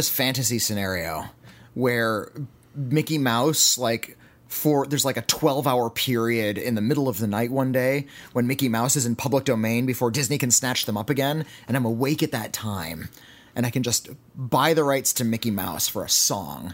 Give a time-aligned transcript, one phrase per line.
[0.00, 1.26] This fantasy scenario
[1.74, 2.32] where
[2.74, 4.16] Mickey Mouse, like,
[4.48, 8.06] for there's like a 12 hour period in the middle of the night one day
[8.32, 11.76] when Mickey Mouse is in public domain before Disney can snatch them up again, and
[11.76, 13.10] I'm awake at that time,
[13.54, 16.72] and I can just buy the rights to Mickey Mouse for a song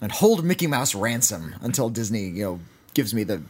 [0.00, 2.60] and hold Mickey Mouse ransom until Disney, you know,
[2.94, 3.42] gives me the,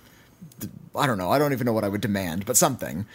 [0.58, 3.06] the I don't know, I don't even know what I would demand, but something.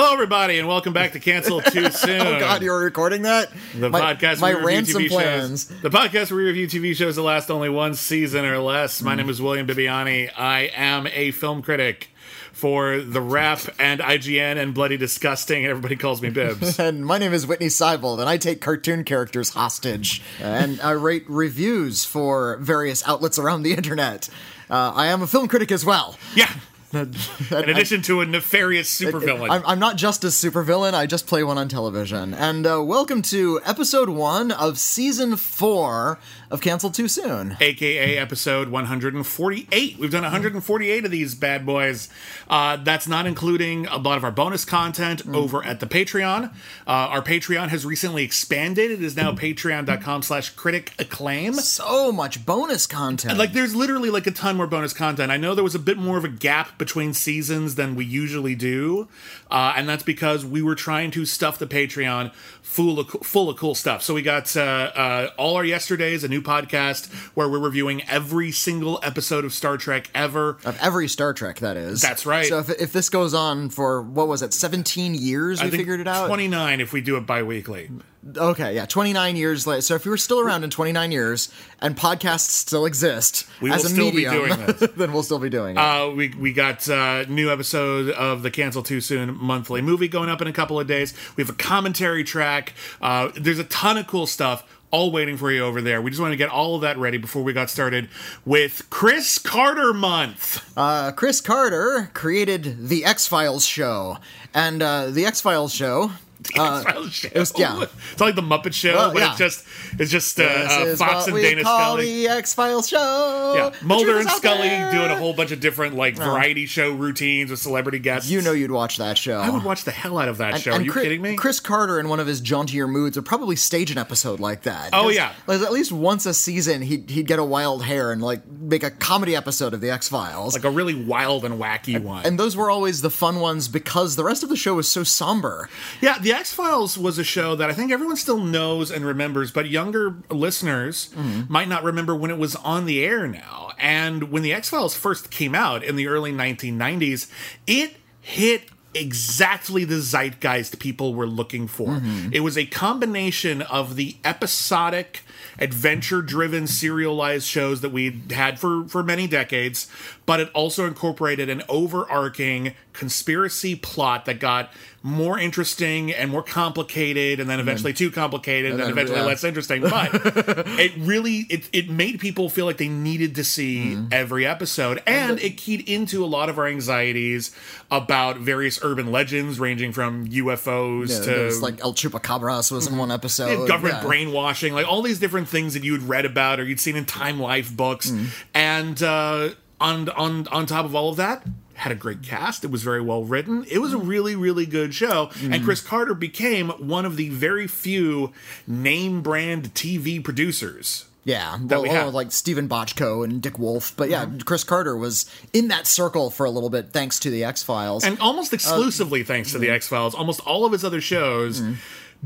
[0.00, 2.20] Hello, everybody, and welcome back to Cancel Too Soon.
[2.20, 3.50] Oh God, you were recording that?
[3.74, 5.68] the my, podcast my where we review ransom TV plans.
[5.68, 5.80] shows.
[5.80, 9.00] The podcast where we review TV shows that last only one season or less.
[9.00, 9.06] Mm.
[9.06, 10.30] My name is William Bibbiani.
[10.38, 12.10] I am a film critic
[12.52, 16.78] for TheWrap and IGN and Bloody Disgusting, and everybody calls me Bibs.
[16.78, 20.22] And my name is Witney Seibold, and I take cartoon characters hostage.
[20.40, 24.28] and I rate reviews for various outlets around the internet.
[24.70, 26.16] Uh, I am a film critic as well.
[26.36, 26.52] yeah.
[26.92, 27.10] In
[27.50, 29.50] addition to a nefarious supervillain.
[29.50, 32.32] I'm, I'm not just a supervillain, I just play one on television.
[32.32, 36.18] And uh, welcome to episode one of season four
[36.50, 37.58] of Cancel Too Soon.
[37.60, 39.98] aka episode 148.
[39.98, 42.08] We've done 148 of these bad boys.
[42.48, 46.44] Uh, that's not including a lot of our bonus content over at the Patreon.
[46.86, 48.90] Uh, our Patreon has recently expanded.
[48.90, 51.52] It is now patreon.com slash critic acclaim.
[51.54, 53.36] So much bonus content.
[53.38, 55.30] Like there's literally like a ton more bonus content.
[55.30, 58.54] I know there was a bit more of a gap between seasons than we usually
[58.54, 59.08] do,
[59.50, 62.32] uh, and that's because we were trying to stuff the Patreon
[62.68, 64.02] full of full of cool stuff.
[64.02, 68.52] So we got uh, uh, all our yesterdays, a new podcast where we're reviewing every
[68.52, 70.58] single episode of Star Trek ever.
[70.64, 72.02] of every Star Trek, that is.
[72.02, 72.46] That's right.
[72.46, 76.08] So if, if this goes on for, what was it, 17 years we figured it
[76.08, 76.26] out?
[76.26, 77.90] 29 if we do it bi-weekly.
[78.36, 79.80] Okay, yeah, 29 years later.
[79.80, 81.50] So if you were still around in 29 years
[81.80, 84.90] and podcasts still exist We as a still be medium, doing this.
[84.96, 85.80] then we'll still be doing it.
[85.80, 90.28] Uh, we we got uh, new episode of the Cancel Too Soon monthly movie going
[90.28, 91.14] up in a couple of days.
[91.36, 92.57] We have a commentary track.
[93.00, 96.00] Uh, there's a ton of cool stuff all waiting for you over there.
[96.00, 98.08] We just want to get all of that ready before we got started
[98.44, 100.64] with Chris Carter month.
[100.76, 104.18] Uh, Chris Carter created the X Files show,
[104.54, 106.12] and uh, the X Files show.
[106.58, 107.28] Uh, show.
[107.34, 107.84] was- yeah.
[108.12, 109.30] it's like the Muppet Show, Well, but yeah.
[109.30, 109.66] it's just
[109.98, 112.04] it's just uh, uh, Fox and Dana Scully.
[112.24, 113.52] the X Files show.
[113.56, 114.90] Yeah, Mulder and Scully there.
[114.92, 118.30] doing a whole bunch of different like variety show routines with celebrity guests.
[118.30, 119.38] You know you'd watch that show.
[119.38, 120.72] I would watch the hell out of that show.
[120.72, 121.36] Are you Chris, kidding me?
[121.36, 124.90] Chris Carter, in one of his jauntier moods, would probably stage an episode like that.
[124.92, 125.32] Oh, yeah.
[125.46, 128.82] like, at least once a season, he'd he'd get a wild hair and like make
[128.84, 130.54] a comedy episode of the X Files.
[130.54, 132.24] like a really wild and wacky one.
[132.24, 135.02] and those were always the fun ones because the rest of the show was so
[135.02, 135.68] somber.
[136.00, 139.50] Yeah, The X Files was a show that I think everyone still knows and remembers,
[139.50, 141.52] but younger listeners mm-hmm.
[141.52, 143.72] might not remember when it was on the air now.
[143.78, 147.30] And when The X Files first came out in the early 1990s,
[147.66, 151.88] it hit exactly the zeitgeist people were looking for.
[151.88, 152.30] Mm-hmm.
[152.32, 155.22] It was a combination of the episodic
[155.58, 159.90] adventure driven serialized shows that we had for for many decades
[160.28, 164.70] but it also incorporated an overarching conspiracy plot that got
[165.02, 169.24] more interesting and more complicated and then eventually too complicated and, then then, eventually yeah.
[169.24, 173.78] less interesting but it really it, it made people feel like they needed to see
[173.78, 174.08] Mm-hmm.
[174.12, 177.54] every episode and it keyed into a lot of our anxieties
[177.90, 183.10] about various urban legends ranging from UFOs Yeah, to like El Chupacabras was in one
[183.12, 183.66] episode.
[183.68, 184.06] government Yeah.
[184.08, 187.38] brainwashing, like all these different things that you'd read about or you'd seen in Time
[187.40, 188.10] Life books.
[188.10, 188.26] Mm.
[188.54, 191.44] And uh, on on on top of all of that,
[191.74, 192.64] had a great cast.
[192.64, 193.64] It was very well written.
[193.70, 195.26] It was a really really good show.
[195.26, 195.54] Mm.
[195.54, 198.32] And Chris Carter became one of the very few
[198.66, 201.06] name brand TV producers.
[201.28, 203.92] Yeah, well, we like Steven Bochco and Dick Wolf.
[203.94, 204.38] But yeah, mm-hmm.
[204.38, 208.02] Chris Carter was in that circle for a little bit thanks to the X Files.
[208.02, 209.74] and almost uh, exclusively thanks to the mm-hmm.
[209.74, 211.74] X Files, almost all of his other shows mm-hmm.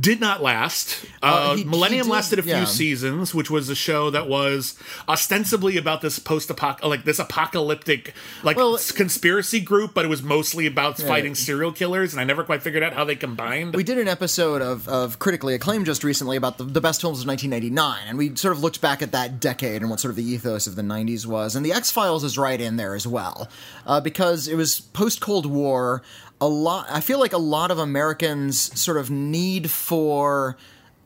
[0.01, 1.05] Did not last.
[1.23, 2.65] Uh, Uh, he- he Millennium did- lasted a few yeah.
[2.65, 4.75] seasons, which was a show that was
[5.09, 10.23] ostensibly about this post apoc like this apocalyptic like Well- conspiracy group, but it was
[10.23, 13.75] mostly about fighting serial killers, and I never quite figured out how they combined.
[13.75, 17.21] We did an episode of, of critically acclaimed just recently about the, the best films
[17.21, 20.17] of 1999, and we sort of looked back at that decade and what sort of
[20.17, 21.55] the ethos of the 90s was.
[21.55, 23.49] And The X Files is right in there as well,
[23.87, 26.03] uh, because it was post Cold War.
[26.43, 30.57] A lot, I feel like a lot of Americans' sort of need for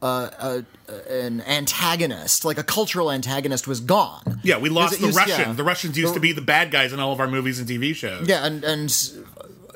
[0.00, 4.40] uh, a, an antagonist, like a cultural antagonist, was gone.
[4.42, 5.38] yeah, we lost the used- Russians.
[5.38, 5.52] yeah.
[5.52, 7.94] The Russians used to be the bad guys in all of our movies and TV
[7.94, 8.26] shows.
[8.28, 8.90] Yeah, and and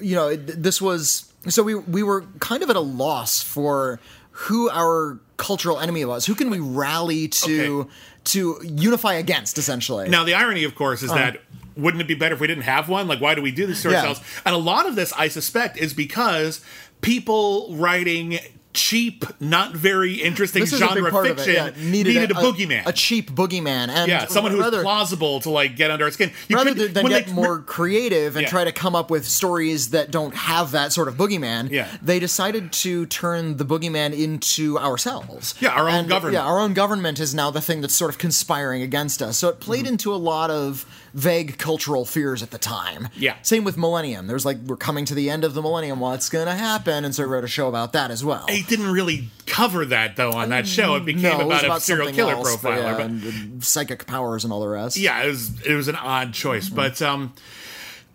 [0.01, 4.71] you know this was so we we were kind of at a loss for who
[4.71, 6.25] our cultural enemy was.
[6.27, 7.91] Who can we rally to Okay.
[8.33, 9.59] to unify against?
[9.59, 11.43] Essentially, Now, the irony, of course, is that
[11.81, 13.09] wouldn't it be better if we didn't have one?
[13.09, 13.91] Like, why do we do this to.
[13.91, 13.99] Yeah.
[13.99, 14.21] ourselves?
[14.45, 16.61] And a lot of this, I suspect, is because
[17.01, 18.39] people writing
[18.73, 21.43] cheap, not very interesting a genre big part of it.
[21.45, 22.87] fiction Yeah, needed, a, boogeyman.
[22.87, 26.13] a, cheap boogeyman, and yeah, someone who was rather, plausible to like get under our
[26.13, 26.31] skin.
[26.47, 28.49] You rather could- than when get they- more creative and Yeah.
[28.49, 31.89] try to come up with stories that don't have that sort of boogeyman, Yeah.
[32.01, 35.57] they decided to turn the boogeyman into ourselves.
[35.59, 36.35] Yeah, our own And, government.
[36.35, 39.37] Yeah, our own government is now the thing that's sort of conspiring against us.
[39.37, 39.95] So it played Mm-hmm.
[39.95, 43.09] into a lot of vague cultural fears at the time.
[43.17, 43.37] Yeah.
[43.43, 44.27] Same with Millennium.
[44.27, 46.01] There's like we're coming to the end of the Millennium.
[46.01, 47.05] What's gonna happen?
[47.05, 48.45] And so I wrote a show about that as well.
[48.49, 50.95] It didn't really cover that though on that show.
[50.97, 52.77] It became no, it was about, a serial killer else, but profiler.
[52.83, 54.97] yeah, but- and, and psychic powers and all the rest.
[54.97, 57.33] yeah, it was it was an odd choice, but um.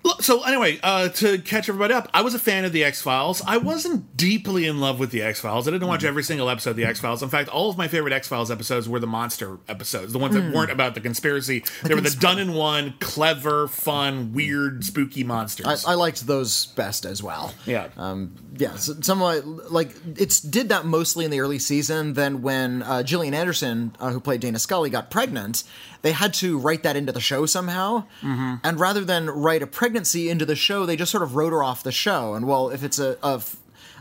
[0.05, 3.01] Look, So anyway, uh, to catch everybody up, I was a fan of the X
[3.01, 3.41] Files.
[3.45, 5.67] I wasn't deeply in love with the X Files.
[5.67, 7.21] I didn't watch every single episode of the X Files.
[7.21, 10.35] In fact, all of my favorite X Files episodes were the monster episodes, the ones
[10.35, 11.63] that weren't about the conspiracy.
[11.83, 15.85] They were the done in one, clever, fun, weird, spooky monsters.
[15.85, 17.53] I, I liked those best as well.
[17.65, 17.89] Yeah.
[17.97, 22.13] Um, yeah, so somewhat like it's did that mostly in the early season.
[22.13, 25.63] Then when uh, Gillian Anderson, uh, who played Dana Scully, got pregnant,
[26.01, 28.05] they had to write that into the show somehow.
[28.21, 28.55] Mm-hmm.
[28.63, 31.63] And rather than write a pregnancy into the show, they just sort of wrote her
[31.63, 32.33] off the show.
[32.33, 33.17] And well, if it's a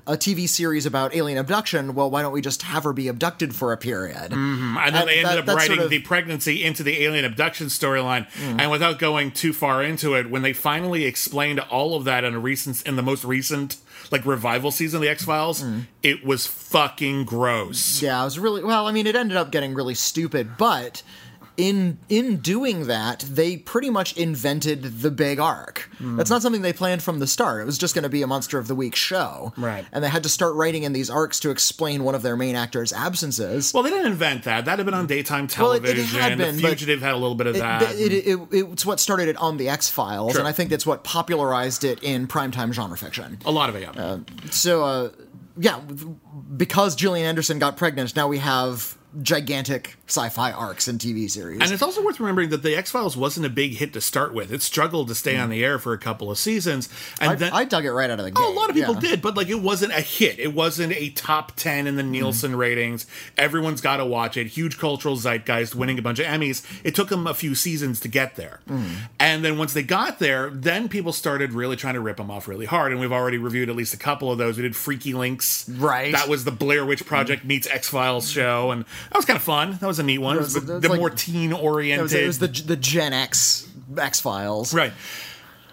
[0.07, 3.55] a TV series about alien abduction, well, why don't we just have her be abducted
[3.55, 4.33] for a period?
[4.33, 7.25] and then and they ended that- up writing sort of- the pregnancy into the alien
[7.25, 8.27] abduction storyline.
[8.39, 12.35] And without going too far into it, when they finally explained all of that in
[12.35, 13.77] a recent, in the most recent
[14.11, 15.65] like revival season of the X Files,
[16.03, 18.03] it was fucking gross.
[18.03, 18.87] Yeah, it was really well.
[18.87, 21.03] I mean, it ended up getting really stupid, but
[21.57, 25.89] in in doing that, they pretty much invented the big arc.
[25.99, 26.17] Hmm.
[26.17, 27.63] That's not something they planned from the start.
[27.63, 29.85] It was just going to be a Monster of the Week show, Right.
[29.93, 32.57] And they had to start writing in these arcs to explain one of their main
[32.57, 33.73] actors' absences.
[33.73, 34.65] Well, they didn't invent that.
[34.65, 35.83] That had been on daytime television.
[35.85, 37.83] Well, it- it had been, the Fugitive had a little bit of It- that.
[37.95, 40.41] it- it- it- it's what started it on the X Files, Sure.
[40.41, 43.39] and I think that's what popularized it in primetime genre fiction.
[43.45, 44.17] a lot of it, yeah.
[44.51, 45.09] So, uh,
[45.57, 45.79] yeah,
[46.57, 51.61] because Gillian Anderson got pregnant, now we have gigantic sci-fi arcs and TV series.
[51.61, 54.35] And it's also worth remembering that the X Files wasn't a big hit to start
[54.35, 54.53] with.
[54.53, 56.89] It struggled to stay on the air for a couple of seasons,
[57.21, 58.43] and I, then I dug it right out of the gate.
[58.43, 59.01] Oh, a lot of people yeah.
[59.01, 60.39] did, but like it wasn't a hit.
[60.39, 62.61] It wasn't a top 10 in the Nielsen mm-hmm.
[62.61, 63.07] ratings.
[63.39, 64.49] Everyone's got to watch it.
[64.49, 66.65] Huge cultural zeitgeist, winning a bunch of Emmys.
[66.85, 68.61] It took them a few seasons to get there.
[68.69, 68.95] Mm.
[69.19, 72.49] And then once they got there, then people started really trying to rip them off
[72.49, 72.93] really hard.
[72.93, 74.57] And we've already reviewed at least a couple of those.
[74.57, 75.69] We did Freaky Links.
[75.69, 76.13] Right.
[76.13, 77.49] That was the Blair Witch Project mm-hmm.
[77.49, 78.71] meets X Files show.
[78.71, 79.79] And that was kind of fun.
[79.81, 80.37] That was a neat one.
[80.37, 82.03] It was, it was the like- more teen It oriented.
[82.03, 84.73] was, it was the the Gen X X Files.
[84.75, 84.93] Right.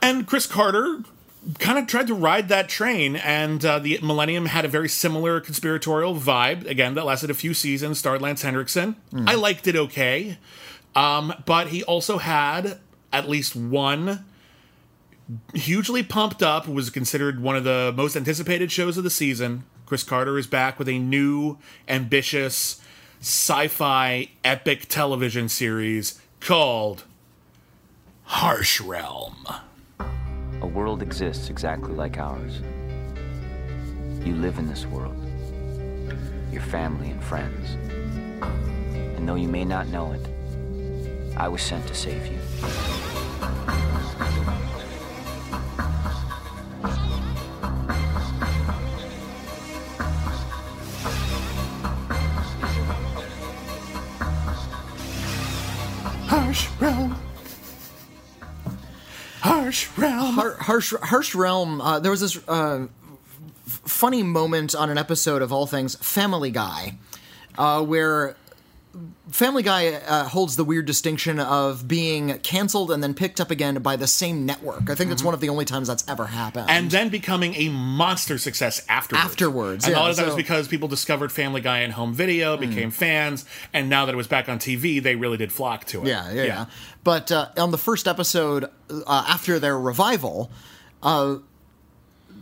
[0.01, 1.03] And Chris Carter
[1.59, 5.39] kind of tried to ride that train, and uh, the Millennium had a very similar
[5.39, 6.67] conspiratorial vibe.
[6.67, 8.95] Again, that lasted a few seasons, starred Lance Henriksen.
[9.27, 10.37] I liked it okay.
[10.95, 12.79] Um, but he also had
[13.13, 14.25] at least one
[15.53, 19.63] hugely pumped up, was considered one of the most anticipated shows of the season.
[19.85, 21.57] Chris Carter is back with a new,
[21.87, 22.80] ambitious,
[23.21, 27.03] sci fi epic television series called
[28.23, 29.45] Harsh Realm.
[29.99, 32.61] A world exists exactly like ours.
[34.25, 35.15] You live in this world,
[36.51, 37.77] your family and friends.
[39.15, 42.39] And though you may not know it, I was sent to save you.
[56.51, 57.15] Harsh Realm.
[59.39, 60.35] Harsh Realm.
[60.35, 61.79] Har- Harsh, Harsh Realm.
[61.79, 62.87] Uh, there was this uh,
[63.65, 66.97] f- funny moment on an episode of All Things Family Guy,
[67.57, 68.35] uh, where
[69.29, 73.75] Family Guy uh, holds the weird distinction of being canceled and then picked up again
[73.75, 74.89] by the same network.
[74.89, 76.67] I think that's one of the only times that's ever happened.
[76.67, 76.77] Mm-hmm.
[76.77, 79.25] and then becoming a monster success afterwards.
[79.25, 82.57] Afterwards, and a lot of that was because people discovered Family Guy in home video,
[82.57, 86.01] became fans, and now that it was back on TV, they really did flock to
[86.01, 86.07] it.
[86.07, 86.65] Yeah, yeah, yeah.
[87.03, 90.51] But uh, on the first episode, uh, after their revival,
[91.01, 91.37] uh,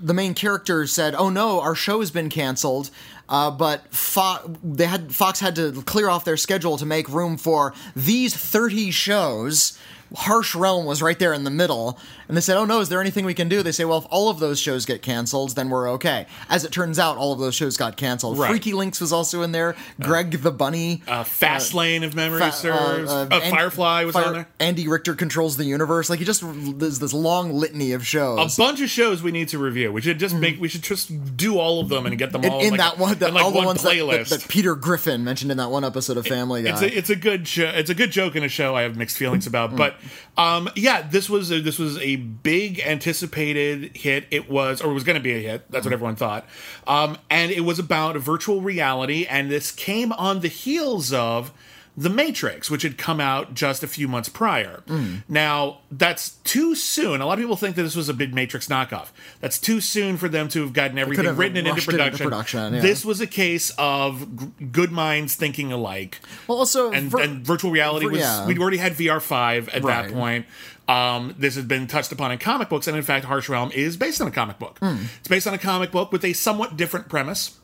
[0.02, 2.90] the main character said, "Oh no, our show has been canceled."
[3.30, 7.38] Uh, but Fo- they had Fox had to clear off their schedule to make room
[7.38, 9.79] for these thirty shows.
[10.16, 13.00] Harsh Realm was right there in the middle, and they said, "Oh no, is there
[13.02, 15.70] anything we can do?" They say, "Well, if all of those shows get canceled, then
[15.70, 18.38] we're okay." As it turns out, all of those shows got canceled.
[18.38, 18.50] Right.
[18.50, 19.76] Freaky Links was also in there.
[20.02, 21.04] Greg the Bunny.
[21.08, 23.12] Uh, Fast Lane, if memory Fa- serves.
[23.12, 24.48] uh, Uh, uh, An- Firefly was Fire- on there.
[24.60, 26.10] Andy Richter controls the universe.
[26.10, 26.44] Like he just
[26.80, 28.58] there's this long litany of shows.
[28.58, 29.92] A bunch of shows we need to review.
[29.92, 30.60] We should just make.
[30.60, 32.98] We should just do all of them and get them in, all in like, that
[32.98, 34.30] one, the, in like all the one ones that, playlist.
[34.30, 36.72] that, that Peter Griffin mentioned in that one episode of Family Guy.
[36.72, 37.66] It's a, it's a good show.
[37.68, 39.76] It's a good joke in a show I have mixed feelings about.
[39.76, 39.96] But
[40.38, 44.26] um, yeah, this was a, this was a big anticipated hit.
[44.32, 45.72] It was or it was going to be a hit.
[45.72, 46.46] That's what everyone thought.
[46.88, 51.54] Um, and it was about virtual reality, and this came on the heels of.
[52.02, 54.84] The Matrix, which had come out just a few months prior.
[54.88, 55.24] Mm.
[55.28, 57.20] Now, that's too soon.
[57.20, 59.08] A lot of people think that this was a big Matrix knockoff.
[59.42, 62.00] That's too soon for them to have gotten everything have written into rushed it into
[62.00, 62.24] production.
[62.30, 62.80] production, yeah.
[62.80, 67.46] This was a case of g- good minds thinking alike well, also and, vir- and
[67.46, 68.48] virtual reality vir- was yeah.
[68.48, 70.08] we'd already had VR five at Right.
[70.08, 70.46] that point.
[70.88, 73.96] Um, this has been touched upon in comic books, and in fact, Harsh Realm is
[73.98, 74.80] based on a comic book.
[74.80, 75.04] Hmm.
[75.20, 77.59] It's based on a comic book with a somewhat different premise.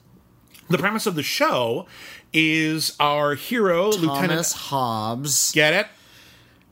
[0.70, 1.86] The premise of the show
[2.34, 4.52] is our hero, Thomas Lieutenant.
[4.52, 5.88] Hobbes, Get it?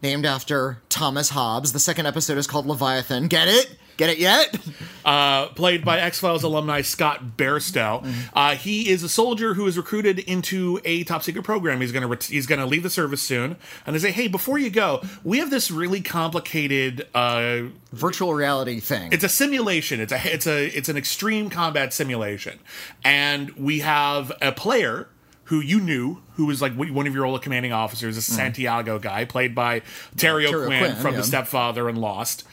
[0.02, 1.72] named after Thomas Hobbes.
[1.74, 3.28] The second episode is called Leviathan.
[3.28, 3.78] Get it?
[3.98, 4.56] Get it yet?
[5.06, 8.06] uh, played by X Files alumni Scott Bairstow.
[8.34, 11.82] Uh, he is a soldier who is recruited into a top secret program.
[11.82, 14.70] He's gonna ret- he's gonna leave the service soon, and they say, "Hey, before you
[14.70, 19.14] go, we have this really complicated." Uh, Virtual reality thing.
[19.14, 20.00] it's a simulation.
[20.00, 22.60] It's a it's a it's an extreme combat simulation,
[23.04, 25.08] and we have a player
[25.46, 29.26] who you knew who was like one of your old commanding officers, a Santiago guy
[29.26, 29.82] played by
[30.18, 31.18] Terry Terry O'Quinn O'Quinn, from yeah.
[31.18, 32.44] The Stepfather and Lost.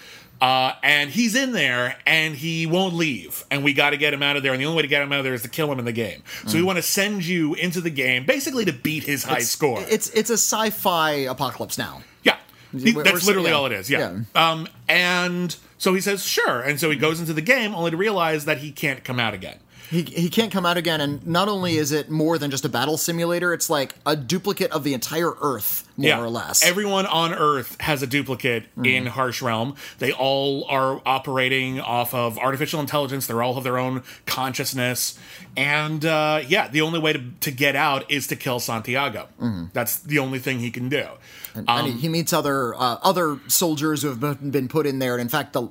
[0.40, 3.44] Uh, and he's in there and he won't leave.
[3.50, 4.52] And we got to get him out of there.
[4.52, 5.84] And the only way to get him out of there is to kill him in
[5.84, 6.22] the game.
[6.46, 9.84] So we want to send you into the game basically to beat his high score.
[9.88, 12.02] It's it's a sci-fi apocalypse now.
[12.22, 12.36] Yeah.
[12.72, 13.56] He- We're- that's we're- literally yeah.
[13.56, 13.90] all it is.
[13.90, 14.20] Yeah.
[14.34, 16.60] Um, and so he says, sure.
[16.62, 19.34] And so he goes into the game only to realize that he can't come out
[19.34, 19.58] again.
[19.90, 22.68] He, he can't come out again, and not only is it more than just a
[22.68, 26.62] battle simulator, it's like a duplicate of the entire Earth, more or less.
[26.62, 28.86] Everyone on Earth has a duplicate Mm.
[28.86, 29.74] in Harsh Realm.
[29.98, 33.26] They all are operating off of artificial intelligence.
[33.26, 35.18] They all have their own consciousness.
[35.56, 39.26] And uh, yeah, the only way to, to get out is to kill Santiago.
[39.72, 41.06] That's the only thing he can do.
[41.54, 41.64] Mm-hmm.
[41.68, 45.14] and he, he meets other uh, other soldiers who have been- been put in there.
[45.14, 45.68] And in fact, the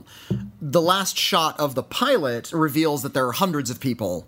[0.62, 4.28] the last shot of the pilot reveals that there are hundreds of people,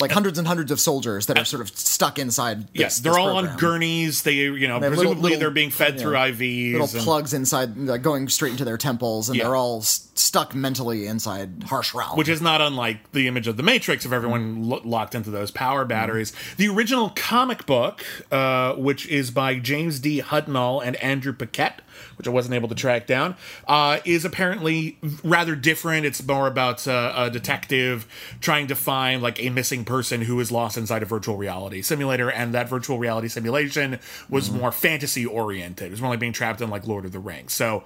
[0.00, 2.62] like hundreds and hundreds of soldiers that are sort of stuck inside.
[2.68, 4.22] This, Yes, they're all on gurneys.
[4.22, 6.72] They, you know, They presumably little- little- they're being fed through IVs.
[6.72, 9.44] Little and- plugs inside, like, going straight into their temples, and Yeah.
[9.44, 12.16] they're all s- stuck mentally inside harsh realm.
[12.16, 15.50] which is not unlike the image of the Matrix of everyone lo- locked into those
[15.50, 16.32] power batteries.
[16.56, 20.20] The original comic book, uh, which is by James D.
[20.22, 21.80] Hudnall and Andrew Paquette,
[22.16, 26.06] which I wasn't able to track down, uh, is apparently rather different.
[26.06, 28.06] It's more about uh, a detective
[28.40, 32.30] trying to find like a missing person who is lost inside a virtual reality simulator,
[32.30, 35.88] and that virtual reality simulation was more fantasy oriented.
[35.88, 37.52] It was more like being trapped in like Lord of the Rings.
[37.52, 37.84] So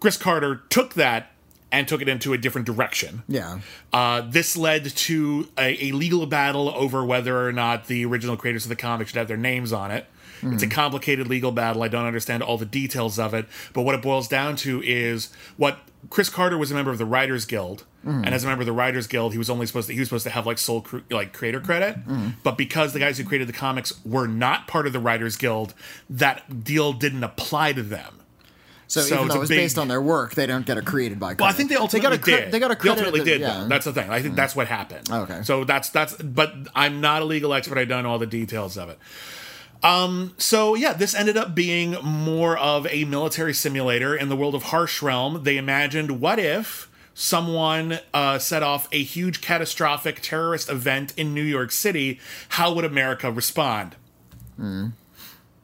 [0.00, 1.30] Chris Carter took that
[1.72, 3.22] and took it into a different direction.
[3.28, 3.58] yeah.
[3.92, 8.64] Uh, this led to a, a legal battle over whether or not the original creators
[8.64, 10.06] of the comic should have their names on it.
[10.42, 10.70] It's a mm.
[10.70, 11.82] complicated legal battle.
[11.82, 15.30] I don't understand all the details of it, but what it boils down to is
[15.56, 15.78] what
[16.10, 18.24] Chris Carter was a member of the Writers Guild, mm.
[18.24, 20.08] and as a member of the Writers Guild, he was only supposed to he was
[20.08, 22.06] supposed to have like sole cre- like creator credit.
[22.06, 22.34] Mm.
[22.42, 25.74] But because the guys who created the comics were not part of the Writers Guild,
[26.10, 28.20] that deal didn't apply to them.
[28.88, 31.18] So, So even though it's big- based on their work, they don't get a created
[31.18, 31.28] by.
[31.28, 31.40] Credit.
[31.42, 32.52] Well, I think they ultimately got a did.
[32.52, 32.98] They got a They credit.
[32.98, 33.40] ultimately that- did.
[33.40, 33.66] yeah.
[33.68, 34.08] That's the thing.
[34.10, 35.10] I think that's what happened.
[35.10, 35.40] Okay.
[35.42, 36.14] So that's that's.
[36.14, 37.78] But I'm not a legal expert.
[37.78, 38.98] I don't know all the details of it.
[39.82, 40.34] Um.
[40.38, 44.64] So yeah, this ended up being more of a military simulator in the world of
[44.64, 45.42] Harsh Realm.
[45.44, 51.42] They imagined what if someone uh, set off a huge catastrophic terrorist event in New
[51.42, 52.20] York City?
[52.50, 53.96] How would America respond?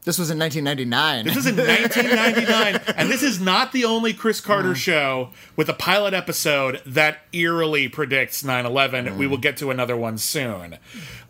[0.04, 1.26] This was in 1999.
[1.26, 5.74] This is in 1999, and this is not the only Chris Carter show with a
[5.74, 9.16] pilot episode that eerily predicts 9/11.
[9.16, 10.78] We will get to another one soon.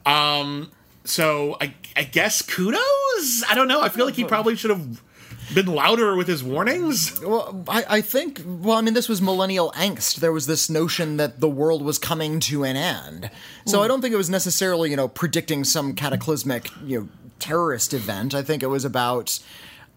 [0.06, 0.70] Um,
[1.04, 3.44] so I, I guess kudos.
[3.48, 3.80] I don't know.
[3.80, 5.02] I feel like he probably should have
[5.54, 7.20] been louder with his warnings.
[7.20, 10.16] Well, I, I think, well, I mean, this was millennial angst.
[10.16, 13.30] There was this notion that the world was coming to an end.
[13.66, 13.88] So I hmm.
[13.88, 18.34] don't think it was necessarily, you know, predicting some cataclysmic, you know, terrorist event.
[18.34, 19.38] I think it was about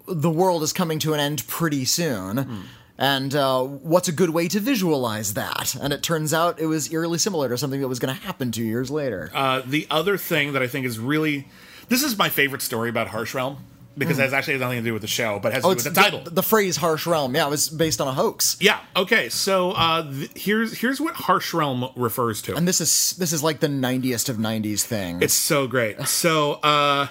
[0.08, 2.38] the world is coming to an end pretty soon.
[2.38, 2.62] Hmm.
[2.98, 5.76] And uh, what's a good way to visualize that?
[5.76, 8.52] And it turns out it was eerily similar to something that was going to happen
[8.52, 9.30] two years later.
[9.34, 11.48] Uh, the other thing that I think is really,
[11.90, 13.58] this is my favorite story about Harsh Realm
[13.98, 15.84] because it has actually nothing to do with the show, but has to do with
[15.84, 16.22] the title.
[16.22, 18.58] The, phrase "harsh realm," yeah, it was based on a hoax.
[18.60, 18.80] yeah.
[18.96, 19.30] Okay.
[19.30, 22.56] So uh, th- here's here's what Harsh Realm refers to.
[22.56, 25.22] And this is this is like the ninetiest of '90s things.
[25.22, 25.98] It's so great.
[26.16, 27.08] So, uh,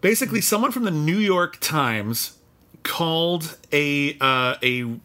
[0.00, 2.38] basically, someone from the New York Times
[2.82, 4.98] called a uh, a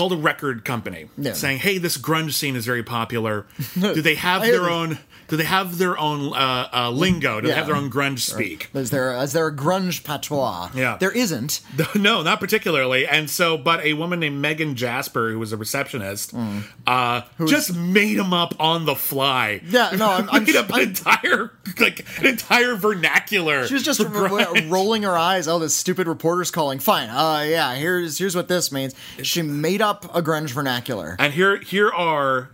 [0.00, 1.34] called a record company Yeah.
[1.34, 3.44] saying, "Hey, this grunge scene is very popular.
[3.78, 4.98] Do they have their own?
[5.30, 7.40] Do they have their own uh, uh, lingo?
[7.40, 10.70] Do they have their own grunge speak?" Is there is there a grunge patois?
[10.74, 10.98] Yeah.
[10.98, 11.60] there isn't.
[11.94, 13.06] no, not particularly.
[13.06, 16.64] And so, but a woman named Megan Jasper, who was a receptionist, Mm.
[16.86, 19.60] uh, just made him up on the fly.
[19.66, 23.66] Yeah, no, I'm- I'm- made up an I'm- entire like an entire vernacular.
[23.66, 25.46] She was just for ro- ro- rolling her eyes.
[25.48, 26.78] Oh, this stupid reporter's calling.
[26.80, 27.08] Fine.
[27.08, 27.74] Uh, yeah.
[27.74, 28.94] Here's here's what this means.
[29.22, 31.16] She made up a grunge vernacular.
[31.18, 32.50] And here here are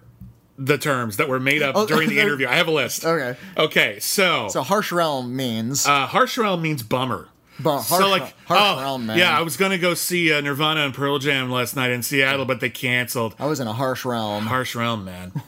[0.59, 2.47] the terms that were made up Oh, during the interview.
[2.49, 3.05] I have a list.
[3.05, 3.39] Okay.
[3.57, 7.29] Okay, so, So harsh realm means uh, harsh realm means bummer.
[7.61, 9.19] bu- harsh, so like, harsh oh, realm, man.
[9.19, 12.45] yeah, I was gonna go see uh, Nirvana and Pearl Jam last night in Seattle,
[12.47, 13.35] but they canceled.
[13.39, 14.47] I was in a harsh realm.
[14.47, 15.33] Harsh realm, man.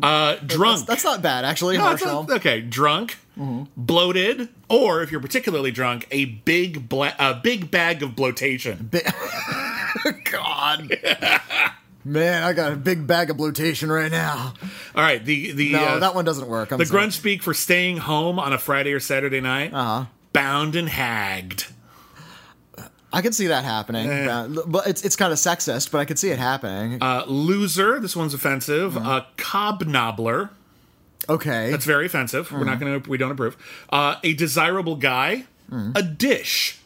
[0.00, 0.86] Uh, drunk.
[0.86, 1.76] That's, that's not bad, actually.
[1.76, 2.26] No, harsh realm.
[2.26, 3.18] not- okay, drunk,
[3.76, 8.90] bloated, or if you're particularly drunk, a big bla- a big bag of bloatation.
[10.30, 10.96] God.
[12.08, 14.54] Man, I got a big bag of bloatation right now.
[14.94, 16.70] All right, the the No, uh, that one doesn't work.
[16.72, 17.06] I'm the sorry.
[17.06, 19.72] grunge speak for staying home on a Friday or Saturday night.
[19.72, 20.04] Uh Uh-huh.
[20.32, 21.66] Bound and hagged.
[23.12, 24.08] I can see that happening.
[24.10, 27.02] Uh, but it's it's kind of sexist, but I could see it happening.
[27.02, 27.98] Uh, loser.
[28.00, 28.92] This one's offensive.
[28.92, 29.06] Mm-hmm.
[29.06, 30.50] Uh, cobnobbler.
[31.28, 31.70] okay.
[31.70, 32.50] That's very offensive.
[32.52, 32.66] We're Mm-hmm.
[32.68, 33.10] not going to.
[33.10, 33.56] We don't approve.
[33.90, 35.44] Uh, a desirable guy.
[35.94, 36.77] A dish.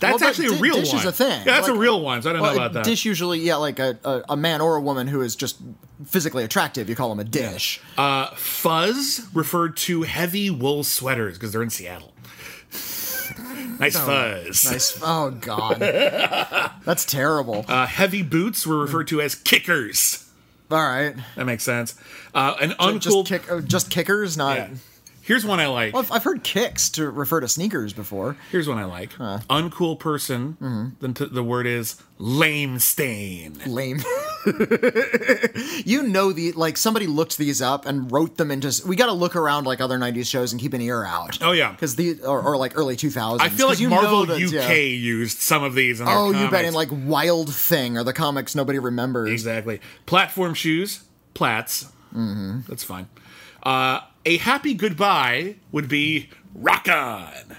[0.00, 0.20] That's.
[0.20, 0.98] Well, actually a real dish one.
[1.00, 1.38] is a thing.
[1.46, 2.22] Yeah, that's a real one.
[2.22, 2.84] So I don't Well, know about that.
[2.84, 5.58] dish usually, yeah, like a, a, a man or a woman who is just
[6.06, 6.88] physically attractive.
[6.88, 7.80] You call them a dish.
[7.98, 12.12] Uh, fuzz referred to heavy wool sweaters because they're in Seattle.
[13.78, 14.64] nice fuzz.
[14.70, 14.98] Nice.
[15.02, 15.78] Oh God,
[16.84, 17.64] that's terrible.
[17.68, 20.26] Uh, heavy boots were referred to as kickers.
[20.70, 22.00] All right, That makes sense.
[22.32, 23.00] Uh, an uncool.
[23.00, 24.56] just kick, uh, just kickers, not.
[24.56, 24.68] Yeah.
[25.30, 25.94] Here's one I like.
[25.94, 28.36] Well, I've, heard kicks to refer to sneakers before.
[28.50, 29.12] Here's one I like.
[29.12, 30.56] Uncool person.
[30.60, 30.88] Mm-hmm.
[30.98, 33.60] Then the word is lame stain.
[33.64, 33.98] Lame.
[35.84, 38.82] you know the like somebody looked these up and wrote them into.
[38.84, 41.38] We got to look around like other '90s shows and keep an ear out.
[41.40, 41.70] Oh, yeah.
[41.70, 43.38] because the or, or like early 2000s.
[43.40, 44.74] I feel like you Marvel that, UK yeah.
[44.78, 46.64] used some of these in their Oh, you bet!
[46.64, 49.30] In like Wild Thing or the comics nobody remembers.
[49.30, 49.80] Exactly.
[50.06, 51.84] Platform shoes, plats.
[52.12, 52.62] Mm-hmm.
[52.66, 53.08] That's fine.
[53.62, 57.56] Uh, a happy goodbye would be rock on.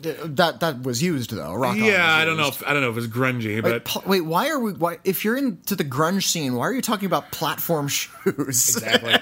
[0.00, 1.54] That that was used though.
[1.54, 2.48] Rock On yeah, I don't know.
[2.48, 4.72] If, I don't know if it's grungy, but Wait, wait, why are we?
[4.72, 8.36] Why, if you're into the grunge scene, why are you talking about platform shoes?
[8.76, 9.14] exactly.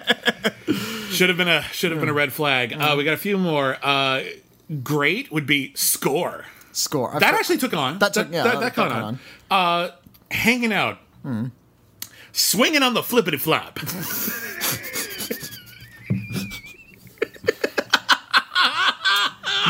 [1.11, 2.72] should have been a should have been a red flag.
[2.72, 3.76] Uh, we got a few more.
[3.83, 4.22] Uh,
[4.83, 6.46] great would be score.
[6.72, 7.12] Score.
[7.14, 7.98] I've That actually took on.
[7.98, 9.18] That took- yeah, that, that- that caught that on.
[9.50, 9.90] Uh,
[10.31, 10.98] hanging out.
[12.33, 13.81] Swinging on the flippity flop.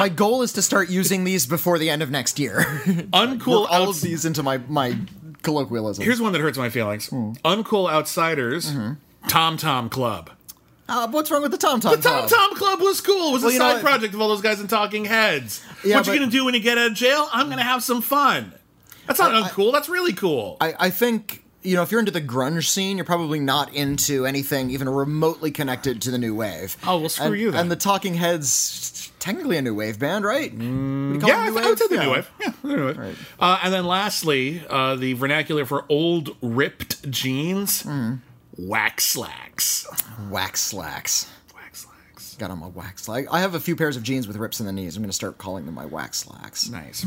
[0.00, 2.60] My goal is to start using these before the end of next year.
[3.12, 4.96] Uncool Work all of these into my my
[5.42, 6.04] colloquialism.
[6.04, 7.08] Here's one that hurts my feelings.
[7.08, 7.32] Hmm.
[7.44, 8.72] Uncool outsiders.
[8.72, 9.28] Mm-hmm.
[9.28, 10.30] Tom Tom Club.
[10.88, 13.28] uh, what's wrong with the Tom Tom The Tom Tom Club was cool.
[13.30, 15.62] It was Well, a know side project of all those guys in Talking Heads.
[15.84, 17.28] Yeah, what you gonna do when you get out of jail?
[17.32, 18.52] I'm gonna have some fun.
[19.06, 19.72] That's not I- uncool.
[19.72, 20.56] That's really cool.
[20.60, 24.27] I, I think you know if you're into the grunge scene, you're probably not into
[24.27, 26.77] anything even remotely connected to the new wave.
[26.87, 27.61] Oh, well, screw and, you then.
[27.62, 30.51] And the Talking Heads, technically a new wave band, right?
[30.51, 32.05] Call yeah, I, new I would say the Yeah.
[32.05, 32.31] new wave.
[32.40, 33.29] Yeah, the new wave.
[33.38, 38.14] Uh, and then lastly, uh, the vernacular for old ripped jeans, Hmm.
[38.57, 39.87] wax slacks.
[40.31, 41.27] Wax slacks.
[41.55, 42.35] Wax slacks.
[42.37, 43.27] Got on my wax slack.
[43.31, 44.96] I have a few pairs of jeans with rips in the knees.
[44.96, 46.68] I'm going to start calling them my wax slacks.
[46.70, 47.05] Nice.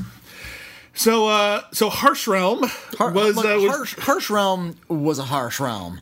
[0.95, 2.63] So, uh, so Harsh Realm
[2.97, 5.99] Har- was, look, uh, was harsh, harsh realm was a harsh realm.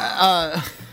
[0.00, 0.60] uh,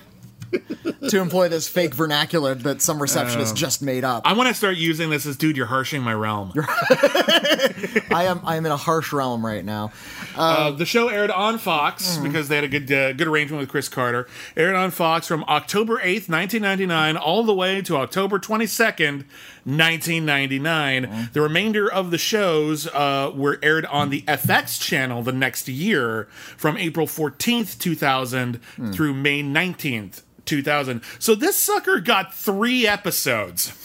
[1.10, 4.24] to employ this fake vernacular that some receptionist just made up.
[4.26, 6.54] I want to start using this as, dude, you're harshing my realm.
[8.12, 9.92] I am I am in a harsh realm right now.
[10.36, 13.70] Uh, the show aired on Fox because they had a good uh, good arrangement with
[13.70, 14.28] Chris Carter.
[14.56, 19.26] Aired on Fox from October 8th, 1999, all the way to October 22nd,
[19.66, 21.30] 1999.
[21.34, 26.28] The remainder of the shows uh, were aired on the FX channel the next year
[26.58, 28.60] from April 14th, 2000
[28.94, 31.02] through May 19th, 2000.
[31.20, 33.80] So this sucker got three episodes.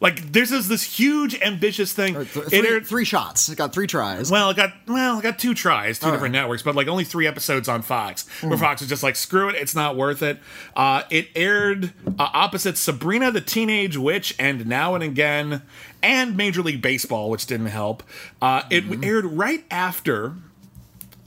[0.00, 2.14] Like this is this huge ambitious thing.
[2.14, 3.48] Th- It three, aired- three shots.
[3.48, 4.30] It got three tries.
[4.30, 7.26] well, it got well, it got two tries, two different networks, but like only three
[7.26, 8.24] episodes on Fox.
[8.40, 10.38] Where Fox was just like, screw it, it's not worth it.
[10.76, 15.62] Uh, it aired uh, opposite Sabrina the Teenage Witch and Now and Again,
[16.00, 18.04] and Major League Baseball, which didn't help.
[18.40, 20.34] Uh, it aired right after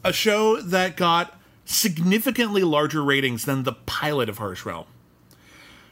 [0.05, 1.37] a show that got
[1.71, 4.85] significantly larger ratings than the pilot of Harsh Realm.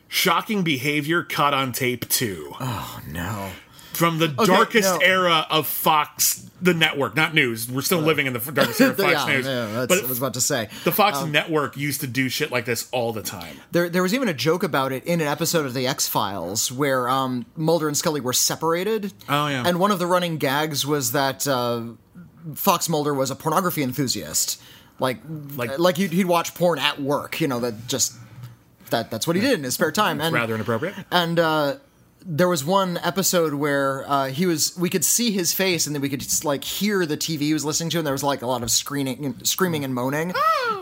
[0.08, 3.52] Shocking behavior caught on tape two oh no.
[3.94, 5.06] from the darkest no.
[5.06, 7.70] era of Fox, the network, not news.
[7.70, 9.46] We're still living in the darkest era of Fox yeah, News.
[9.46, 10.68] yeah, that's but what I was about to say.
[10.84, 13.56] the Fox network used to do shit like this all the time.
[13.72, 16.72] There, there was even a joke about it in an episode of the X Files
[16.72, 19.13] where um, Mulder and Scully were separated.
[19.30, 19.63] Oh, yeah.
[19.63, 21.84] And one of the running gags was that uh,
[22.56, 24.60] Fox Mulder was a pornography enthusiast,
[25.00, 25.18] like
[25.56, 27.40] Like- like, he'd, he'd watch porn at work.
[27.42, 28.14] You know that just
[28.90, 30.20] that that's what he did in his spare time.
[30.22, 30.96] And Rather inappropriate.
[31.12, 31.76] and uh,
[32.26, 36.02] there was one episode where uh, he was we could see his face and then
[36.02, 38.42] we could just, like hear the TV he was listening to and there was like
[38.42, 40.34] a lot of screaming screaming and moaning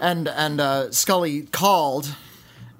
[0.02, 2.16] and and uh, Scully called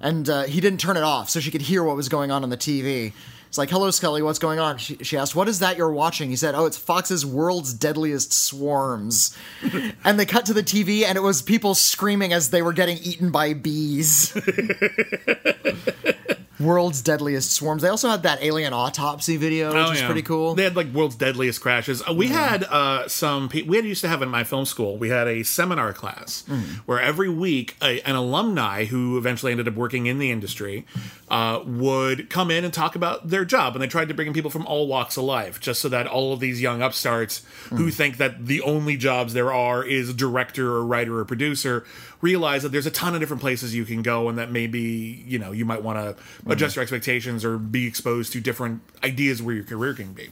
[0.00, 2.42] and uh, he didn't turn it off so she could hear what was going on
[2.42, 3.12] on the TV.
[3.48, 4.22] It's like, "Hello, Scully.
[4.22, 6.76] What's going on?" She, she asked, "What is that you're watching?" He said, "Oh, it's
[6.76, 9.36] Fox's World's Deadliest Swarms."
[10.04, 12.98] and they cut to the TV, and it was people screaming as they were getting
[12.98, 14.32] eaten by bees.
[16.60, 17.82] World's Deadliest Swarms.
[17.82, 20.06] They also had that alien autopsy video, which Oh, is yeah.
[20.06, 20.54] pretty cool.
[20.54, 22.02] They had like world's deadliest crashes.
[22.08, 23.48] Uh, we had uh, some.
[23.48, 24.96] Pe- we had used to have in my film school.
[24.98, 26.44] We had a seminar class
[26.86, 30.84] where every week a, an alumni who eventually ended up working in the industry
[31.30, 34.34] uh, would come in and talk about their job, and they tried to bring in
[34.34, 37.90] people from all walks of life, just so that all of these young upstarts who
[37.90, 41.84] think that the only jobs there are is director or writer or producer
[42.20, 45.38] realize that there's a ton of different places you can go, and that maybe you
[45.38, 49.54] know you might want to adjust your expectations or be exposed to different ideas where
[49.54, 50.28] your career can be.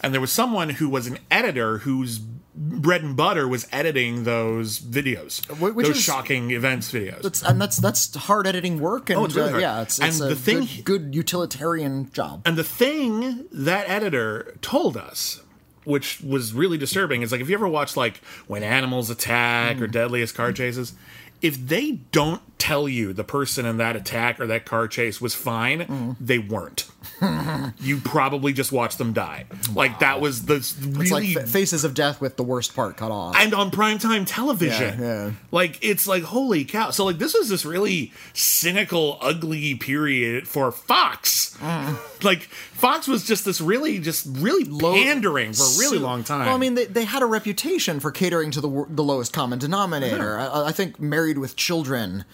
[0.00, 2.18] And there was someone who was an editor whose
[2.56, 5.40] bread and butter was editing those videos,
[5.74, 7.22] which those is- shocking events videos.
[7.22, 10.08] That's, and that's that's hard editing work, and Oh, it's really uh, yeah, it's, And
[10.08, 12.42] it's a the thing- good, good utilitarian job.
[12.44, 15.40] And the thing that editor told us,
[15.84, 19.80] which was really disturbing, is like if you ever watch like When Animals Attack Mm.
[19.82, 20.94] or Deadliest Car Chases,
[21.42, 25.34] if they don't tell you the person in that attack or that car chase was
[25.34, 26.16] fine, Mm.
[26.18, 26.86] they weren't.
[27.80, 29.46] you probably just watched them die.
[29.74, 32.96] Like that was the really It's like fa- Faces of Death with the worst part
[32.96, 33.36] cut off.
[33.36, 35.00] and on primetime television.
[35.00, 35.30] Yeah, yeah.
[35.50, 36.90] Like it's like holy cow.
[36.90, 41.56] So like this was this really cynical, ugly period for Fox.
[41.60, 42.24] Mm.
[42.24, 46.24] Like Fox was just this really, just really Low, pandering for a really So- long
[46.24, 46.46] time.
[46.46, 49.58] Well, I mean, they, they had a reputation for catering to the the lowest common
[49.58, 50.38] denominator.
[50.38, 52.24] I, I think Married with Children.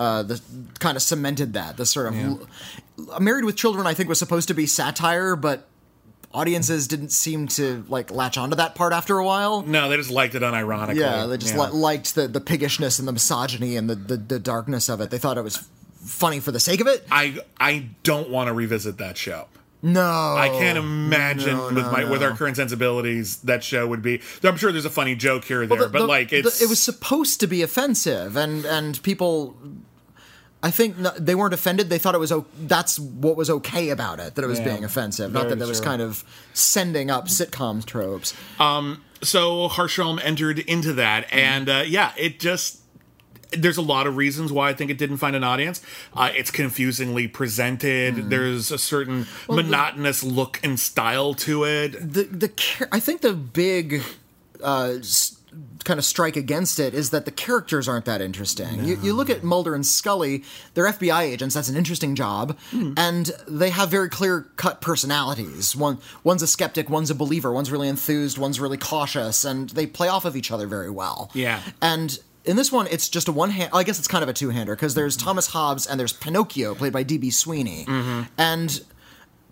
[0.00, 0.40] Uh, the
[0.78, 2.14] kind of cemented that the sort of
[3.20, 3.86] Married with Children.
[3.86, 5.68] I think was supposed to be satire, but
[6.32, 9.62] audiences didn't seem to like latch onto that part after a while.
[9.62, 10.96] no, they just liked it unironically.
[10.96, 11.64] Yeah, they just Yeah.
[11.68, 15.10] li- liked the, the piggishness and the misogyny and the, the, the darkness of it.
[15.10, 15.68] They thought it was
[16.02, 17.06] funny for the sake of it.
[17.10, 19.48] I I don't want to revisit that show.
[19.82, 20.02] No,
[20.36, 24.20] I can't imagine no, with no, my with our current sensibilities that show would be.
[24.44, 26.60] I'm sure there's a funny joke here or there, The- but the- like the- it's
[26.62, 29.56] it was supposed to be offensive, and and people,
[30.62, 31.88] I think they weren't offended.
[31.88, 34.66] They thought it was o- that's what was okay about it that it was Yeah,
[34.72, 35.86] being offensive, not very that it was true.
[35.86, 38.34] kind of sending up sitcom tropes.
[39.22, 42.78] so Harsh Realm entered into that, and uh, yeah, it just
[43.52, 45.82] there's a lot of reasons why I think it didn't find an audience.
[46.14, 48.30] Uh, it's confusingly presented.
[48.30, 51.92] There's a certain monotonous look and style to it.
[52.12, 54.02] the the char- I think the big
[54.62, 55.36] uh, s-
[55.84, 58.84] kind of strike against it is that the characters aren't that interesting.
[58.84, 61.54] You, you look at Mulder and Scully; they're FBI agents.
[61.54, 62.92] That's an interesting job, hmm.
[62.96, 65.74] and they have very clear cut personalities.
[65.74, 69.86] One one's a skeptic, one's a believer, one's really enthused, one's really cautious, and they
[69.86, 71.30] play off of each other very well.
[71.34, 71.60] Yeah.
[71.80, 72.18] and.
[72.42, 73.70] In this one, it's just a one hand.
[73.74, 76.74] I guess it's kind of a two hander because there's Thomas Hobbes and there's Pinocchio,
[76.74, 77.30] played by D.B.
[77.30, 78.22] Sweeney, mm-hmm.
[78.38, 78.80] and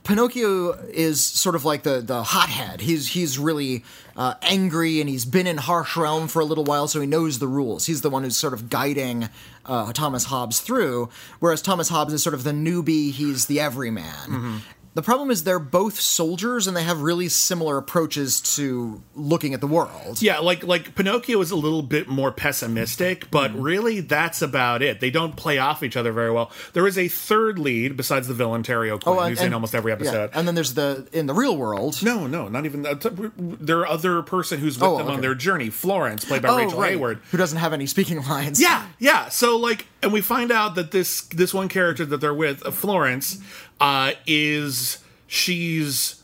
[0.09, 2.81] Pinocchio is sort of like the the hothead.
[2.81, 3.85] He's he's really
[4.17, 7.41] uh, angry and he's been in harsh realm for a little while, so he knows
[7.41, 7.85] the rules.
[7.85, 9.29] He's the one who's sort of guiding
[9.67, 13.13] uh, Thomas Hobbes through, whereas Thomas Hobbes is sort of the newbie.
[13.13, 14.63] He's the everyman.
[14.95, 19.61] The problem is they're both soldiers and they have really similar approaches to looking at
[19.61, 20.21] the world.
[20.21, 23.61] Yeah, like like Pinocchio is a little bit more pessimistic, but Mm-hmm.
[23.63, 24.99] really that's about it.
[25.01, 26.51] They don't play off each other very well.
[26.73, 29.75] There is a third lead besides the villain Terry O'Quinn, Oh, and- who's in almost
[29.75, 30.31] every yeah, episode.
[30.35, 32.03] And then there's the in the real world.
[32.03, 33.01] no, no, not even that.
[33.39, 35.71] There are other person who's with Oh, them on their journey.
[35.71, 37.21] Florence, played by Oh, Rachel right, Hayward.
[37.31, 38.61] who doesn't have any speaking lines.
[38.61, 39.29] Yeah, yeah.
[39.29, 43.41] So like, and we find out that this this one character that they're with, Florence,
[43.81, 46.18] uh, is she's.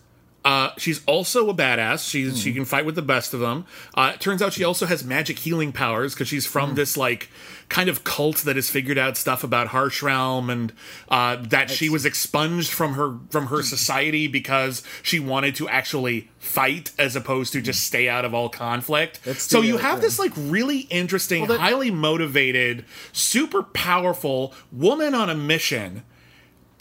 [0.44, 2.08] Uh, she's also a badass.
[2.08, 3.64] She's she can fight with the best of them.
[3.94, 7.30] Uh, it turns out she also has magic healing powers because she's from this like
[7.70, 10.70] kind of cult that has figured out stuff about Harsh Realm and
[11.08, 16.30] uh, that she was expunged from her from her society because she wanted to actually
[16.38, 19.20] fight as opposed to just stay out of all conflict.
[19.38, 25.34] So you have this like really interesting, that- highly motivated, super powerful woman on a
[25.34, 26.02] mission,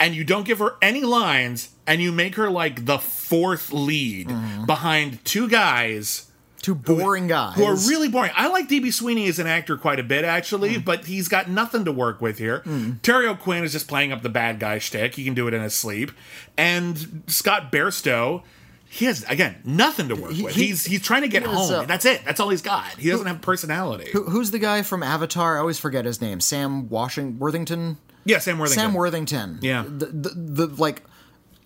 [0.03, 4.27] and you don't give her any lines, and you make her like the fourth lead
[4.27, 4.65] Mm-hmm.
[4.65, 6.29] behind two guys
[6.61, 8.31] Two boring guys who are really boring.
[8.35, 10.85] I like DB Sweeney as an actor quite a bit, actually, Mm.
[10.85, 12.63] but he's got nothing to work with here.
[13.01, 15.15] Terry O'Quinn is just playing up the bad guy shtick.
[15.15, 16.13] He can do it in his sleep.
[16.57, 18.43] And Scott Bairstow,
[18.87, 20.55] he has again nothing to work He- with.
[20.55, 21.69] he- he's he's trying to get home.
[21.73, 22.23] uh, That's it.
[22.23, 22.85] That's all he's got.
[22.97, 24.09] He doesn't have personality.
[24.13, 25.57] Who, who's the guy from Avatar?
[25.57, 26.39] I always forget his name.
[26.39, 27.97] Sam Washington Worthington.
[28.25, 28.83] Yeah, Sam Worthington.
[28.83, 29.59] Sam Worthington.
[29.61, 29.83] Yeah.
[29.83, 31.03] The, the, the like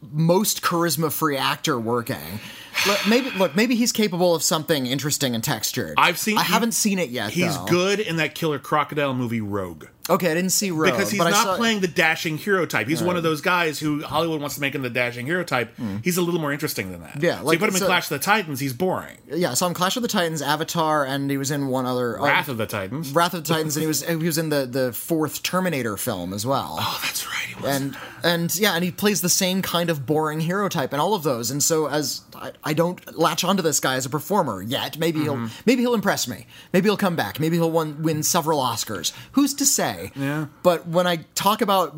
[0.02, 2.39] most charisma free actor working.
[2.86, 5.96] Look, maybe look, maybe he's capable of something interesting and textured.
[5.98, 6.38] I've seen.
[6.38, 7.32] I haven't seen it yet.
[7.32, 7.66] He's though.
[7.66, 9.86] good in that Killer Crocodile movie Rogue.
[10.10, 12.88] Okay, I didn't see Rogue because he's not playing the dashing hero type.
[12.88, 15.78] He's one of those guys who Hollywood wants to make him the dashing hero type.
[16.04, 17.22] He's a little more interesting than that.
[17.22, 19.18] Yeah, so like, you put him in Clash of the Titans, he's boring.
[19.28, 21.86] Yeah, So I saw him Clash of the Titans, Avatar, and he was in one
[21.86, 23.12] other uh, Wrath of the Titans.
[23.12, 26.34] Wrath of the Titans, and he was he was in the the fourth Terminator film
[26.34, 26.78] as well.
[26.80, 27.34] oh, that's right.
[27.48, 31.00] He and and yeah, and he plays the same kind of boring hero type in
[31.00, 31.52] all of those.
[31.52, 32.22] And so as
[32.63, 34.97] I, I don't latch onto this guy as a performer yet.
[34.97, 35.45] Maybe Mm-hmm.
[35.45, 36.45] he'll maybe he'll impress me.
[36.73, 37.39] Maybe he'll come back.
[37.39, 39.13] Maybe he'll win, win several Oscars.
[39.32, 40.12] Who's to say?
[40.15, 40.47] Yeah.
[40.63, 41.95] But when I talk about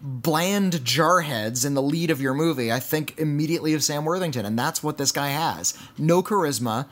[0.00, 4.58] bland jarheads in the lead of your movie, I think immediately of Sam Worthington, and
[4.58, 5.74] that's what this guy has.
[5.98, 6.86] No charisma.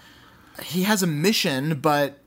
[0.63, 2.19] He has a mission, but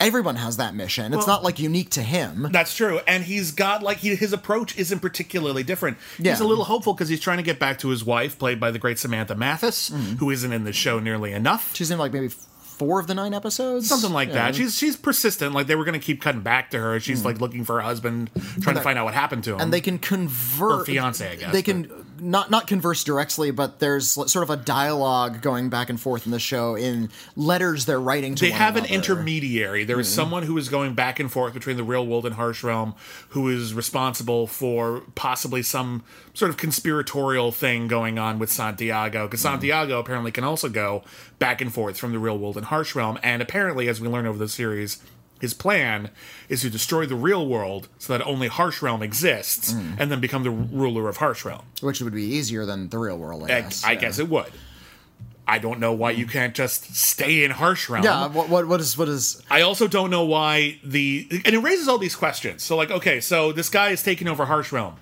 [0.00, 1.06] everyone has that mission.
[1.14, 2.48] It's Well- not like unique to him.
[2.52, 5.96] That's true, and he's got like he, his approach isn't particularly different.
[6.16, 6.42] He's Yeah.
[6.42, 8.78] a little hopeful because he's trying to get back to his wife, played by the
[8.78, 10.16] great Samantha Mathis, Mm-hmm.
[10.16, 11.74] who isn't in the show nearly enough.
[11.74, 14.34] She's in like maybe four of the nine episodes, Something like Yeah.
[14.34, 14.54] that.
[14.54, 15.54] She's she's persistent.
[15.54, 17.00] Like they were going to keep cutting back to her.
[17.00, 18.30] She's like looking for her husband,
[18.60, 19.58] trying to find out what happened to him.
[19.58, 19.62] Mm.
[19.62, 23.78] and they can convert her fiancé, I guess, They can not not converse directly, but
[23.78, 28.00] there's sort of a dialogue going back and forth in the show in letters they're
[28.00, 28.44] writing to.
[28.44, 29.84] One they have an intermediary.
[29.84, 30.00] There Mm-hmm.
[30.00, 32.94] is someone who is going back and forth between the real world and Harsh Realm,
[33.30, 36.02] who is responsible for possibly some
[36.34, 39.20] sort of conspiratorial thing going on with Santiago.
[39.20, 39.26] Mm-hmm.
[39.26, 41.02] Because Santiago apparently can also go
[41.38, 44.26] back and forth from the real world and Harsh Realm, and apparently, as we learn
[44.26, 45.02] over the series.
[45.40, 46.10] His plan
[46.48, 49.96] is to destroy the real world so that only Harsh Realm exists, Mm.
[49.98, 51.62] and then become the ruler of Harsh Realm.
[51.82, 53.42] which would be easier than the real world.
[53.50, 53.84] I I, guess.
[53.84, 54.00] I yeah.
[54.00, 54.50] guess it would.
[55.48, 58.02] I don't know why you can't just stay in Harsh Realm.
[58.04, 58.26] Yeah.
[58.28, 61.86] What, what what is what is I also don't know why the and it raises
[61.86, 62.64] all these questions.
[62.64, 64.96] So like, okay, so this guy is taking over Harsh Realm.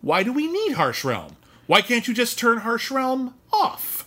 [0.00, 1.36] Why do we need Harsh Realm?
[1.66, 4.06] Why can't you just turn Harsh Realm off?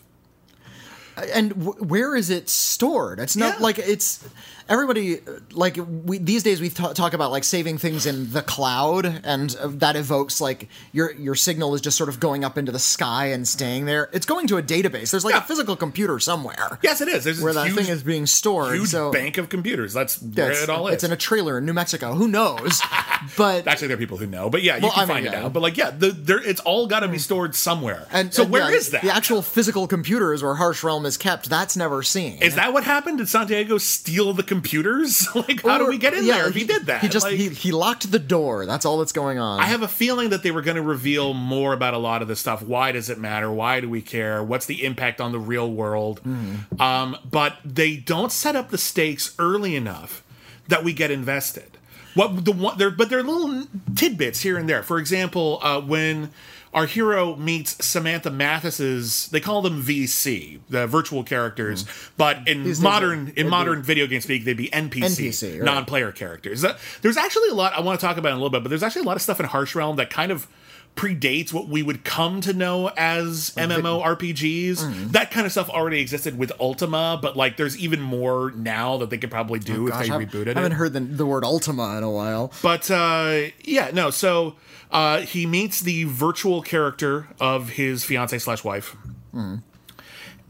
[1.33, 3.19] and w- where is it stored?
[3.19, 3.63] It's not Yeah.
[3.63, 4.19] like it's
[4.67, 5.19] everybody
[5.51, 9.55] like we these days we ta- talk about like saving things in the cloud, and
[9.59, 12.79] uh, that evokes like your your signal is just sort of going up into the
[12.79, 14.09] sky and staying there.
[14.13, 15.11] It's going to a database.
[15.11, 15.43] There's like Yeah.
[15.43, 16.79] a physical computer somewhere.
[16.81, 17.23] Yes, it is.
[17.23, 18.75] There's Where that huge, thing is being stored.
[18.75, 19.93] huge so bank of computers.
[19.93, 20.95] That's yeah, where it all is.
[20.95, 22.13] it's in a trailer in New Mexico.
[22.13, 22.81] Who knows?
[23.37, 25.25] But Actually, there are people who know, but yeah, you Well, can I mean, find
[25.25, 25.45] it yeah.
[25.45, 25.53] out.
[25.53, 28.07] But like, yeah, the, there, it's all got to be stored somewhere.
[28.11, 29.01] and so and, where is that?
[29.01, 31.49] The actual physical computers where Harsh Realm is kept.
[31.49, 32.37] That's never seen.
[32.43, 33.17] is that what happened?
[33.17, 35.27] Did Santiago steal the computers?
[35.35, 37.01] like, how do we get in yeah, there if he, did that?
[37.01, 38.65] He just Like- he, he locked the door.
[38.65, 39.59] That's all that's going on.
[39.59, 42.27] I have a feeling that they were going to reveal more about a lot of
[42.27, 42.61] this stuff.
[42.61, 43.51] Why does it matter?
[43.51, 44.43] Why do we care?
[44.43, 46.21] What's the impact on the real world?
[46.23, 46.81] Mm-hmm.
[46.81, 50.23] Um, but they don't set up the stakes early enough
[50.67, 51.77] that we get invested.
[52.13, 54.83] What the one there, but there are little tidbits here and there.
[54.83, 56.31] For example, uh, when
[56.75, 61.85] our hero meets Samantha Mathis's, they call them VC, the virtual characters,
[62.17, 62.65] but in.
[62.65, 65.63] These modern it'd in be- modern video game speak, they'd be NPC, NPC, right.
[65.63, 66.65] non player characters.
[67.01, 68.83] There's actually a lot I want to talk about in a little bit, but there's
[68.83, 70.47] actually a lot of stuff in Harsh Realm that kind of
[70.95, 74.77] predates what we would come to know as MMORPGs.
[74.77, 75.11] Mm.
[75.11, 79.09] That kind of stuff already existed with Ultima, but like there's even more now that
[79.09, 80.57] they could probably do Oh, Gosh, if they I rebooted it.
[80.57, 82.51] I haven't heard the, the word Ultima in a while.
[82.61, 84.09] But uh, yeah, no.
[84.09, 84.55] So
[84.91, 88.95] uh, he meets the virtual character of his fiance slash wife,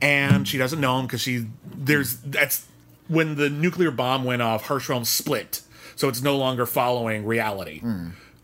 [0.02, 2.66] and she doesn't know him because she there's that's
[3.08, 4.64] when the nuclear bomb went off.
[4.66, 5.62] Harsh realm split,
[5.96, 7.82] so it's no longer following reality.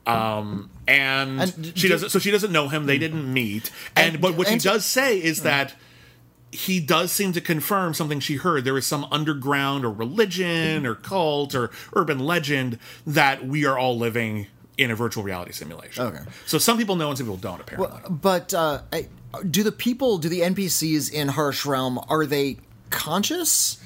[0.08, 2.10] Um, and, And she do- doesn't.
[2.10, 2.86] So she doesn't know him.
[2.88, 3.69] They didn't meet.
[3.95, 5.75] And, And- but what she does say is that
[6.51, 8.65] he does seem to confirm something she heard.
[8.65, 13.95] There is some underground or religion or cult or urban legend that we are all
[13.97, 16.03] living in a virtual reality simulation.
[16.05, 16.19] Okay.
[16.45, 17.99] So some people know and some people don't, apparently.
[18.10, 19.07] But uh, I-
[19.49, 22.57] do the people, do the NPCs in Harsh Realm, are they
[22.89, 23.77] conscious?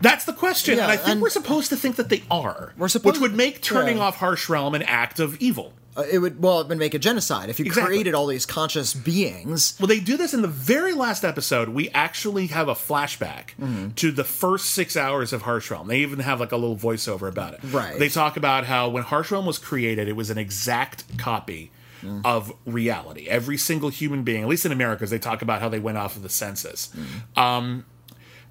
[0.00, 0.76] That's the question.
[0.76, 2.72] Yeah, and I think and- we're supposed to think that they are.
[2.78, 4.04] We're supposed- Which would make turning yeah.
[4.04, 5.72] off Harsh Realm an act of evil.
[6.00, 7.88] Uh, it would well, it would make a genocide if you Exactly.
[7.94, 9.74] created all these conscious beings.
[9.78, 11.68] Well, they do this in the very last episode.
[11.70, 13.90] We actually have a flashback Mm-hmm.
[13.96, 15.88] to the first six hours of Harsh Realm.
[15.88, 17.60] They even have like a little voiceover about it.
[17.64, 17.98] Right.
[17.98, 21.70] They talk about how when Harsh Realm was created, it was an exact copy
[22.02, 22.22] Mm.
[22.24, 23.28] of reality.
[23.28, 25.98] Every single human being, at least in America, as they talk about how they went
[25.98, 26.88] off of the census.
[27.36, 27.38] Mm.
[27.42, 27.84] Um,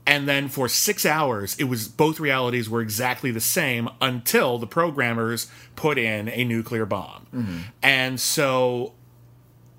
[0.06, 4.68] and then for six hours, it was both realities were exactly the same until the
[4.68, 7.28] programmers put in a nuclear bomb.
[7.34, 7.58] Mm-hmm.
[7.84, 8.94] And so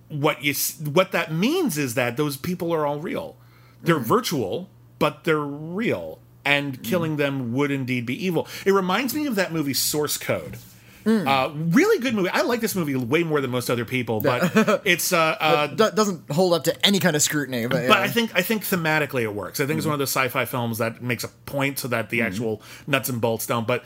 [0.09, 0.55] what you
[0.89, 3.37] what that means is that those people are all real.
[3.83, 4.05] They're Mm.
[4.05, 8.47] virtual, but they're real, and killing them would indeed be evil.
[8.67, 10.59] It reminds me of that movie Source Code.
[11.05, 11.27] Mm.
[11.27, 12.29] Uh, really good movie.
[12.29, 15.91] I like this movie way more than most other people, but it's uh, uh, Do-
[15.91, 17.99] doesn't hold up to any kind of scrutiny, but, but.
[17.99, 19.61] I think I think thematically it works.
[19.61, 22.23] I think it's one of those sci-fi films that makes a point so that the
[22.23, 23.67] actual nuts and bolts don't.
[23.67, 23.85] But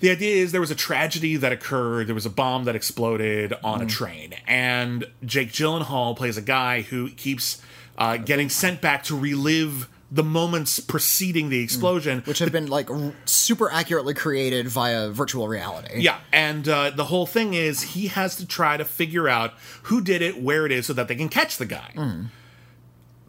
[0.00, 2.06] the idea is there was a tragedy that occurred.
[2.06, 6.82] There was a bomb that exploded on a train, and Jake Gyllenhaal plays a guy
[6.82, 7.60] who keeps
[7.98, 12.88] uh, getting sent back to relive the moments preceding the explosion, which have been like
[12.88, 16.00] r- super accurately created via virtual reality.
[16.00, 20.00] Yeah, and uh, the whole thing is he has to try to figure out who
[20.00, 21.90] did it, where it is, so that they can catch the guy.
[21.96, 22.26] Mm.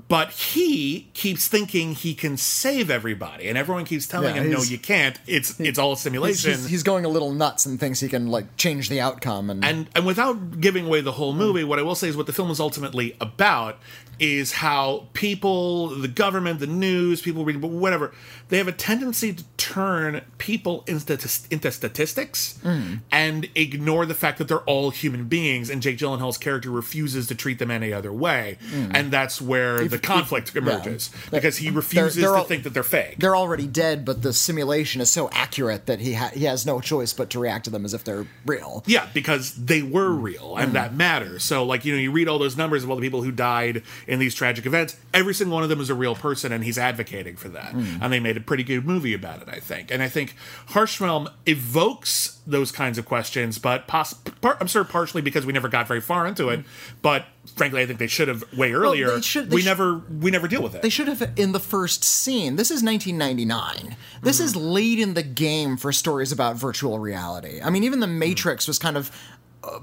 [0.08, 4.62] But he keeps thinking he can save everybody, and everyone keeps telling Yeah, him, "No,
[4.62, 5.20] you can't.
[5.26, 8.28] It's it's all a simulation." he's, he's going a little nuts and thinks he can
[8.28, 11.38] like change the outcome and, and and without giving away the whole mm.
[11.38, 13.80] movie, what I will say is what the film is ultimately about
[14.20, 18.13] is how people, the government, the news, people reading, but whatever,
[18.50, 21.13] they have a tendency to turn people into
[21.50, 23.00] into statistics mm.
[23.12, 25.70] and ignore the fact that they're all human beings.
[25.70, 28.91] And Jake Gyllenhaal's character refuses to treat them any other way, mm.
[28.94, 32.84] and that's where the conflict emerges because he refuses they're to all- think that they're
[32.84, 33.15] fake.
[33.17, 36.79] they're already dead, but the simulation is so accurate that he ha- he has no
[36.79, 38.84] choice but to react to them as if they're real.
[38.86, 40.21] Yeah, because they were mm.
[40.21, 40.73] real and mm.
[40.73, 41.43] that matters.
[41.43, 43.84] So, like, you know, you read all those numbers of all the people who died
[44.08, 46.77] in these tragic events, every single one of them is a real person and he's
[46.77, 47.73] advocating for that.
[47.73, 48.01] Mm.
[48.01, 49.91] And they made a pretty good movie about it, I think.
[49.91, 50.36] And I think
[50.67, 55.53] Harsh Realm evokes those kinds of questions, but poss- par- I'm sure partially because we
[55.53, 56.63] never got very far into it,
[57.01, 59.10] but frankly, I think they should have way earlier.
[59.15, 60.81] they should- they we should- never we never deal with it.
[60.84, 62.55] They should have in the first scene.
[62.55, 63.95] This is 1999.
[64.21, 64.45] This Mm-hmm.
[64.45, 67.60] is late in the game for stories about virtual reality.
[67.63, 69.12] I mean, even The Matrix was kind of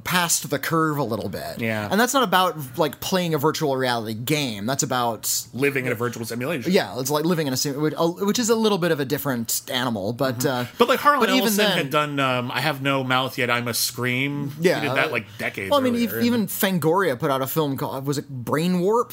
[0.04, 1.58] past the curve a little bit.
[1.60, 1.88] Yeah.
[1.90, 4.66] and that's not about like playing a virtual reality game.
[4.66, 6.72] That's about living in a virtual simulation.
[6.72, 9.00] yeah, it's like living in a sim, which- uh, which is a little bit of
[9.00, 10.12] a different animal.
[10.12, 10.74] But uh, Mm-hmm.
[10.78, 13.50] But like Harlan but even Ellison then- had done um, I Have No Mouth Yet
[13.50, 14.52] I Must Scream.
[14.60, 16.18] yeah, He did that uh, like decades Well, I mean, earlier.
[16.18, 19.12] ev- even Fangoria put out a film called was it Brain Warp,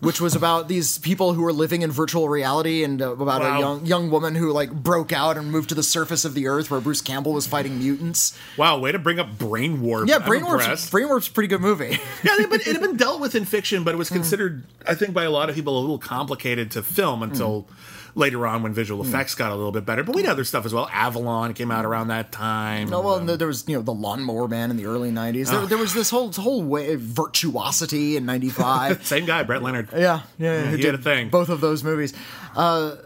[0.00, 3.56] which was about these people who were living in virtual reality and uh, about Wow.
[3.56, 6.46] a young young woman who like broke out and moved to the surface of the
[6.46, 8.38] earth where Bruce Campbell was fighting mutants.
[8.56, 10.08] Wow, way to bring up Brain Warp.
[10.08, 10.88] Yeah, Brain Warp's.
[10.90, 11.98] Brain Warp's a pretty good movie.
[12.22, 13.98] yeah, it had, been, it had been dealt with in fiction, but it Mm.
[13.98, 17.62] was considered, I think, by a lot of people a little complicated to film until
[17.62, 17.74] Mm.
[18.18, 20.02] Later on when visual effects got a little bit better.
[20.02, 20.88] But we had other stuff as well.
[20.92, 22.90] Avalon came out around that time.
[22.90, 25.50] No, well, and there was you know the Lawnmower Man in the early '90s.
[25.50, 29.06] There, there was this whole whole way virtuosity in '95.
[29.06, 29.88] Same guy, Brett Leonard.
[29.92, 31.30] yeah, yeah, who he did had a thing.
[31.30, 32.12] Both of those movies.
[32.54, 32.96] Uh,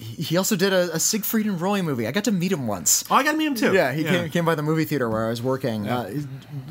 [0.00, 2.06] he also did a, a Siegfried and Roy movie.
[2.06, 3.04] I got to meet him once.
[3.10, 3.74] Oh, I got to meet him too.
[3.74, 5.88] Yeah, he Came, came by the movie theater where I was working.
[5.88, 6.22] Uh,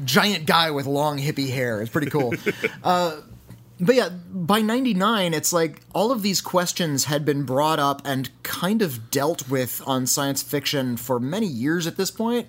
[0.04, 1.80] giant guy with long hippie hair.
[1.82, 2.34] It's pretty cool.
[2.84, 3.18] uh,
[3.80, 8.30] but yeah, by 99, it's like all of these questions had been brought up and
[8.44, 12.48] kind of dealt with on science fiction for many years at this point.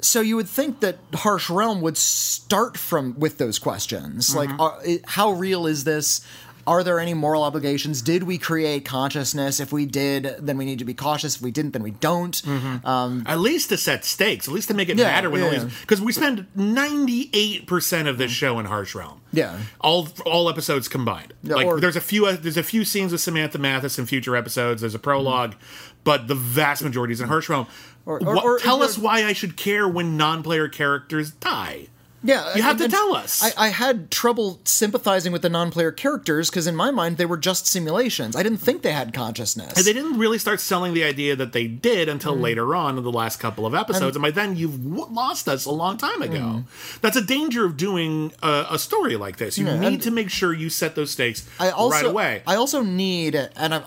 [0.00, 4.60] So you would think that Harsh Realm would start from with those questions, like, mm-hmm.
[4.60, 6.20] uh, are, how real is this?
[6.66, 8.02] Are there any moral obligations?
[8.02, 9.60] Did we create consciousness?
[9.60, 11.36] If we did, then we need to be cautious.
[11.36, 12.34] If we didn't, then we don't.
[12.34, 12.86] Mm-hmm.
[12.86, 15.46] Um, At least to set stakes, at least to make it Yeah, matter when yeah,
[15.46, 15.70] all these yeah.
[15.80, 18.34] because we spend ninety eight percent of this mm-hmm.
[18.36, 19.20] show in Harsh Realm.
[19.32, 19.58] Yeah.
[19.80, 21.34] all all episodes combined.
[21.42, 24.06] Yeah, like or- there's a few uh, there's a few scenes with Samantha Mathis in
[24.06, 24.80] future episodes.
[24.80, 25.04] There's a mm-hmm.
[25.04, 25.54] prologue,
[26.04, 27.66] but the vast majority is in Harsh Realm.
[28.06, 31.88] Or- or- What- or- tell us why I should care when non-player characters die.
[32.24, 33.42] Yeah, You have to tell us.
[33.42, 37.36] I, I had trouble sympathizing with the non-player characters because in my mind they were
[37.36, 38.34] just simulations.
[38.34, 39.74] I didn't think they had consciousness.
[39.76, 42.40] And they didn't really start selling the idea that they did until mm.
[42.40, 44.16] later on in the last couple of episodes.
[44.16, 46.64] And, by then, you've w- lost us a long time ago.
[46.64, 47.00] Mm.
[47.02, 49.58] That's a danger of doing a, a story like this.
[49.58, 52.42] You Yeah, need to make sure you set those stakes I also, right away.
[52.46, 53.82] I also need, and I,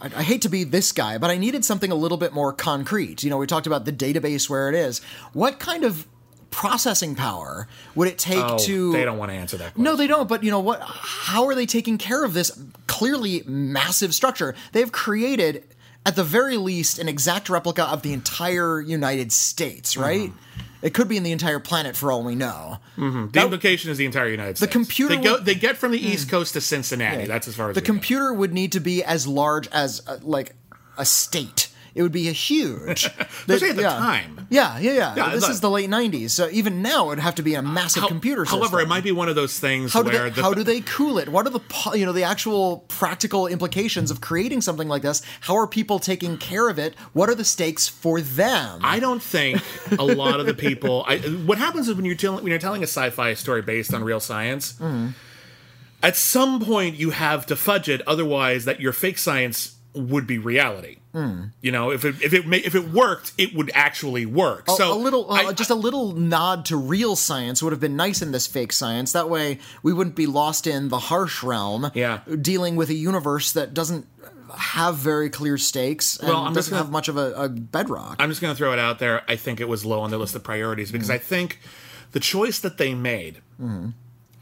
[0.00, 2.54] I, I hate to be this guy, but I needed something a little bit more
[2.54, 3.22] concrete.
[3.22, 5.00] You know, we talked about the database where it is.
[5.34, 6.06] What kind of
[6.52, 8.92] processing power would it take oh, to?
[8.92, 9.82] they don't want to answer that question.
[9.82, 10.28] No, they don't.
[10.28, 10.80] But you know what?
[10.82, 14.54] How are they taking care of this clearly massive structure?
[14.70, 15.64] They've created,
[16.06, 19.96] at the very least, an exact replica of the entire United States.
[19.96, 20.30] Right?
[20.30, 20.60] Mm-hmm.
[20.82, 22.78] It could be in the entire planet for all we know.
[22.96, 24.72] The implication is the entire United States.
[24.72, 25.32] The computer They go.
[25.34, 27.26] would- They get from the East Coast to Cincinnati.
[27.26, 30.54] That's as far as the computer would need to be as large as uh, like
[30.98, 31.68] a state.
[31.94, 33.04] It would be a huge.
[33.20, 33.90] Especially at the yeah.
[33.98, 34.46] time.
[34.50, 35.14] Yeah, yeah, yeah.
[35.16, 37.62] Yeah, this look- is the late '90s, so even now it'd have to be a
[37.62, 38.60] massive How- computer system.
[38.60, 40.62] However, it might be one of those things How do, where they, the, how do
[40.62, 41.28] they cool it?
[41.28, 41.60] What are the
[41.98, 45.22] you know the actual practical implications of creating something like this?
[45.42, 46.94] How are people taking care of it?
[47.12, 48.80] What are the stakes for them?
[48.82, 49.62] I don't think
[49.98, 51.04] a lot of the people.
[51.06, 54.02] I, what happens is when you're telling when you're telling a sci-fi story based on
[54.02, 55.08] real science, Mm-hmm.
[56.02, 58.00] at some point you have to fudge it.
[58.06, 60.98] Otherwise, that your fake science would be reality.
[61.14, 61.50] Mm.
[61.60, 64.66] You know, if it if it if it worked, it would actually work.
[64.68, 67.80] A- so a little, uh, I- just a little nod to real science would have
[67.80, 69.12] been nice in this fake science.
[69.12, 71.90] That way, we wouldn't be lost in the harsh realm.
[71.94, 72.20] Yeah.
[72.40, 74.06] dealing with a universe that doesn't
[74.56, 77.48] have very clear stakes and Well, I'm just doesn't gonna- have much of a, a
[77.48, 78.16] bedrock.
[78.18, 79.22] I'm just going to throw it out there.
[79.28, 81.14] I think it was low on their list of priorities because Mm.
[81.14, 81.58] I think
[82.12, 83.40] the choice that they made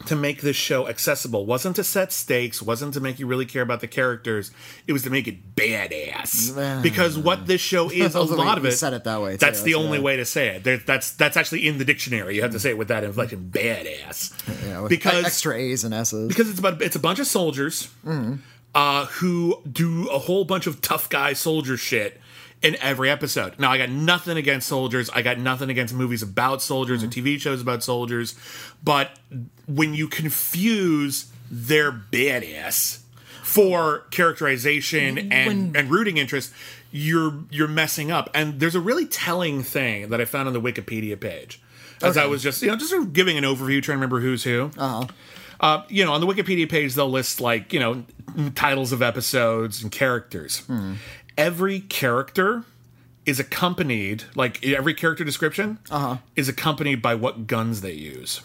[0.07, 3.63] to make this show accessible wasn't to set stakes, wasn't to make you really care
[3.63, 4.51] about the characters.
[4.87, 6.83] It was to make it badass.
[6.83, 8.73] Because what this show is, a lot of it.
[8.73, 9.37] said it that way, too.
[9.39, 10.65] That's the That's- only way to say it.
[10.65, 12.35] There, that's that's actually in the dictionary.
[12.37, 14.67] You have to say it with that inflection, badass.
[14.67, 16.29] Yeah, with because extra A's and S's.
[16.29, 17.89] because it's about it's a bunch of soldiers
[18.75, 22.21] uh, who do a whole bunch of tough guy soldier shit
[22.63, 23.59] in every episode.
[23.59, 25.09] Now I got nothing against soldiers.
[25.11, 28.35] I got nothing against movies about soldiers or TV shows about soldiers,
[28.85, 29.11] but
[29.75, 33.01] when you confuse their badass
[33.43, 36.53] for characterization and and rooting interest,
[36.91, 38.31] you're you're messing up.
[38.35, 41.61] And there's a really telling thing that I found on the Wikipedia page.
[42.03, 44.21] As I was just, you know, just sort of giving an overview, trying to remember
[44.21, 44.71] who's who.
[44.79, 45.07] Uh-huh.
[45.61, 48.05] Uh, you know, on the Wikipedia page, they'll list like, you know,
[48.55, 50.62] titles of episodes and characters.
[51.37, 52.64] Every character
[53.27, 55.79] is accompanied, like every character description
[56.37, 58.41] is accompanied by what guns they use.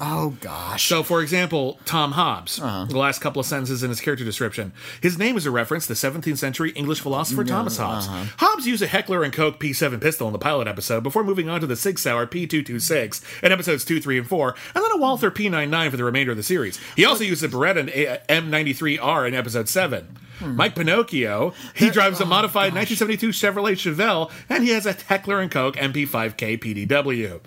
[0.00, 0.88] Oh gosh.
[0.88, 2.86] So, for example, Tom Hobbes, uh-huh.
[2.86, 5.92] the last couple of sentences in his character description, his name is a reference to
[5.92, 8.08] 17th century English philosopher Thomas Hobbes.
[8.08, 8.24] Uh-huh.
[8.38, 11.60] Hobbes used a Heckler and Koch P7 pistol in the pilot episode before moving on
[11.60, 15.30] to the Sig Sauer P226 in episodes 2, 3, and 4, and then a Walther
[15.30, 16.80] P99 for the remainder of the series.
[16.96, 20.16] He also used a Beretta and uh, M93R in episode 7.
[20.40, 20.56] Hmm.
[20.56, 25.40] Mike Pinocchio, he drives a oh, modified 1972 Chevrolet Chevelle, and he has a Heckler
[25.40, 27.40] and Koch MP5K PDW.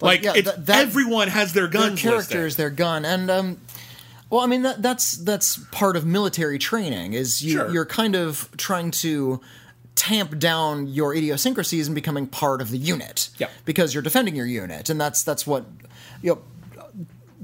[0.00, 2.08] Like, yeah, it's, that- everyone has their their guns listed.
[2.10, 3.60] characters, their gun, and um,
[4.30, 7.12] well, I mean that that's that's part of military training.
[7.14, 7.70] Is you Sure.
[7.70, 9.40] you're kind of trying to
[9.94, 13.30] tamp down your idiosyncrasies and becoming part of the unit.
[13.38, 13.50] Yep.
[13.64, 15.64] Because you're defending your unit, and that's that's what
[16.22, 16.42] you know.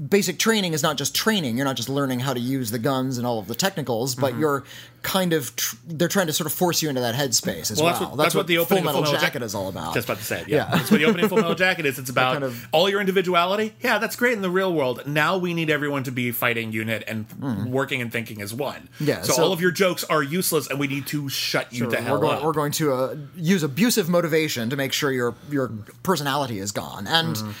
[0.09, 1.55] Basic training is not just training.
[1.55, 4.21] You're not just learning how to use the guns and all of the technicals, Mm-hmm.
[4.21, 4.63] but you're
[5.03, 7.91] kind of tr- they're trying to sort of force you into that headspace as Well,
[7.91, 9.93] that's what, that's what the opening Full Metal Full Metal Jacket is all about.
[9.93, 10.47] Just about to say it.
[10.47, 10.77] Yeah, Yeah.
[10.77, 11.99] that's what the opening Full Metal Jacket is.
[11.99, 13.73] It's about kind of- all your individuality.
[13.81, 15.05] Yeah, that's great in the real world.
[15.05, 18.87] Now we need everyone to be fighting unit and working and thinking as one.
[18.99, 21.87] Yeah, So, so- all of your jokes are useless, and we need to shut you
[21.89, 22.43] the hell we're going, up.
[22.43, 25.69] we're going to uh, use abusive motivation to make sure your your
[26.01, 27.05] personality is gone.
[27.07, 27.51] And Mm-hmm.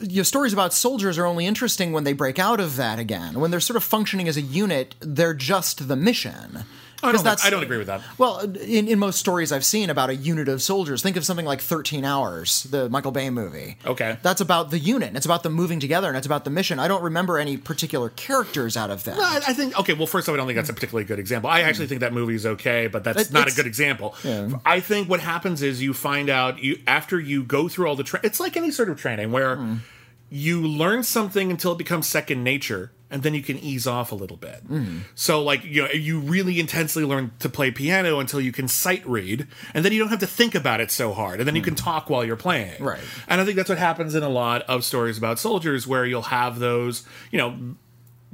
[0.00, 3.40] Your stories about soldiers are only interesting when they break out of that again.
[3.40, 6.64] When they're sort of functioning as a unit, they're just the mission.
[7.02, 8.00] I don't, I don't agree with that.
[8.18, 11.46] Well, in, in most stories I've seen about a unit of soldiers, think of something
[11.46, 13.76] like 13 Hours, the Michael Bay movie.
[13.84, 14.18] Okay.
[14.22, 16.78] That's about the unit, it's about them moving together, and it's about the mission.
[16.78, 19.18] I don't remember any particular characters out of that.
[19.18, 19.94] I, I think okay.
[19.94, 21.50] Well, first off, I don't think that's a particularly good example.
[21.50, 24.14] I actually think that movie is okay, but that's It- not a good example.
[24.22, 24.50] Yeah.
[24.64, 28.04] I think what happens is you find out you after you go through all the.
[28.04, 29.76] Tra- it's like any sort of training where Hmm.
[30.30, 34.14] you learn something until it becomes second nature, and then you can ease off a
[34.14, 34.64] little bit.
[34.64, 35.00] Mm-hmm.
[35.14, 39.06] So, like, you know, you really intensely learn to play piano until you can sight
[39.06, 41.62] read, and then you don't have to think about it so hard, and then you
[41.62, 42.80] can talk while you're playing.
[42.80, 42.86] Mm.
[42.86, 43.00] Right.
[43.28, 46.22] And I think that's what happens in a lot of stories about soldiers, where you'll
[46.22, 47.76] have those, you know,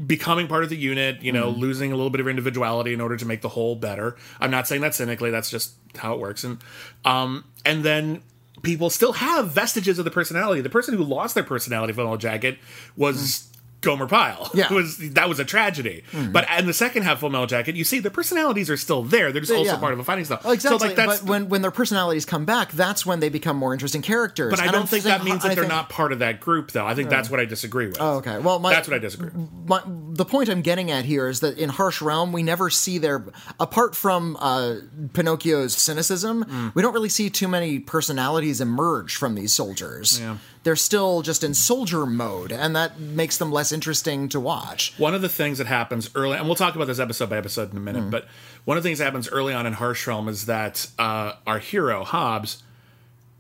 [0.06, 3.16] becoming part of the unit, you know, losing a little bit of individuality in order
[3.16, 4.16] to make the whole better.
[4.40, 6.44] I'm not saying that cynically, that's just how it works.
[6.44, 6.58] And
[7.04, 8.22] um and then
[8.62, 10.60] people still have vestiges of the personality.
[10.60, 12.58] The person who lost their personality from Metal Jacket
[12.96, 13.48] was
[13.80, 14.50] Gomer Pyle.
[14.54, 14.72] Yeah.
[14.72, 16.02] Was that was a tragedy.
[16.32, 19.02] But in the second half of Full Metal Jacket, you see the personalities are still
[19.04, 19.30] there.
[19.30, 19.78] They're just also Yeah.
[19.78, 20.38] part of a fighting style.
[20.44, 20.78] Exactly.
[20.78, 23.72] So like that's but when when their personalities come back, that's when they become more
[23.72, 24.50] interesting characters.
[24.50, 26.18] but I And don't I'm think that means I that they're think- not part of
[26.20, 26.86] that group, though.
[26.86, 27.98] I think that's what I disagree with.
[28.00, 28.38] Oh, okay.
[28.38, 29.30] Well, my, that's what I disagree.
[29.30, 29.48] with.
[29.68, 32.98] my, the point I'm getting at here is that in Harsh Realm, we never see
[32.98, 33.24] their,
[33.60, 34.76] apart from uh,
[35.12, 36.74] Pinocchio's cynicism, Mm.
[36.74, 40.18] we don't really see too many personalities emerge from these soldiers.
[40.20, 40.36] Yeah.
[40.64, 44.92] They're still just in soldier mode, and that makes them less interesting to watch.
[44.98, 47.70] One of the things that happens early, and we'll talk about this episode by episode
[47.70, 47.84] in a Mm.
[47.84, 48.26] minute, but
[48.64, 51.58] one of the things that happens early on in Harsh Realm is that uh, our
[51.58, 52.62] hero, Hobbes,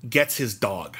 [0.08, 0.96] gets his dog.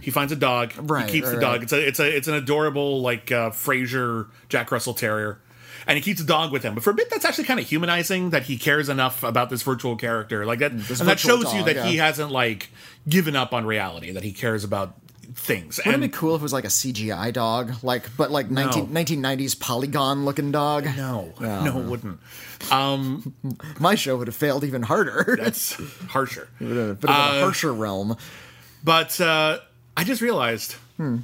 [0.00, 0.72] He finds a dog.
[0.72, 0.90] Mm.
[0.90, 1.52] Right, he keeps right, the dog.
[1.52, 1.62] right.
[1.62, 5.38] It's a it's a it's an adorable like uh, Fraser Jack Russell Terrier,
[5.86, 6.74] and he keeps the dog with him.
[6.74, 9.62] But for a bit, that's actually kind of humanizing that he cares enough about this
[9.62, 10.44] virtual character.
[10.44, 11.86] Like that, and that shows you that yeah.
[11.86, 12.70] he hasn't like
[13.08, 14.12] given up on reality.
[14.12, 14.96] That he cares about
[15.34, 15.78] things.
[15.78, 18.50] Wouldn't and it be cool if it was like a CGI dog, like but like
[18.50, 20.84] 19, 1990s polygon looking dog?
[20.96, 22.20] no, no, it wouldn't.
[22.70, 23.34] Um,
[23.80, 25.36] My show would have failed even harder.
[25.40, 25.74] That's
[26.08, 26.48] harsher.
[26.60, 28.16] a bit of a harsher realm.
[28.84, 29.58] But uh,
[29.96, 30.72] I just realized.
[30.96, 31.18] Hmm.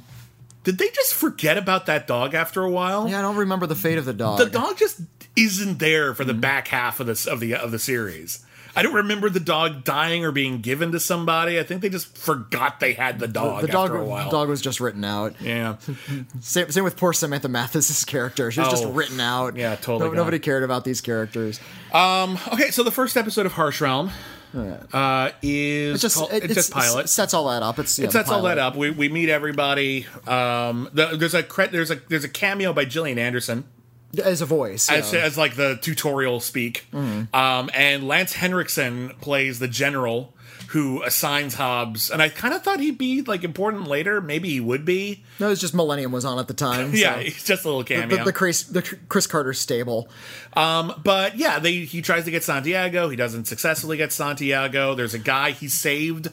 [0.63, 3.07] Did they just forget about that dog after a while?
[3.07, 4.39] Yeah, I don't remember the fate of the dog.
[4.39, 4.99] The dog just
[5.35, 6.41] isn't there for the hmm.
[6.41, 8.45] back half of this of the of the series.
[8.75, 11.59] I don't remember the dog dying or being given to somebody.
[11.59, 14.25] I think they just forgot they had the dog the dog, after a while.
[14.25, 15.35] the dog was just written out.
[15.41, 15.77] Yeah.
[16.41, 18.51] Same, same with poor Samantha Mathis's character.
[18.51, 19.55] She was just Oh, written out.
[19.55, 21.59] yeah, totally No- nobody cared about these characters.
[21.93, 24.11] Okay, so the first episode of Harsh Realm
[24.93, 27.05] uh, is it's just called, it, it's just pilot.
[27.05, 27.77] it sets all that up.
[27.79, 28.75] It's yeah, it sets the all that up.
[28.75, 30.07] We, we meet everybody.
[30.27, 33.65] Um, the, there's a there's a there's a cameo by Gillian Anderson.
[34.23, 34.89] As a voice.
[34.89, 35.19] as, yeah.
[35.21, 36.85] as like the tutorial speak.
[36.93, 40.33] Um, and Lance Henriksen plays the general
[40.69, 44.21] who assigns Hobbes, and I kind of thought he'd be like important later.
[44.21, 45.23] Maybe he would be.
[45.39, 46.91] no, it was just Millennium was on at the time.
[46.99, 47.19] Yeah, so.
[47.21, 48.23] he's just a little The, cameo.
[48.23, 50.09] the, Chris, the Chris Carter stable.
[50.53, 53.09] Um, but yeah, they he tries to get Santiago.
[53.09, 54.93] He doesn't successfully get Santiago.
[54.95, 56.27] There's a guy he saved.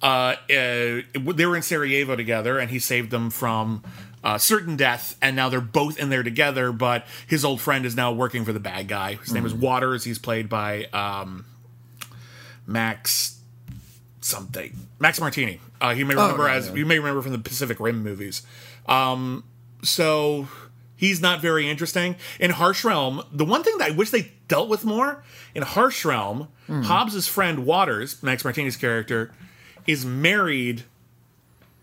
[0.00, 3.82] Uh, uh, they were in Sarajevo together, and he saved them from
[4.24, 5.16] uh, certain death.
[5.20, 6.72] And now they're both in there together.
[6.72, 9.14] But his old friend is now working for the bad guy.
[9.16, 10.04] His name is Waters.
[10.04, 11.44] He's played by um,
[12.66, 13.38] Max
[14.20, 14.76] something.
[14.98, 15.60] Max Martini.
[15.82, 16.74] Uh, you may remember yeah, as yeah.
[16.74, 18.42] you may remember from the Pacific Rim movies.
[18.86, 19.44] Um,
[19.82, 20.48] so
[20.96, 23.22] he's not very interesting in Harsh Realm.
[23.32, 26.82] The one thing that I wish they dealt with more in Harsh Realm, Hmm.
[26.82, 29.32] Hobbes's friend Waters, Max Martini's character,
[29.86, 30.84] is married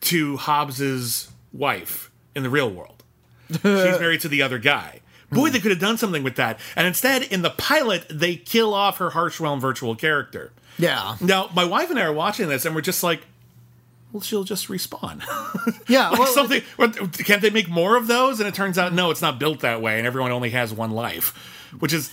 [0.02, 3.04] to Hobbes's wife in the real world.
[3.52, 5.02] She's married to the other guy.
[5.32, 6.60] Boy, they could have done something with that.
[6.76, 10.52] And instead, in the pilot, they kill off her Harsh Realm virtual character.
[10.80, 11.18] Yeah.
[11.22, 13.22] Now, my wife and I are watching this, and we're just like,
[14.12, 15.24] well, she'll just respawn.
[15.88, 16.10] Yeah.
[16.10, 16.62] like well, something.
[17.26, 18.40] Can't they make more of those?
[18.40, 20.92] And it turns out, no, it's not built that way, and everyone only has one
[20.92, 21.36] life,
[21.80, 22.12] which is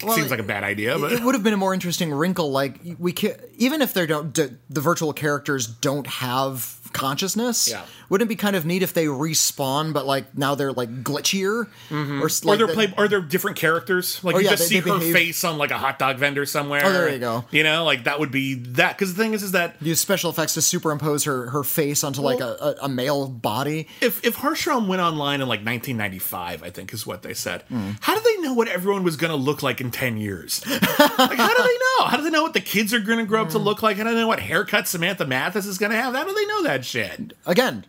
[0.00, 0.98] seems like a bad idea.
[0.98, 2.50] But it would have been a more interesting wrinkle.
[2.50, 7.68] Like we can, even if they don't, d- the virtual characters don't have consciousness.
[7.68, 7.82] Yeah.
[8.08, 11.66] Wouldn't it be kind of neat if they respawn, but like now they're like glitchier,
[11.90, 14.22] or, s- or like they're the- play, or they're different characters.
[14.22, 15.98] Like Oh, you yeah, just they- see they her behave- face on like a hot
[15.98, 16.82] dog vendor somewhere.
[16.84, 17.44] Oh, there you go.
[17.50, 18.96] You know, like that would be that.
[18.96, 22.20] Because the thing is, is that use special effects to superimpose her her face onto
[22.20, 23.88] like a, a, a male body.
[24.00, 27.62] if if Harsh Realm went online in like 1995, I think is what they said.
[27.68, 27.92] Hmm.
[28.00, 30.62] How do they know what everyone was going to look like in 10 years?
[30.70, 31.95] like, how do they know?
[32.06, 33.52] How do they know what the kids are going to grow up Hmm.
[33.52, 33.96] to look like?
[33.96, 36.14] How do they know what haircut Samantha Mathis is going to have?
[36.14, 37.32] How do they know that shit?
[37.46, 37.84] Again,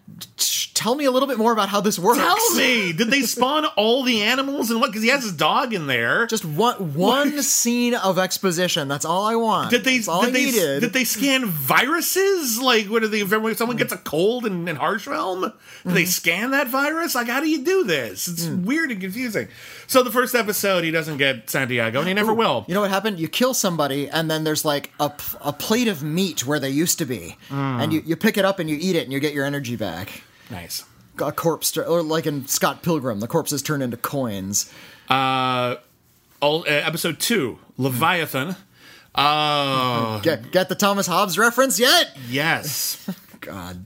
[0.78, 2.20] tell me a little bit more about how this works.
[2.20, 4.88] Tell me, did they spawn all the animals and what?
[4.92, 6.28] Because he has his dog in there.
[6.28, 8.88] Just one one scene of exposition.
[8.88, 9.72] That's all I want.
[9.72, 10.80] did they That's all did I they needed.
[10.82, 12.62] did they scan viruses?
[12.62, 13.22] Like, what are they?
[13.22, 15.94] If someone gets a cold in, in Harsh Realm, do Mm-hmm.
[15.94, 17.16] they scan that virus?
[17.16, 18.28] Like, how do you do this?
[18.28, 18.66] It's Mm.
[18.66, 19.48] weird and confusing.
[19.88, 22.66] So the first episode, he doesn't get Santiago, and he never will.
[22.68, 23.20] You know what happened?
[23.20, 27.06] You kill somebody, and then there's like a plate of meat where they used to
[27.06, 27.82] be, Mm.
[27.84, 29.76] and you, you pick it up and you eat it, and you get your energy
[29.76, 30.24] back.
[30.50, 30.84] Nice.
[31.20, 34.72] A corpse, or like in Scott Pilgrim, the corpses turn into coins.
[35.10, 35.76] Uh,
[36.42, 38.56] all, uh, episode two, Leviathan.
[39.16, 42.16] Oh, Get get the Thomas Hobbes reference yet?
[42.30, 43.10] yes.
[43.42, 43.86] God,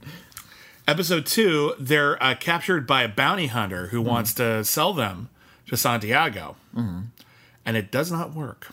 [0.86, 5.28] Episode two, they're uh, captured by a bounty hunter who wants to sell them
[5.68, 8.68] to Santiago, and it does not work.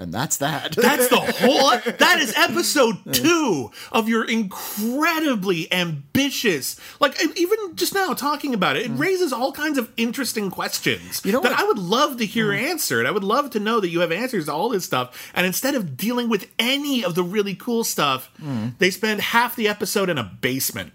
[0.00, 0.72] And that's that.
[0.72, 1.70] That's the whole.
[1.98, 6.80] That is episode two of your incredibly ambitious.
[7.00, 8.98] Like even just now talking about it, it mm.
[8.98, 12.48] raises all kinds of interesting questions You know that what- I would love to hear
[12.48, 12.58] mm.
[12.58, 13.06] answered.
[13.06, 15.30] I would love to know that you have answers to all this stuff.
[15.34, 18.76] And instead of dealing with any of the really cool stuff, mm.
[18.78, 20.92] they spend half the episode in a basement.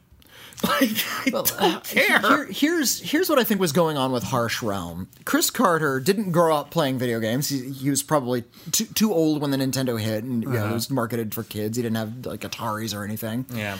[0.67, 0.91] Like
[1.25, 2.19] I don't uh, care.
[2.19, 5.07] Here, here's here's what I think was going on with Harsh Realm.
[5.23, 7.49] Chris Carter didn't grow up playing video games.
[7.49, 10.59] He, he was probably too, too old when the Nintendo hit, and you know, it
[10.63, 10.73] uh-huh.
[10.73, 11.77] was marketed for kids.
[11.77, 13.45] He didn't have like Ataris or anything.
[13.53, 13.77] yeah.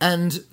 [0.00, 0.44] And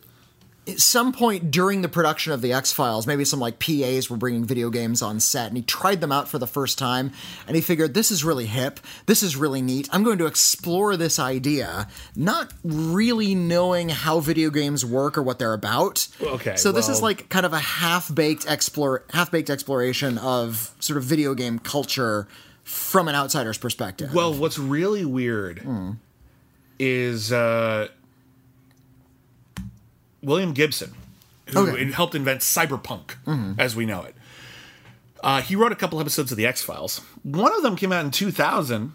[0.68, 4.18] at some point during the production of the X Files, maybe some like PAs were
[4.18, 7.12] bringing video games on set, and he tried them out for the first time,
[7.48, 9.88] and he figured this is really hip, this is really neat.
[9.92, 15.40] I'm going to explore this idea, not really knowing how video games work or what
[15.40, 16.08] they're about.
[16.22, 20.74] Okay, so this is like kind of a half baked explore, half baked exploration of
[20.80, 22.28] sort of video game culture
[22.64, 24.14] from an outsider's perspective.
[24.14, 25.66] Well, what's really weird
[26.80, 27.90] is uh,
[30.26, 30.94] William Gibson,
[31.48, 31.84] who Okay.
[31.84, 31.92] Mm-hmm.
[31.92, 33.16] helped invent cyberpunk
[33.60, 34.16] as we know it.
[35.24, 37.00] Uh, he wrote a couple episodes of the X Files.
[37.24, 38.94] One of them came out in 2000.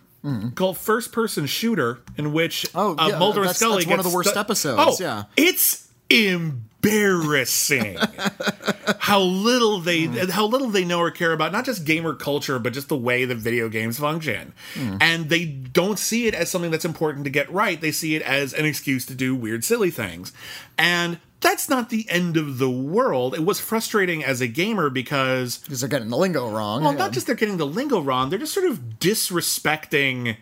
[0.54, 2.78] Called First Person Shooter, in which Mm-hmm.
[2.78, 5.24] Oh, uh, yeah, Mulder and Scully that's one of the worst stu- episodes, Oh, yeah.
[5.36, 7.96] it's embarrassing.
[8.98, 10.28] How little they hmm.
[10.30, 13.24] how little they know or care about not just gamer culture but just the way
[13.24, 14.52] that video games function.
[14.74, 14.98] Hmm.
[15.00, 17.80] And they don't see it as something that's important to get right.
[17.80, 20.32] They see it as an excuse to do weird silly things.
[20.78, 23.34] And that's not the end of the world.
[23.34, 26.82] It was frustrating as a gamer because because they're getting the lingo wrong.
[26.82, 26.98] well yeah.
[26.98, 30.36] not just they're getting the lingo wrong they're just sort of disrespecting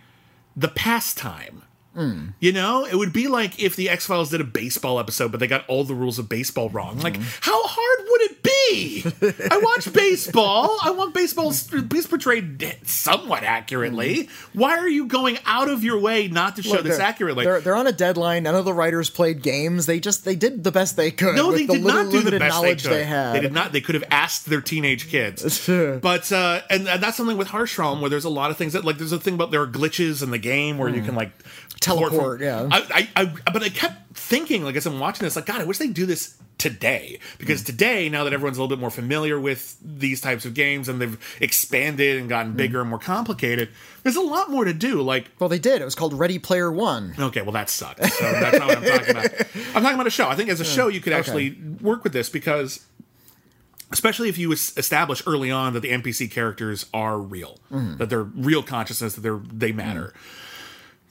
[0.57, 1.62] the pastime
[1.99, 2.34] Mm.
[2.38, 5.40] you know, it would be like if the X Files did a baseball episode, but
[5.40, 7.01] they got all the rules of baseball wrong.
[7.01, 7.22] Like, mm-hmm.
[7.40, 9.49] how hard would it be?
[9.51, 10.78] I watch baseball.
[10.82, 11.53] I want baseball
[11.88, 14.24] be portrayed somewhat accurately.
[14.24, 14.30] Mm.
[14.53, 17.44] Why are you going out of your way not to show Look, this accurately?
[17.44, 18.44] They're, they're on a deadline.
[18.44, 19.86] None of the writers played games.
[19.86, 21.34] They just they did the best they could.
[21.34, 22.90] No, they the did little not do the best they could.
[22.92, 23.32] they had.
[23.34, 23.72] They did not.
[23.72, 25.66] They could have asked their teenage kids.
[25.66, 28.72] but uh, and, and that's something with Harsh Realm where there's a lot of things
[28.74, 31.07] that like there's a thing about there are glitches in the game where you mm.
[31.07, 31.32] can like
[31.81, 32.16] port Hmm.
[32.16, 32.68] Teleport, yeah.
[32.70, 35.64] I, I, I but I kept thinking like as I'm watching this like God I
[35.64, 37.66] wish they do this today because hmm.
[37.66, 41.01] today now that everyone's a little bit more familiar with these types of games and
[41.01, 42.57] they've expanded and gotten hmm.
[42.57, 43.68] bigger and more complicated
[44.03, 45.83] there's a lot more to do like Well, they did.
[45.83, 47.14] It was called Ready Player One.
[47.18, 48.05] Okay, well that sucked.
[48.05, 49.24] So that's not what I'm talking about.
[49.74, 50.29] I'm talking about a show.
[50.29, 52.85] I think as a show you could actually work with this because
[53.91, 57.97] especially if you establish early on that the NPC characters are real, hmm.
[57.97, 60.12] that they're real consciousness, that they're they matter.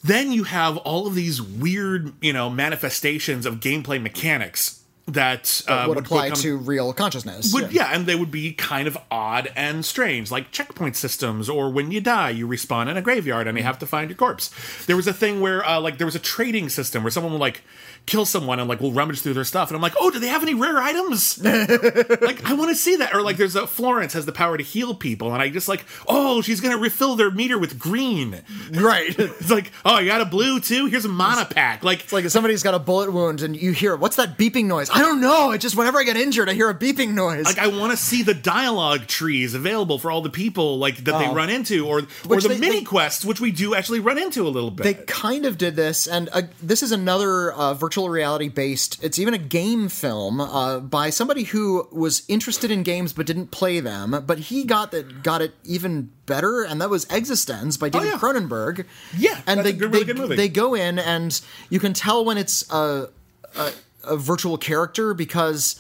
[0.03, 5.85] Then you have all of these weird, you know, manifestations of gameplay mechanics that uh,
[5.87, 7.53] would apply become- to real consciousness.
[7.53, 7.91] would yeah.
[7.93, 12.01] and they would be kind of odd and strange, like checkpoint systems, or when you
[12.01, 14.51] die, you respawn in a graveyard and you have to find your corpse.
[14.85, 17.39] There was a thing where, uh, like, there was a trading system where someone would
[17.41, 17.63] like
[18.07, 20.27] kill someone and like we'll rummage through their stuff, and I'm like, oh, do they
[20.29, 21.37] have any rare items?
[21.43, 23.13] like, I want to see that.
[23.13, 25.85] Or like, there's a Florence has the power to heal people, and I just like,
[26.07, 28.41] oh, she's gonna refill their meter with green.
[28.71, 29.15] right.
[29.37, 30.87] It's like, oh, you got a blue too?
[30.87, 31.83] Here's a mana pack.
[31.83, 34.65] Like, It's like if somebody's got a bullet wound and you hear, what's that beeping
[34.65, 34.89] noise?
[34.91, 35.51] I don't know.
[35.51, 37.45] It just, whenever I get injured, I hear a beeping noise.
[37.45, 41.19] like I want to see the dialogue trees available for all the people like that
[41.19, 41.33] they Oh.
[41.35, 44.47] run into, or or the they- mini they- quests, which we do actually run into
[44.47, 44.83] a little bit.
[44.83, 49.03] they kind of did this, and uh, this is another uh, virtual reality based.
[49.03, 53.51] It's even a game film uh, by somebody who was interested in games but didn't
[53.51, 54.23] play them.
[54.27, 58.11] But he got that got it even better, and that was eXistenZ by David Oh,
[58.11, 58.17] yeah.
[58.17, 58.85] Cronenberg.
[59.17, 60.35] Yeah, and they really they, good movie.
[60.35, 61.39] they go in, and
[61.69, 63.09] you can tell when it's a,
[63.55, 63.71] a,
[64.03, 65.79] a virtual character because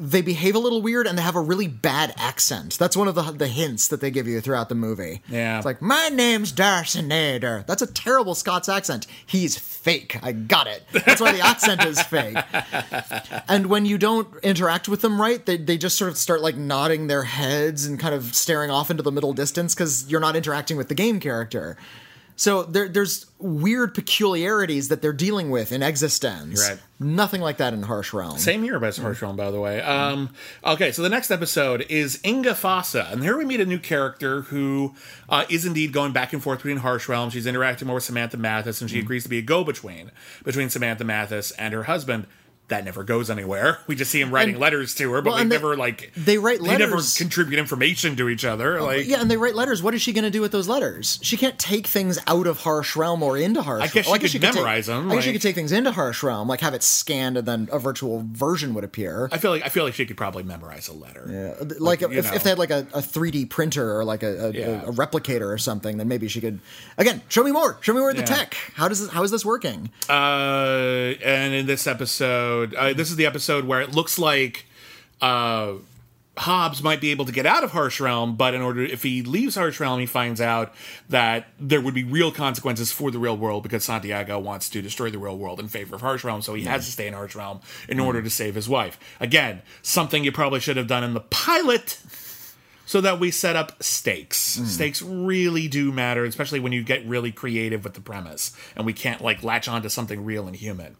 [0.00, 2.78] they behave a little weird and they have a really bad accent.
[2.78, 5.20] That's one of the the hints that they give you throughout the movie.
[5.28, 5.58] Yeah.
[5.58, 7.66] It's like, my name's D'Arcy Nader.
[7.66, 9.06] That's a terrible Scots accent.
[9.26, 10.18] He's fake.
[10.22, 10.84] I got it.
[10.92, 12.36] That's why the accent is fake.
[13.48, 16.56] And when you don't interact with them right, they, they just sort of start like
[16.56, 20.36] nodding their heads and kind of staring off into the middle distance because you're not
[20.36, 21.76] interacting with the game character.
[22.40, 26.56] So there, there's weird peculiarities that they're dealing with in eXistenZ.
[26.56, 26.78] Right.
[26.98, 28.38] Nothing like that in Harsh Realm.
[28.38, 29.82] Same here by Harsh Realm, by the way.
[29.82, 30.30] Um,
[30.64, 34.40] okay, so the next episode is Inga Fossa, and here we meet a new character
[34.40, 34.94] who
[35.28, 37.28] uh, is indeed going back and forth between Harsh Realm.
[37.28, 40.10] She's interacting more with Samantha Mathis, and she agrees to be a go-between
[40.42, 42.26] between Samantha Mathis and her husband.
[42.70, 43.78] That never goes anywhere.
[43.86, 46.12] We just see him writing And- letters to her, but well, they they- never like
[46.16, 48.80] they write They never contribute information to each other.
[48.80, 49.82] Like yeah, and they write letters.
[49.82, 51.18] What is she going to do with those letters?
[51.22, 53.82] She can't take things out of Harsh Realm or into Harsh.
[53.82, 54.20] I guess Realm.
[54.26, 56.60] she could memorize take, them, I guess she could take things into Harsh Realm, like
[56.60, 59.28] have it scanned, and then a virtual version would appear.
[59.32, 61.26] I feel like I feel like she could probably memorize a letter.
[61.28, 64.46] Yeah, like you if, if they had like a, a 3D printer or like a,
[64.46, 64.82] a, Yeah.
[64.82, 66.60] a replicator or something, then maybe she could.
[66.98, 67.78] Again, show me more.
[67.80, 68.54] Show me more of the tech.
[68.74, 69.90] How does this, how is this working?
[70.08, 74.66] Uh, and in this episode, uh, this is the episode where it looks like
[75.20, 75.74] uh,
[76.40, 79.22] Hobbes might be able to get out of Harsh Realm, but in order, if he
[79.22, 80.72] leaves Harsh Realm, he finds out
[81.08, 85.10] that there would be real consequences for the real world because Santiago wants to destroy
[85.10, 87.34] the real world in favor of Harsh Realm, so he has to stay in Harsh
[87.34, 88.98] Realm in order to save his wife.
[89.20, 91.98] Again, something you probably should have done in the pilot.
[92.86, 94.58] So that we set up stakes.
[94.64, 98.92] Stakes really do matter, especially when you get really creative with the premise, and we
[98.92, 100.96] can't like latch onto something real and human.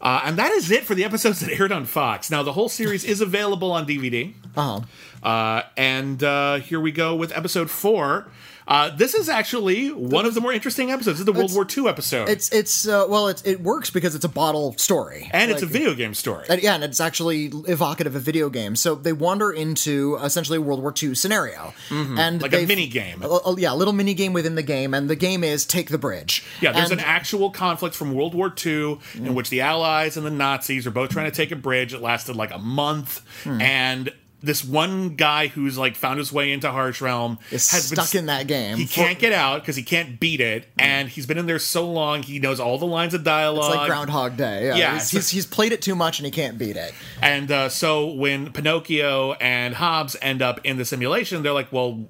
[0.00, 2.30] Uh, and that is it for the episodes that aired on Fox.
[2.30, 4.34] Now the whole series is available on DVD.
[4.56, 4.80] Uh-huh.
[5.22, 8.28] Uh, and uh, here we go with episode four.
[8.68, 11.20] Uh, this is actually one of the more interesting episodes.
[11.20, 14.24] Is the World War II episode, It's it's uh, well, it it works because it's
[14.24, 16.46] a bottle story, and it's a video game story.
[16.48, 18.80] And, yeah, and it's actually evocative of video games.
[18.80, 22.06] So they wander into essentially a World War II scenario, and
[22.40, 22.42] Mm-hmm.
[22.42, 23.22] Like a mini game.
[23.22, 25.88] a- a- yeah, a little mini game within the game, and the game is take
[25.90, 26.44] the bridge.
[26.60, 30.26] Yeah, there's And- an actual conflict from World War II in which the Allies and
[30.26, 31.94] the Nazis are both trying to take a bridge.
[31.94, 33.60] It lasted like a month, Hmm.
[33.60, 34.12] and
[34.46, 38.14] this one guy who's like found his way into Harsh Realm is has been stuck
[38.14, 38.76] in that game.
[38.78, 41.58] He for- can't get out because he can't beat it, and he's been in there
[41.58, 43.70] so long he knows all the lines of dialogue.
[43.70, 44.66] It's like Groundhog Day.
[44.68, 46.94] Yeah, Yeah, he's, so- he's, he's played it too much and he can't beat it.
[47.20, 52.06] And uh, so when Pinocchio and Hobbes end up in the simulation, they're like, well,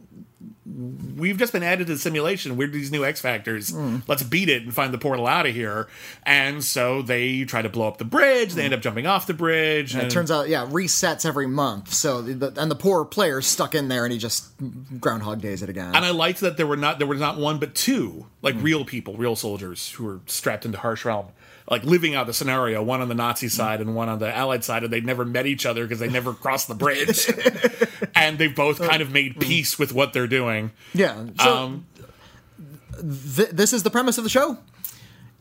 [1.17, 2.57] we've just been added to the simulation.
[2.57, 3.71] We're these new X Factors.
[3.71, 3.99] Hmm.
[4.07, 5.89] Let's beat it and find the portal out of here.
[6.25, 8.53] And so they try to blow up the bridge.
[8.55, 9.93] They end up jumping off the bridge.
[9.95, 10.07] And Hmm.
[10.09, 11.93] It turns out, yeah, resets every month.
[11.95, 14.47] So the, and the poor player's stuck in there and he just
[15.01, 15.95] Groundhog Days it again.
[15.95, 18.63] and I liked that there were not there were not one but two like Hmm.
[18.63, 21.27] real people, real soldiers who were strapped into harsh realm,
[21.69, 22.83] like living out the scenario.
[22.83, 25.47] One on the Nazi side and one on the Allied side, and they'd never met
[25.47, 27.29] each other because they never crossed the bridge.
[28.15, 30.71] and they've both kind of made peace with what they're doing.
[30.95, 31.25] yeah.
[31.43, 31.87] So Um,
[33.37, 34.59] th- this is the premise of the show.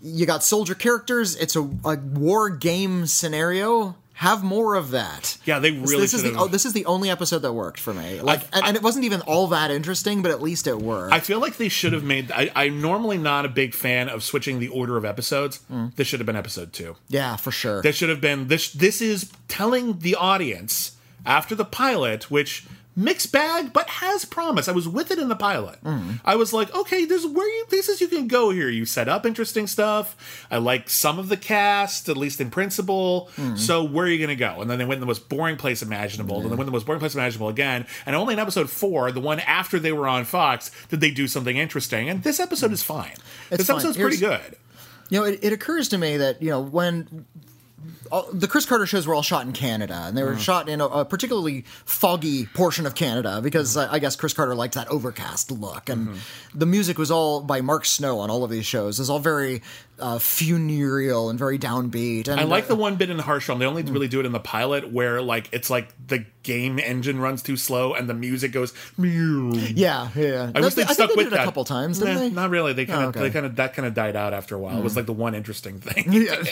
[0.02, 1.36] You got soldier characters.
[1.36, 3.96] It's a, a war game scenario.
[4.20, 5.38] Have more of that.
[5.44, 7.94] Yeah, they really This is the oh, this is the only episode that worked for
[7.94, 8.22] me.
[8.22, 11.14] Like, and, and it wasn't even all that interesting, but at least it worked.
[11.14, 12.32] I feel like they should have made.
[12.32, 15.58] I, I'm normally not a big fan of switching the order of episodes.
[15.68, 15.88] Hmm.
[15.98, 16.96] This should have been episode two.
[17.10, 17.82] yeah, for sure.
[17.82, 18.72] This should have been this.
[18.72, 20.96] This is telling the audience
[21.26, 22.66] after the pilot, which
[22.96, 24.68] mixed bag but has promise.
[24.68, 25.84] I was with it in the pilot.
[25.84, 26.20] Mm.
[26.24, 28.70] I was like, okay, there's where you places you can go here.
[28.70, 30.48] You set up interesting stuff.
[30.50, 33.30] I like some of the cast, at least in principle.
[33.36, 33.58] Mm-hmm.
[33.58, 34.62] So where are you gonna go?
[34.62, 36.38] And then they went in the most boring place imaginable.
[36.38, 37.86] And they went in the most boring place imaginable again.
[38.06, 41.28] And only in episode four, the one after they were on Fox, did they do
[41.28, 42.10] something interesting.
[42.10, 42.74] And this episode mm.
[42.74, 43.14] is fine.
[43.52, 43.78] It's this fine.
[43.78, 44.58] episode's pretty good.
[45.10, 47.26] You know, it, it occurs to me that you know when
[48.12, 50.40] all, the Chris Carter shows were all shot in Canada, and they were mm.
[50.40, 53.88] shot in a, a particularly foggy portion of Canada because mm.
[53.88, 56.60] I, I guess Chris Carter liked that overcast look, and mm-hmm.
[56.60, 59.00] the music was all by Mark Snow on all of these shows.
[59.00, 59.62] It was all very
[60.00, 62.28] uh, funereal and very downbeat.
[62.28, 63.60] And I like uh, the one bit in Harsh Realm.
[63.60, 67.20] They only really do it in the pilot where like it's like the game engine
[67.20, 68.74] runs too slow and the music goes.
[68.98, 69.52] Meow.
[69.54, 70.52] yeah, yeah.
[70.54, 72.30] I wish They- stuck they with did it that a couple times, didn't Nah, they?
[72.30, 72.74] Not really.
[72.74, 73.20] They kind of Oh, okay.
[73.22, 74.78] they kind of that kind of died out after a while.
[74.78, 76.12] It was like the one interesting thing.
[76.26, 76.44] Yeah.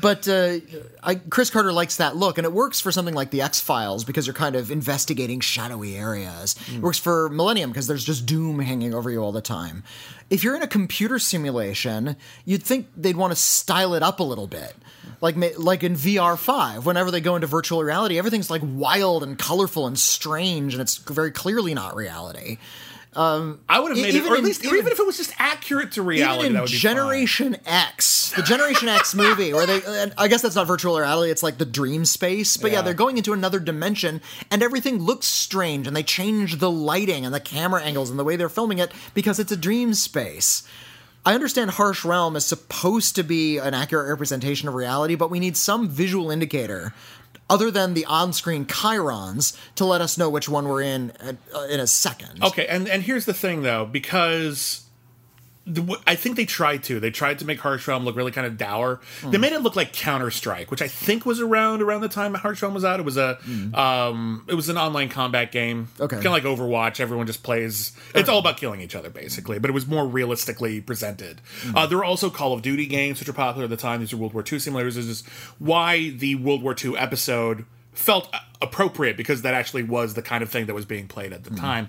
[0.00, 0.58] but uh,
[1.02, 4.04] I, Chris Carter likes that look, and it works for something like the X Files
[4.04, 6.54] because you're kind of investigating shadowy areas.
[6.72, 9.82] It works for Millennium because there's just doom hanging over you all the time.
[10.30, 14.24] If you're in a computer simulation, you'd think they'd want to style it up a
[14.24, 14.74] little bit.
[15.20, 19.38] Like, like in VR five, whenever they go into virtual reality, everything's like wild and
[19.38, 22.58] colorful and strange, and it's very clearly not reality.
[23.14, 24.98] Um, I would have made it, even or at in- least, or even- even if
[24.98, 28.88] it was just accurate to reality, Even that in would be Generation X, the Generation
[28.88, 29.82] X movie, where they,
[30.16, 32.56] I guess that's not virtual reality, it's like the dream space.
[32.56, 32.78] But yeah.
[32.78, 32.82] Yeah.
[32.82, 37.34] they're going into another dimension, and everything looks strange, and they change the lighting and
[37.34, 40.62] the camera angles and the way they're filming it because it's a dream space.
[41.24, 45.38] I understand Harsh Realm is supposed to be an accurate representation of reality, but we
[45.38, 46.94] need some visual indicator.
[47.52, 51.80] Other than the on-screen chyrons to let us know which one we're in uh, in
[51.80, 52.42] a second.
[52.42, 54.81] Okay, and and here's the thing though, because
[56.08, 56.98] I think they tried to.
[56.98, 59.00] They tried to make Harsh Realm look really kind of dour.
[59.24, 62.34] They made it look like Counter Strike, which I think was around around the time
[62.34, 62.98] Harsh Realm was out.
[62.98, 63.38] It was a
[63.72, 66.16] um, it was an online combat game, Okay.
[66.16, 66.98] kind of like Overwatch.
[67.00, 67.92] Everyone just plays.
[68.14, 71.40] It's all about killing each other basically, but it was more realistically presented.
[71.74, 74.00] Uh, there were also Call of Duty games which were popular at the time.
[74.00, 74.94] These are World War II simulators.
[74.94, 75.22] This is
[75.60, 80.48] why the World War II episode felt appropriate because that actually was the kind of
[80.48, 81.88] thing that was being played at the time.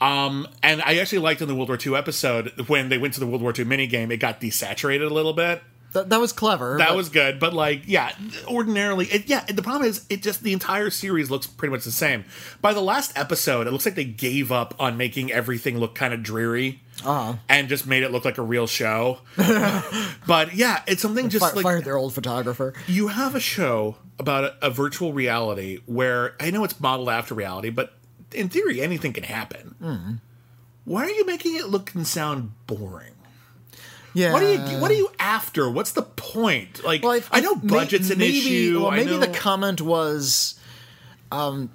[0.00, 3.20] Um, and I actually liked in the World War II episode when they went to
[3.20, 5.62] the World War II minigame, it got desaturated a little bit.
[5.92, 6.76] That, that was clever.
[6.76, 8.12] That but- was good, but like, yeah,
[8.46, 9.44] ordinarily, it, yeah.
[9.46, 12.24] The problem is, it just the entire series looks pretty much the same.
[12.60, 16.12] By the last episode, it looks like they gave up on making everything look kind
[16.12, 17.36] of dreary, Uh-huh.
[17.48, 19.20] and just made it look like a real show.
[20.26, 22.74] but yeah, it's something just fi- like fired their old photographer.
[22.86, 27.34] you have a show about a, a virtual reality where I know it's modeled after
[27.34, 27.92] reality, but
[28.36, 29.74] in theory, anything can happen.
[29.80, 30.12] Hmm.
[30.84, 33.12] Why are you making it look and sound boring?
[34.14, 34.32] Yeah.
[34.32, 34.78] What are you?
[34.80, 35.68] What are you after?
[35.70, 36.84] What's the point?
[36.84, 38.80] Like, Well, I, know may- budget's an maybe, issue.
[38.80, 40.54] Well, I maybe the comment was
[41.30, 41.70] um,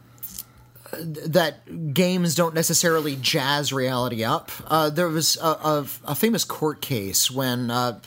[1.28, 4.51] that games don't necessarily jazz reality up.
[4.68, 7.99] Uh, there was a, a, a famous court case when uh,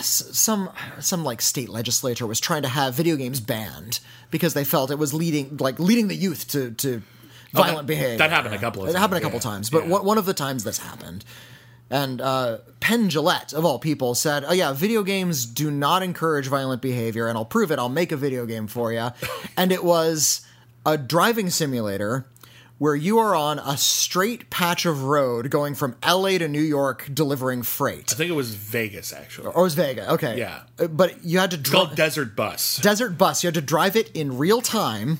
[0.00, 3.98] some some like state legislature was trying to have video games banned
[4.30, 7.02] because they felt it was leading like leading the youth to to
[7.52, 8.18] violent Oh, that- behavior.
[8.18, 9.98] that happened a couple of It happened a times, couple yeah, times, but yeah.
[10.00, 11.24] one of the times this happened.
[11.92, 16.46] And uh, Penn Jillette, of all people, said, "Oh yeah, video games do not encourage
[16.46, 17.80] violent behavior, and I'll prove it.
[17.80, 19.08] I'll make a video game for you."
[19.56, 20.42] and it was
[20.86, 22.26] a driving simulator
[22.78, 26.38] where you are on a straight patch of road going from L.A.
[26.38, 28.10] to New York delivering freight.
[28.12, 29.48] I think it was Vegas actually.
[29.48, 30.38] Or it was Vegas, okay.
[30.38, 30.60] Yeah.
[30.88, 32.76] But you had to It's called drive Desert Bus.
[32.76, 33.42] desert bus.
[33.42, 35.18] You had to drive it in real time.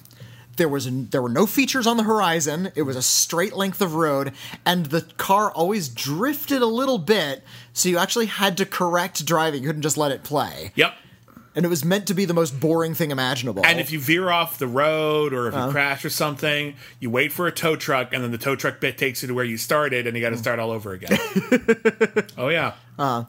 [0.60, 2.70] There was there were no features on the horizon.
[2.74, 4.34] It was a straight length of road,
[4.66, 7.42] and the car always drifted a little bit.
[7.72, 9.62] So you actually had to correct driving.
[9.62, 10.72] You couldn't just let it play.
[10.74, 10.92] yep.
[11.56, 13.64] And it was meant to be the most boring thing imaginable.
[13.64, 15.70] And if you veer off the road or if you uh.
[15.70, 18.98] crash or something, you wait for a tow truck, and then the tow truck bit
[18.98, 20.40] takes you to where you started, and you got to mm.
[20.40, 21.18] start all over again.
[22.36, 23.24] oh yeah, uh.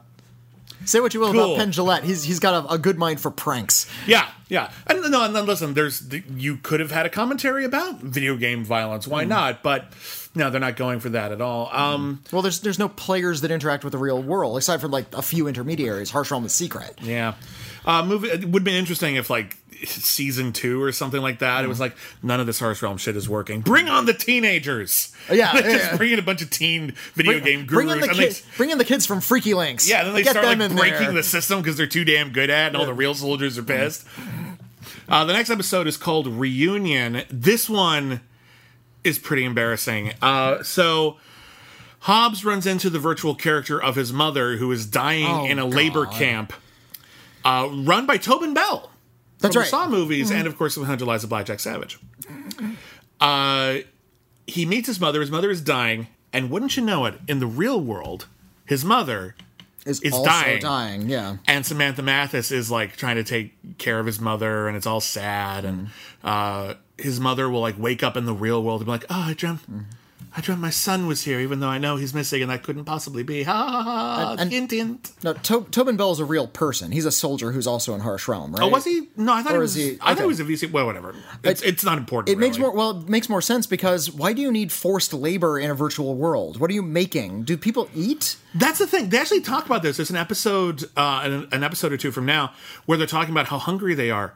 [0.84, 1.44] Say what you will Cool.
[1.54, 3.86] about Penn Jillette, he's he's got a, a good mind for pranks.
[4.06, 4.70] yeah, yeah.
[4.86, 8.36] And no, and then listen, there's the, you could have had a commentary about video
[8.36, 9.06] game violence.
[9.08, 9.62] Why not?
[9.62, 9.92] But
[10.34, 11.68] no, they're not going for that at all.
[11.72, 15.06] Um, Well, there's there's no players that interact with the real world aside from like
[15.14, 16.10] a few intermediaries.
[16.10, 16.98] Harsh Realm is secret.
[17.02, 17.34] Yeah.
[17.84, 19.56] Uh, movie it would have been interesting if like
[19.86, 21.64] season two or something like that.
[21.64, 23.60] It was like none of this Harsh Realm shit is working.
[23.60, 25.12] Bring on the teenagers.
[25.30, 25.96] Yeah, yeah, just yeah.
[25.96, 28.78] bring in a bunch of teen video game Bring in the and they- Bring in
[28.78, 29.88] the kids from Freaky Links.
[29.88, 31.12] yeah, then they Get start them like in breaking there.
[31.12, 33.62] the system because they're too damn good at, it, and all the real soldiers are
[33.62, 34.06] pissed.
[35.08, 37.22] Uh, the next episode is called Reunion.
[37.30, 38.20] This one
[39.04, 40.12] is pretty embarrassing.
[40.22, 41.16] Uh, so.
[42.06, 45.64] Hobbes runs into the virtual character of his mother who is dying Oh, in a
[45.64, 46.52] labor camp
[47.44, 48.90] uh, run by Tobin Bell.
[49.42, 49.66] That's from right.
[49.66, 51.98] the Saw movies, and of course, from Hunter Lies of Blackjack Savage.
[53.20, 53.78] Uh,
[54.46, 55.20] he meets his mother.
[55.20, 58.26] His mother is dying, and wouldn't you know it, in the real world,
[58.64, 59.34] his mother
[59.84, 60.60] is, is also dying.
[60.60, 61.08] dying.
[61.08, 61.36] Yeah.
[61.46, 65.00] and Samantha Mathis is like trying to take care of his mother, and it's all
[65.00, 65.64] sad.
[65.64, 65.88] And
[66.24, 69.26] uh, his mother will like wake up in the real world and be like, "Oh,
[69.28, 69.60] I dreamt,
[70.34, 72.84] I dreamt my son was here, even though I know he's missing, and that couldn't
[72.86, 74.36] possibly be." Ha ha ha!
[74.38, 75.10] And- hint hint.
[75.22, 76.90] No, to- Tobin Bell is a real person.
[76.92, 78.62] He's a soldier who's also in Harsh Realm, right?
[78.62, 79.08] Oh, was he?
[79.16, 79.84] No, I thought Or it is was.
[79.84, 80.24] he- I thought okay.
[80.24, 80.70] it was a VC.
[80.72, 81.14] Well, whatever.
[81.44, 82.34] It's, it's not important.
[82.34, 83.00] It makes more well.
[83.02, 86.58] It makes more sense because why do you need forced labor in a virtual world?
[86.60, 87.42] What are you making?
[87.44, 88.36] Do people eat?
[88.54, 89.08] That's the thing.
[89.10, 89.96] They actually talk about this.
[89.96, 92.52] There's an episode, uh, an, an episode or two from now,
[92.86, 94.34] where they're talking about how hungry they are.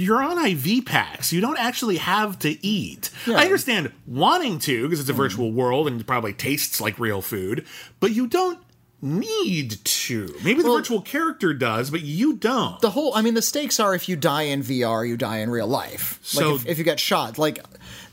[0.00, 1.30] You're on IV packs.
[1.30, 3.10] You don't actually have to eat.
[3.26, 3.36] Yeah.
[3.36, 5.20] I understand wanting to because it's a mm-hmm.
[5.20, 7.66] virtual world and it probably tastes like real food,
[8.00, 8.58] but you don't
[9.02, 10.34] need to.
[10.42, 12.80] Maybe the virtual character does, but you don't.
[12.80, 13.14] The whole.
[13.14, 16.18] I mean, the stakes are if you die in VR, you die in real life.
[16.22, 17.62] So- like if, if you get shot, like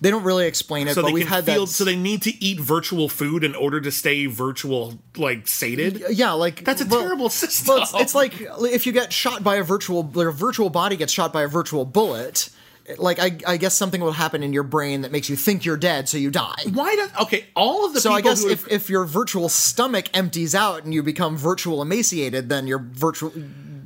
[0.01, 1.65] they don't really explain it, so but they we've had feel.
[1.65, 1.71] that.
[1.71, 6.03] So they need to eat virtual food in order to stay virtual, like sated.
[6.11, 7.67] yeah, like That's a well- terrible system.
[7.75, 11.11] Well, it's, it's like if you get shot by a virtual, a virtual body gets
[11.13, 12.49] shot by a virtual bullet.
[12.97, 15.75] Like I, I guess something will happen in your brain that makes you think you're
[15.75, 16.55] dead, so you die.
[16.71, 17.45] why does okay?
[17.53, 21.03] All of the So I guess if, if your virtual stomach empties out and you
[21.03, 23.33] become virtual emaciated, then your virtual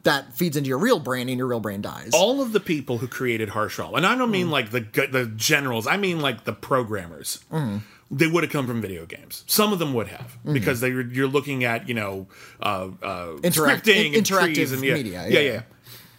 [0.04, 2.12] that feeds into your real brain and your real brain dies.
[2.14, 4.32] all of the people who created Harsh Realm, and I don't Mm.
[4.32, 4.82] mean like the
[5.12, 7.40] the generals, I mean like the programmers.
[8.14, 9.46] They would have come from video games.
[9.48, 12.28] Some of them would have because they you're looking at you know
[12.62, 13.44] uh, uh, Mm.
[13.44, 15.52] Interact- in- and interactive trees and yeah, media, Yeah, yeah.
[15.54, 15.62] yeah.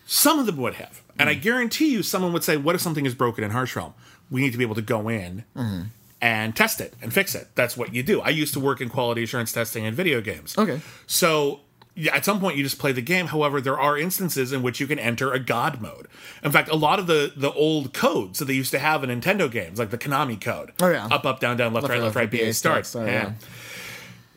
[0.06, 1.32] Some of them would have, and Mm.
[1.32, 3.92] I guarantee you, someone would say, "What if something is broken in Harsh Realm?
[4.30, 5.82] We need to be able to go in." Mm-hmm.
[6.24, 7.48] and test it and fix it.
[7.56, 8.20] That's what you do.
[8.20, 10.56] I used to work in quality assurance testing in video games.
[10.56, 10.80] Okay.
[11.08, 11.62] So
[11.94, 13.26] yeah, at some point you just play the game.
[13.26, 16.08] However, there are instances in which you can enter a god mode.
[16.42, 19.10] In fact, a lot of the the old codes that they used to have in
[19.20, 21.06] Nintendo games, like the Konami code, Oh, yeah.
[21.10, 22.94] up, up, down, down, left, right, left, right, BA starts.
[22.96, 23.32] oh, yeah.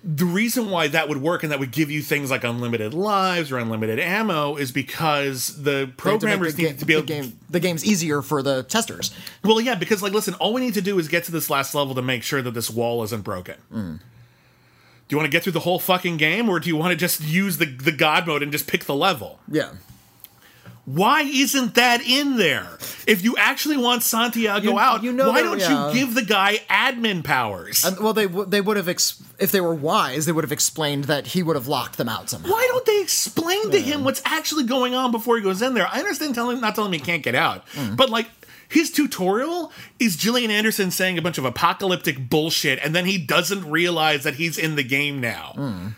[0.07, 3.51] The reason why that would work and that would give you things like unlimited lives
[3.51, 6.93] or unlimited ammo is because the They have to programmers the need game- to be
[6.93, 7.07] the able.
[7.07, 9.09] game the game's easier for the testers.
[9.43, 11.73] Well, yeah, because like, listen, all we need to do is get to this last
[11.73, 13.55] level to make sure that this wall isn't broken.
[13.73, 13.99] Mm.
[15.07, 16.95] Do you want to get through the whole fucking game, or do you want to
[16.95, 19.39] just use the the god mode and just pick the level?
[19.51, 19.71] Yeah.
[20.85, 22.77] Why isn't that in there?
[23.07, 25.87] If you actually want Santiago You- out, you know why that- don't yeah.
[25.87, 27.83] you give the guy admin powers?
[27.83, 30.51] And, well, they w- they would have ex- if they were wise, they would have
[30.51, 32.51] explained that he would have locked them out somehow.
[32.51, 35.87] why don't they explain to him what's actually going on before he goes in there?
[35.91, 37.95] I understand telling not telling him he can't get out, Mm.
[37.95, 38.29] but like
[38.67, 43.69] his tutorial is Gillian Anderson saying a bunch of apocalyptic bullshit, and then he doesn't
[43.69, 45.53] realize that he's in the game now.
[45.55, 45.93] Mm.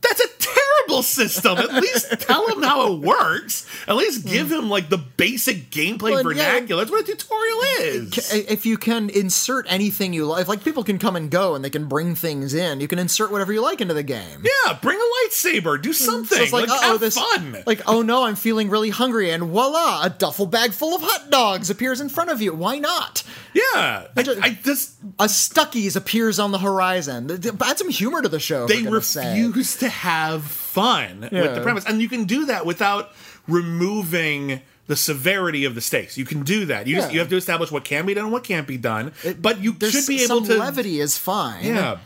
[0.00, 0.67] That's a terrible
[1.02, 1.58] system.
[1.58, 3.66] At least tell him how it works.
[3.86, 4.54] At least give hmm.
[4.54, 6.12] him like the basic gameplay.
[6.12, 6.52] Well, yeah.
[6.52, 6.84] vernacular.
[6.84, 8.32] That's what a tutorial is.
[8.32, 11.70] if you can insert anything you like, like people can come and go and they
[11.70, 12.80] can bring things in.
[12.80, 14.44] You can insert whatever you like into the game.
[14.44, 15.80] Yeah, bring a lightsaber.
[15.80, 15.92] Do hmm.
[15.92, 16.38] something.
[16.38, 17.62] So it's like, like, oh, this, fun.
[17.66, 21.30] like, oh no, I'm feeling really hungry, and voila, a duffel bag full of hot
[21.30, 22.54] dogs appears in front of you.
[22.54, 23.22] Why not?
[23.54, 27.30] yeah, I, ju- I just A Stuckey's appears on the horizon.
[27.30, 28.66] Add some humor to the show.
[28.66, 30.42] they refuse to have
[30.80, 33.12] fun with the premise, and you can do that without
[33.46, 36.16] removing the severity of the stakes.
[36.16, 36.86] You can do that.
[36.86, 39.12] You just you have to establish what can be done and what can't be done.
[39.38, 40.58] but you should be able some to.
[40.58, 41.64] levity is fine.
[41.64, 41.98] Yeah.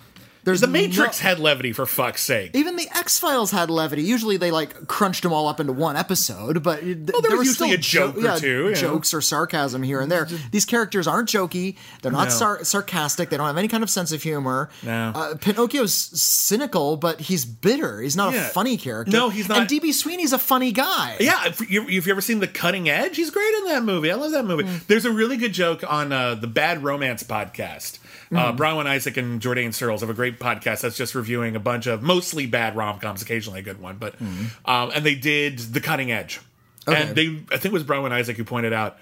[0.45, 2.51] There's the Matrix no- had levity for fuck's sake.
[2.55, 4.03] Even the X Files had levity.
[4.03, 7.47] Usually they like crunched them all up into one episode, but th- there there was
[7.49, 8.75] usually still a joke or two, yeah.
[8.75, 10.27] jokes or sarcasm here and there.
[10.51, 11.77] These characters aren't jokey.
[12.03, 12.35] They're not No.
[12.35, 13.31] sar- sarcastic.
[13.31, 14.69] They don't have any kind of sense of humor.
[14.83, 15.13] No.
[15.15, 18.01] Uh, Pinocchio's cynical, but he's bitter.
[18.01, 18.47] He's not Yeah.
[18.47, 19.13] a funny character.
[19.13, 21.17] No, he's not- And DB Sweeney's a funny guy.
[21.21, 24.11] Yeah, if you, if you ever seen The Cutting Edge, he's great in that movie.
[24.11, 24.65] I love that movie.
[24.89, 27.99] There's a really good joke on uh, the Bad Romance podcast.
[28.35, 31.87] Uh, Brian Isaac and Jordan Searles have a great podcast that's just reviewing a bunch
[31.87, 33.97] of mostly bad rom coms, occasionally a good one.
[33.99, 36.41] But um, and they did The Cutting Edge,
[36.87, 38.99] and they I think it was Brian Isaac who pointed out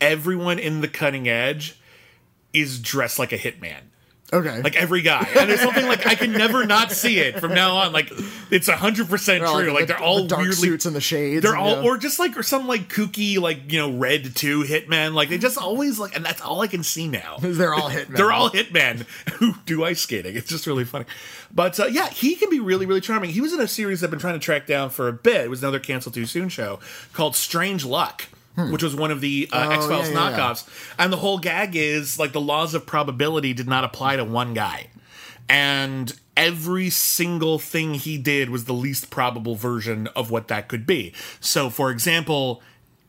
[0.00, 1.78] everyone in The Cutting Edge
[2.52, 3.80] is dressed like a hitman.
[4.32, 4.62] Okay.
[4.62, 7.76] Like every guy, and it's something like I can never not see it from now
[7.76, 7.92] on.
[7.92, 8.12] Like
[8.50, 9.72] it's hundred percent true.
[9.72, 11.42] Like the- they're all the dark weirdly suits and the shades.
[11.42, 11.88] they're and, all, yeah.
[11.88, 15.14] or just like, or some like kooky, like you know, red two hitmen.
[15.14, 17.38] Like they just always like, and that's all I can see now.
[17.40, 18.16] They're all hitmen.
[18.16, 19.00] They're all hitmen
[19.34, 20.36] who do ice skating.
[20.36, 21.06] It's just really funny.
[21.52, 23.30] But uh, yeah, he can be really, really charming.
[23.30, 25.42] He was in a series I've been trying to track down for a bit.
[25.42, 26.78] It was another cancel too soon show
[27.12, 28.26] called Strange Luck.
[28.68, 29.70] Which was one of the uh, Hmm.
[29.70, 30.38] Oh, X Files yeah, yeah, yeah.
[30.38, 34.24] knockoffs, and the whole gag is like the laws of probability did not apply to
[34.24, 34.88] one guy,
[35.48, 40.86] and every single thing he did was the least probable version of what that could
[40.86, 41.12] be.
[41.40, 42.62] So, for example,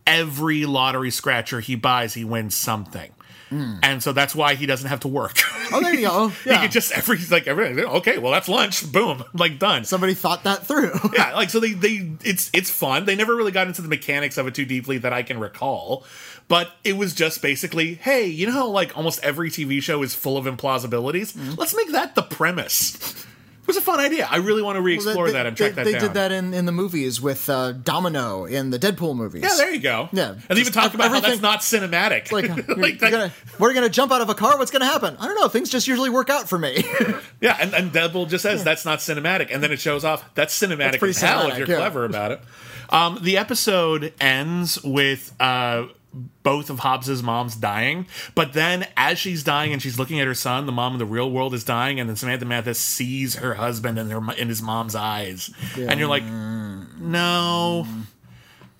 [0.05, 3.11] every lottery scratcher he buys, he wins something.
[3.51, 5.37] And so that's why he doesn't have to work.
[5.73, 6.27] Oh, there you go.
[6.43, 8.89] he could just every like every okay, well that's lunch.
[8.91, 9.83] Boom, like done.
[9.83, 10.91] Somebody thought that through.
[11.13, 13.05] yeah, like so they they it's it's fun.
[13.05, 16.05] They never really got into the mechanics of it too deeply that I can recall.
[16.47, 20.15] But it was just basically, hey, you know how like almost every TV show is
[20.15, 21.33] full of implausibilities?
[21.33, 21.53] Mm-hmm.
[21.55, 23.25] Let's make that the premise.
[23.71, 24.27] It was a fun idea.
[24.29, 26.01] I really want to re-explore They- that and they, track that they down.
[26.01, 29.43] did that in, in the movies with uh, Domino in the Deadpool movies.
[29.43, 30.09] Yeah, there you go.
[30.11, 32.33] Yeah, and even talked about how that's not cinematic.
[32.33, 34.57] Like, you're, Like, you're gonna, we're gonna jump out of a car.
[34.57, 35.15] What's gonna happen?
[35.19, 35.47] I don't know.
[35.47, 36.83] Things just usually work out for me.
[37.39, 40.57] Yeah, and, and Deadpool just says that's not cinematic, and then it shows off that's
[40.59, 41.77] cinematic pretty as hell if you're yeah.
[41.77, 42.41] clever about it.
[42.89, 48.05] Um, the episode ends with uh, both of Hobbes's moms dying,
[48.35, 51.05] but then as she's dying and she's looking at her son, the mom in the
[51.05, 54.61] real world is dying, and then Samantha Mathis sees her husband in, her, in his
[54.61, 57.87] mom's eyes, and you're like, no,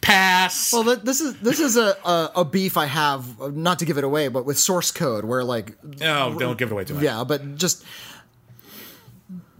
[0.02, 0.74] pass.
[0.74, 3.54] well, th- this is this is a, a a beef I have.
[3.54, 6.74] Not to give it away, but with source code, where like no, don't give it
[6.74, 7.04] away too much.
[7.04, 7.86] yeah, but just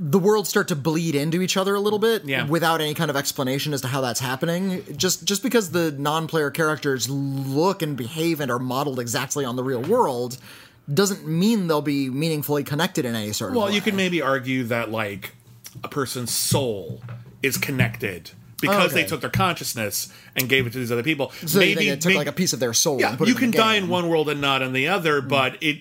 [0.04, 2.48] the worlds start to bleed into each other a little bit Yeah.
[2.48, 4.84] without any kind of explanation as to how that's happening.
[4.98, 9.64] Just just because the non-player characters look and behave and are modeled exactly on the
[9.64, 10.38] real world
[10.92, 13.64] doesn't mean they'll be meaningfully connected in any sort of way.
[13.66, 15.36] Well, you can maybe argue that like
[15.84, 17.02] a person's soul
[17.44, 18.32] is connected
[18.62, 19.02] because Okay.
[19.04, 21.32] they took their consciousness and gave it to these other people.
[21.46, 23.00] So they- they took may- like a piece of their soul.
[23.00, 23.84] yeah, you it can die game.
[23.86, 25.28] in one world and not in the other, mm.
[25.28, 25.80] but it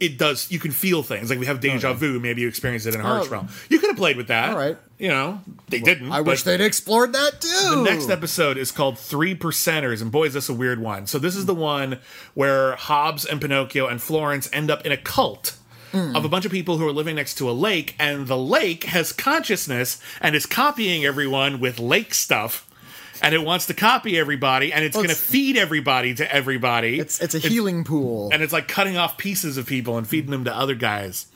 [0.00, 0.50] it does.
[0.50, 2.18] You can feel things like we have deja vu.
[2.18, 3.30] Maybe you experience it in Harsh Oh.
[3.30, 3.48] Realm.
[3.68, 4.50] You could have played with that.
[4.50, 4.76] All right.
[4.98, 6.10] You know, they didn't.
[6.10, 7.48] I wish they'd explored that too.
[7.76, 11.06] the next episode is called Three Percenters, and boy, is this a weird one.
[11.06, 11.98] So this is the one
[12.34, 15.54] where Hobbes and Pinocchio and Florence end up in a cult.
[15.92, 18.84] Of a bunch of people who are living next to a lake, and the lake
[18.84, 22.68] has consciousness and is copying everyone with lake stuff,
[23.22, 26.98] and it wants to copy everybody, and it's Well, going to feed everybody to everybody.
[26.98, 28.28] It's it's a healing pool.
[28.32, 31.26] and it's like cutting off pieces of people and feeding them to other guys.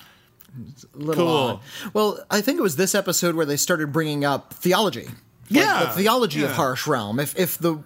[0.95, 1.37] little Cool.
[1.37, 1.61] odd.
[1.95, 5.07] Well, I think it was this episode where they started bringing up theology.
[5.07, 5.15] Like,
[5.49, 6.53] Yeah, the theology of.
[6.53, 7.19] Harsh Realm.
[7.19, 7.79] If if the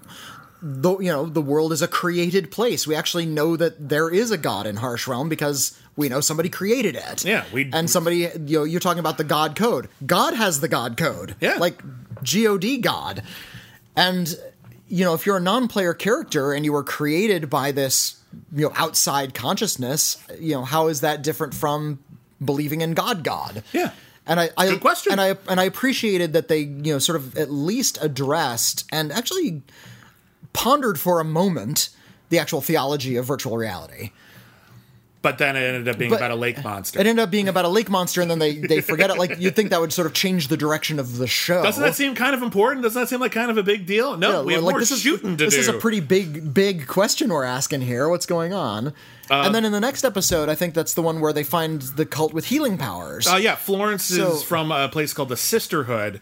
[0.62, 4.30] the you know the world is a created place, we actually know that there is
[4.30, 7.24] a god in Harsh Realm because we know somebody created it.
[7.24, 9.88] Yeah, we- and somebody you know you're talking about the God code.
[10.04, 11.34] God has the God code.
[11.40, 11.56] Yeah.
[11.56, 11.80] like
[12.22, 13.22] God God,
[13.96, 14.34] and
[14.88, 18.16] you know if you're a non-player character and you were created by this
[18.54, 21.98] you know outside consciousness, you know how is that different from
[22.44, 23.62] believing in God God?
[23.72, 23.90] Yeah.
[24.28, 25.12] And I, I Good question.
[25.12, 29.12] and I and I appreciated that they you know sort of at least addressed and
[29.12, 29.62] actually
[30.52, 31.90] pondered for a moment
[32.28, 34.10] the actual theology of virtual reality.
[35.26, 37.00] But then it ended up being But- about a lake monster.
[37.00, 39.18] It ended up being about a lake monster, and then they they forget it.
[39.18, 41.64] Like you'd think that would sort of change the direction of the show.
[41.64, 42.84] Doesn't that seem kind of important?
[42.84, 44.16] Doesn't that seem like kind of a big deal?
[44.16, 45.60] No, Yeah, we have like more this is shooting to this do.
[45.60, 48.08] is a pretty big big question we're asking here.
[48.08, 48.88] What's going on?
[49.28, 51.82] Uh, and then in the next episode, I think that's the one where they find
[51.82, 53.26] the cult with healing powers.
[53.26, 56.20] Uh, yeah, Florence So- is from a place called the Sisterhood,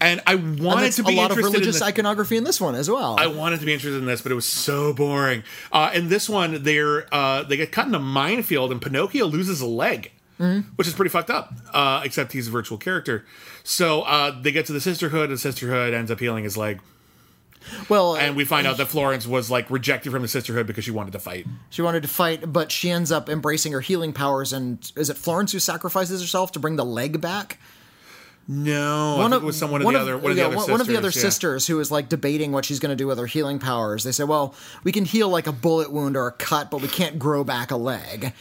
[0.00, 1.82] and I wanted to a be lot of interested in religious this.
[1.82, 3.16] iconography in this one as well.
[3.18, 5.42] I wanted to be interested in this, but it was so boring.
[5.72, 9.60] Uh, in this one, they're uh, they get cut in a minefield, and Pinocchio loses
[9.60, 10.68] a leg, Mm-hmm.
[10.76, 11.50] which is pretty fucked up.
[11.72, 13.24] Uh, except he's a virtual character.
[13.64, 16.80] So uh, they get to the Sisterhood, and Sisterhood ends up healing his leg,
[17.88, 20.90] well, and we find out that Florence was like rejected from the Sisterhood because she
[20.92, 21.46] wanted to fight.
[21.70, 24.52] She wanted to fight, but she ends up embracing her healing powers.
[24.52, 27.58] And is it Florence who sacrifices herself to bring the leg back?
[28.48, 30.72] No, think it was someone of the other one of the other one, sisters.
[30.72, 31.20] one of the other yeah.
[31.20, 34.04] sisters who is like debating what she's going to do with her healing powers.
[34.04, 36.88] They say, "Well, we can heal like a bullet wound or a cut, but we
[36.88, 38.32] can't grow back a leg."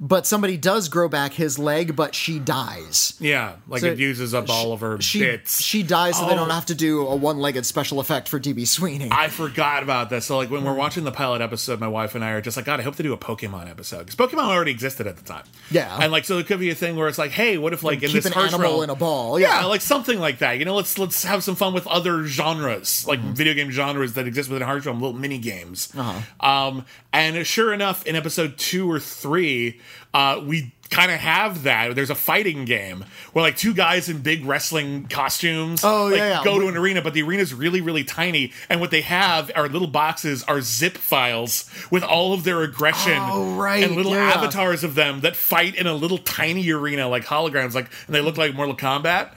[0.00, 3.14] But somebody does grow back his leg, but she dies.
[3.18, 5.60] Yeah, like So it uses up all of her She bits.
[5.60, 6.36] she dies, so they Oh.
[6.36, 9.08] don't have to do a one-legged special effect for DB Sweeney.
[9.10, 10.26] I forgot about this.
[10.26, 12.66] So, like, when we're watching the pilot episode, my wife and I are just like,
[12.66, 15.42] God, I hope they do a Pokemon episode because Pokemon already existed at the time.
[15.70, 15.98] Yeah.
[16.00, 18.00] and like, so it could be a thing where it's like, hey, what if like
[18.04, 19.40] in this an animal realm- in a ball.
[19.40, 19.60] Yeah.
[19.62, 19.64] Yeah.
[19.66, 20.58] like something like that.
[20.58, 23.32] You know, let's let's have some fun with other genres, like Mm-hmm.
[23.32, 25.88] video game genres that exist within Realm, little mini games.
[25.96, 26.20] Uh-huh.
[26.48, 29.80] Um, and sure enough, in episode two or three,
[30.14, 31.94] uh, we kind of have that.
[31.94, 36.38] There's a fighting game where like two guys in big wrestling costumes, Oh, like, yeah,
[36.38, 36.44] yeah.
[36.44, 39.50] go to an arena, but the arena is really really tiny, and what they have
[39.54, 44.12] are little boxes, are zip files with all of their aggression Oh, right, and little
[44.14, 44.30] yeah.
[44.34, 48.20] avatars of them that fight in a little tiny arena like holograms, like and they
[48.22, 49.32] look like Mortal Kombat.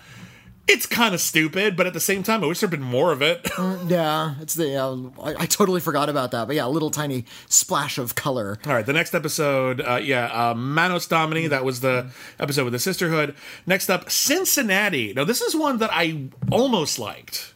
[0.73, 3.21] It's kind of stupid, but at the same time, I wish there'd been more of
[3.21, 3.45] it.
[3.87, 6.47] yeah, it's the uh, I, I totally forgot about that.
[6.47, 8.57] But yeah, a little tiny splash of color.
[8.65, 11.47] All right, the next episode, uh, yeah, uh, Manus Domini.
[11.47, 12.09] That was the
[12.39, 13.35] episode with the sisterhood.
[13.65, 15.13] Next up, Cincinnati.
[15.13, 17.53] Now, this is one that I almost liked.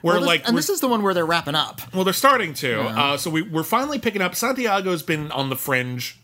[0.00, 1.80] Where Well, this- like, and this is the one where they're wrapping up.
[1.94, 2.80] well, they're starting to.
[2.80, 4.34] Uh, so we, we're finally picking up.
[4.34, 6.18] Santiago's been on the fringe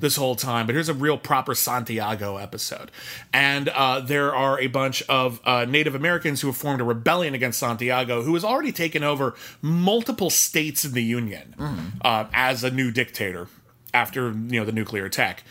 [0.00, 2.90] this whole time, but here's a real proper Santiago episode.
[3.32, 7.34] And uh, there are a bunch of uh, Native Americans who have formed a rebellion
[7.34, 11.54] against Santiago, who has already taken over multiple states in the Union
[12.02, 13.48] uh, as a new dictator
[13.92, 15.44] after you know the nuclear attack.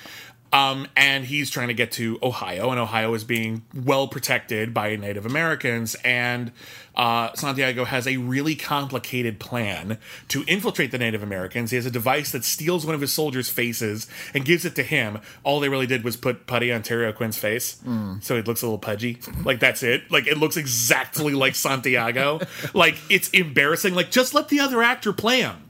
[0.52, 4.96] Um, and he's trying to get to Ohio, and Ohio is being well protected by
[4.96, 5.96] Native Americans.
[6.04, 6.52] And
[6.96, 11.70] uh, Santiago has a really complicated plan to infiltrate the Native Americans.
[11.70, 14.84] He has a device that steals one of his soldiers' faces and gives it to
[14.84, 15.20] him.
[15.44, 17.80] All they really did was put putty on Terry O'Quinn's face,
[18.22, 19.20] so it looks a little pudgy.
[19.44, 20.10] Like that's it.
[20.12, 22.40] Like it looks exactly like Santiago.
[22.74, 23.94] like it's embarrassing.
[23.94, 25.69] Like just let the other actor play him.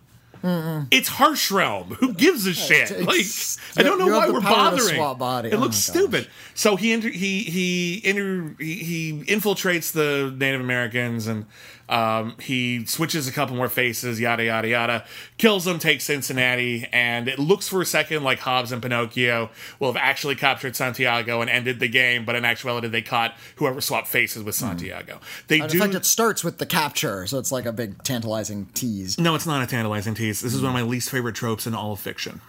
[0.92, 1.90] It's Harsh Realm.
[2.00, 2.90] Who gives a shit?
[2.92, 4.40] it's- Like I don't know why we're
[4.80, 4.98] bothering.
[5.52, 6.30] It Oh looks stupid.
[6.56, 11.46] So he inter- he he, inter- he he infiltrates the Native Americans and
[11.90, 15.06] um, he switches a couple more faces, yada yada yada.
[15.38, 19.92] Kills them, takes Cincinnati, and it looks for a second like Hobbes and Pinocchio will
[19.92, 24.08] have actually captured Santiago and ended the game, but in actuality they caught whoever swapped
[24.08, 24.68] faces with hmm.
[24.68, 25.20] Santiago.
[25.48, 25.78] They oh, And do.
[25.78, 29.36] in fact, it starts with the capture, so it's like a big tantalizing tease no,
[29.36, 30.42] it's not a tantalizing tease.
[30.42, 30.86] This is one of hmm.
[30.86, 32.42] my least favorite tropes in all of fiction.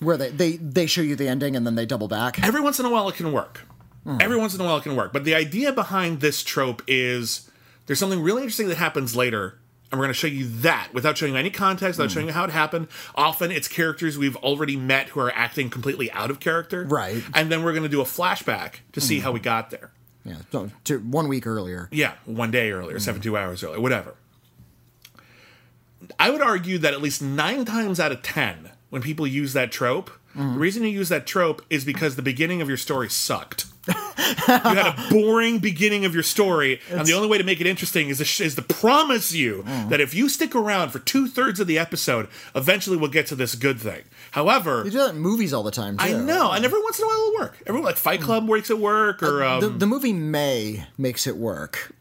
[0.00, 2.42] where they, they they show you the ending and then they double back.
[2.42, 3.62] every once in a while it can work.
[4.04, 4.18] Hmm.
[4.20, 5.12] Every once in a while it can work.
[5.12, 7.47] But the idea behind this trope is
[7.88, 9.58] There's something really interesting that happens later,
[9.90, 12.02] and we're going to show you that without showing you any context, Hmm.
[12.02, 12.86] without showing you how it happened.
[13.16, 16.84] Often it's characters we've already met who are acting completely out of character.
[16.84, 17.20] Right.
[17.22, 17.32] Hmm.
[17.34, 19.90] And then we're going to do a flashback to see how we got there.
[20.24, 21.88] Yeah, so, to one week earlier.
[21.90, 24.14] Yeah, one day earlier, 72 hours earlier, whatever.
[26.18, 29.72] I would argue that at least nine times out of 10, when people use that
[29.72, 33.64] trope, the reason you use that trope is because the beginning of your story sucked.
[33.88, 33.94] You
[34.46, 38.08] had a boring beginning of your story, and the only way to make it interesting
[38.08, 39.88] is to, sh- is to promise you mm.
[39.88, 43.34] that if you stick around for two thirds of the episode, eventually we'll get to
[43.34, 44.02] this good thing.
[44.32, 46.04] However, They do that in movies all the time, too.
[46.04, 47.58] I know, and every once in a while it'll work.
[47.66, 48.24] Everyone like Fight mm.
[48.24, 51.92] Club works at work, uh, or um, The, the movie May makes it work.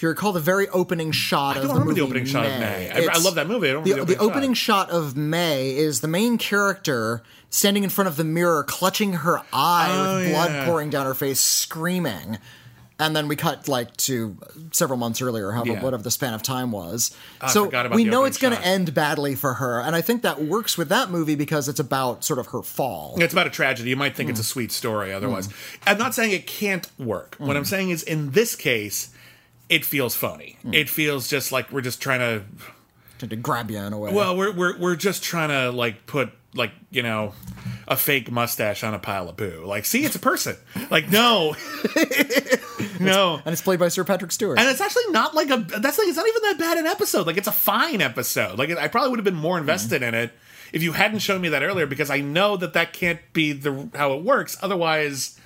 [0.00, 2.24] If you recall the very opening shot I of don't the remember movie the opening
[2.24, 2.90] shot of May.
[2.90, 3.68] I, I love that movie.
[3.68, 4.88] I don't The, remember the opening shot.
[4.88, 9.88] of May is the main character standing in front of the mirror, clutching her eye
[9.90, 10.64] Oh, with blood yeah.
[10.64, 12.38] pouring down her face, screaming.
[12.98, 14.38] And then we cut like to
[14.72, 15.82] several months earlier, however, Yeah.
[15.82, 17.14] whatever the span of time was.
[17.42, 20.42] I so we know it's going to end badly for her, and I think that
[20.42, 23.16] works with that movie because it's about sort of her fall.
[23.18, 23.90] It's about a tragedy.
[23.90, 24.30] You might think Hmm.
[24.30, 25.50] it's a sweet story otherwise.
[25.86, 27.34] I'm not saying it can't work.
[27.36, 27.56] What Hmm.
[27.58, 29.10] I'm saying is, in this case,
[29.70, 30.58] it feels phony.
[30.62, 30.74] Hmm.
[30.74, 32.44] It feels just like we're just trying
[33.18, 33.26] to.
[33.26, 34.12] to grab you in a way.
[34.12, 37.32] Well, we're we're we're just trying to like put like you know
[37.86, 39.62] a fake mustache on a pile of poo.
[39.64, 40.56] Like, see, it's a person.
[40.90, 41.54] Like, no,
[43.00, 43.40] no.
[43.44, 44.58] and it's played by Sir Patrick Stewart.
[44.58, 45.58] And it's actually not like a.
[45.58, 47.26] That's like it's not even that bad an episode.
[47.26, 48.58] Like it's a fine episode.
[48.58, 50.32] Like I probably would have been more invested in it
[50.72, 53.88] if you hadn't shown me that earlier because I know that that can't be the
[53.94, 54.56] how it works.
[54.62, 55.38] Otherwise,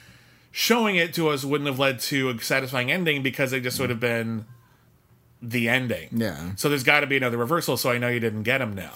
[0.57, 3.91] showing it to us wouldn't have led to a satisfying ending because it just would
[3.91, 4.45] have been
[5.43, 6.09] the ending.
[6.13, 6.53] Yeah.
[6.55, 7.77] So there's got to be another reversal.
[7.77, 8.93] So I know you didn't get him now.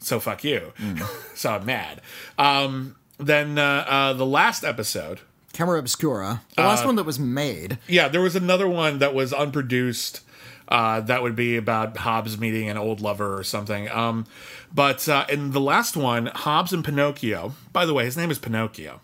[0.00, 0.74] So fuck you.
[1.34, 2.02] so I'm mad.
[2.38, 5.20] Um, then uh, uh, the last episode.
[5.54, 7.78] Camera Obscura, the Uh, last one that was made.
[7.88, 10.20] Yeah, there was another one that was unproduced.
[10.68, 13.88] Uh, that would be about Hobbes meeting an old lover or something.
[13.90, 14.26] Um,
[14.74, 17.54] but uh, in the last one, Hobbes and Pinocchio.
[17.72, 19.00] By the way, his name is Pinocchio.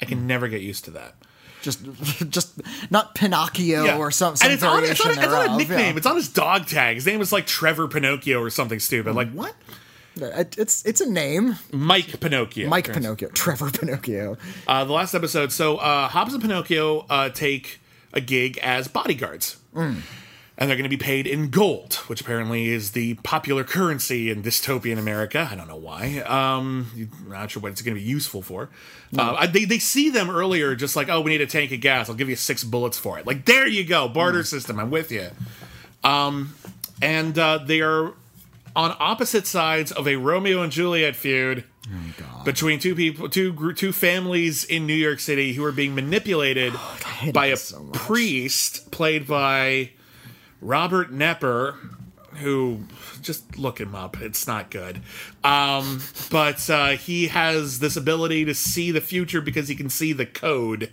[0.00, 1.14] I can never get used to that.
[1.62, 1.80] Just,
[2.28, 2.60] just
[2.90, 5.78] not Pinocchio or some, some and it's on, it's, variation on, it's on a nickname.
[5.78, 5.96] yeah.
[5.96, 6.96] It's on his dog tag.
[6.96, 9.14] His name is like Trevor Pinocchio or something stupid.
[9.14, 9.54] Like what?
[10.16, 11.56] It's it's a name.
[11.72, 12.68] Mike Pinocchio.
[12.68, 14.36] Mike Pinocchio, Trevor Pinocchio.
[14.68, 15.50] Uh, the last episode.
[15.50, 17.80] So uh, Hobbes and Pinocchio uh, take
[18.12, 19.56] a gig as bodyguards.
[20.64, 24.42] And they're going to be paid in gold, which apparently is the popular currency in
[24.42, 25.46] dystopian America.
[25.52, 26.20] I don't know why.
[26.20, 28.70] Um, I'm not sure what it's going to be useful for.
[29.14, 32.08] Uh, they, they see them earlier, just like, oh, we need a tank of gas.
[32.08, 33.26] I'll give you six bullets for it.
[33.26, 34.08] Like, there you go.
[34.08, 34.80] Barter system.
[34.80, 35.28] I'm with you.
[36.02, 36.54] Um,
[37.02, 38.14] and uh, they are
[38.74, 41.64] on opposite sides of a Romeo and Juliet feud
[42.46, 46.72] between two people, two two families in New York City who are being manipulated
[47.18, 49.90] hated by a so priest played by
[50.64, 51.76] Robert Knepper,
[52.38, 52.80] who
[53.22, 54.20] just look him up.
[54.20, 55.02] It's not good.
[55.44, 56.00] Um,
[56.30, 60.26] but uh, he has this ability to see the future because he can see the
[60.26, 60.90] code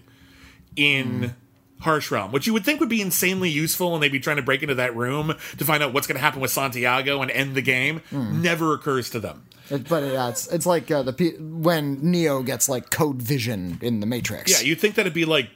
[0.76, 1.35] in.
[1.81, 4.43] Harsh Realm, which you would think would be insanely useful, and they'd be trying to
[4.43, 7.56] break into that room to find out what's going to happen with Santiago and end
[7.56, 9.48] the game, never occurs to them.
[9.72, 13.99] It- but yeah, it's it's like uh, the when Neo gets like code vision in
[13.99, 14.52] the Matrix.
[14.52, 15.49] Yeah, you'd think that'd be like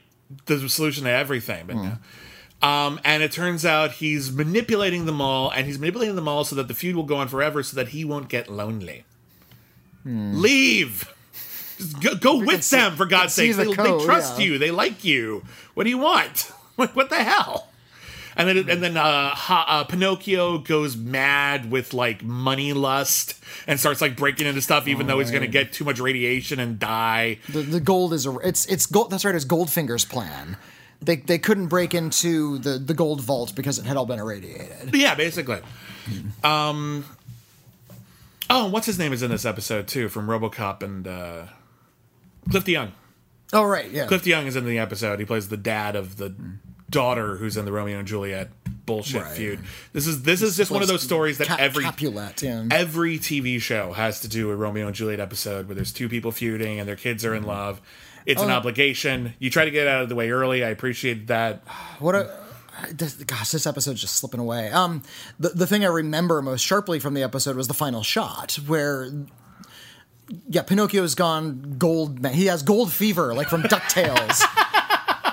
[0.46, 1.92] the solution to everything, but no.
[2.62, 6.56] Um, and it turns out he's manipulating them all, and he's manipulating them all so
[6.56, 9.04] that the feud will go on forever, so that he won't get lonely.
[10.04, 11.12] Leave.
[11.78, 13.54] Just go, go with them, for God's sake.
[13.56, 14.46] the They, code, they trust yeah.
[14.46, 14.58] you.
[14.58, 15.44] They like you.
[15.74, 16.50] What do you want?
[16.76, 17.68] What, what the hell?
[18.36, 23.80] And then, and then uh, ha, uh, Pinocchio goes mad with like money lust and
[23.80, 26.78] starts like breaking into stuff, even though he's going to get too much radiation and
[26.78, 27.38] die.
[27.48, 29.10] the, the gold is a it's it's gold.
[29.10, 29.34] That's right.
[29.34, 30.58] It's Goldfinger's plan.
[31.02, 34.94] They they couldn't break into the the gold vault because it had all been irradiated.
[34.94, 35.60] Yeah, basically.
[36.42, 37.04] Um.
[38.48, 41.46] Oh, what's his name is in this episode too from RoboCop and uh,
[42.50, 42.92] Cliff DeYoung.
[43.52, 44.06] Oh right, yeah.
[44.06, 45.18] Cliff DeYoung is in the episode.
[45.18, 46.34] He plays the dad of the
[46.88, 48.50] daughter who's in the Romeo and Juliet
[48.86, 49.32] bullshit Right.
[49.36, 49.58] feud.
[49.92, 52.64] This is this is just one of those stories that Cap- every Capulet, yeah.
[52.70, 56.30] every TV show has to do a Romeo and Juliet episode where there's two people
[56.30, 57.80] feuding and their kids are in love.
[58.26, 58.44] It's Oh.
[58.44, 59.34] an obligation.
[59.38, 60.62] You try to get out of the way early.
[60.64, 61.62] I appreciate that.
[62.00, 62.30] What a
[63.26, 64.70] gosh, this episode's just slipping away.
[64.70, 65.02] Um,
[65.40, 69.10] the the thing I remember most sharply from the episode was the final shot where.
[70.48, 72.20] Yeah, Pinocchio's gone gold.
[72.20, 74.42] ma- He has gold fever, like from Ducktales,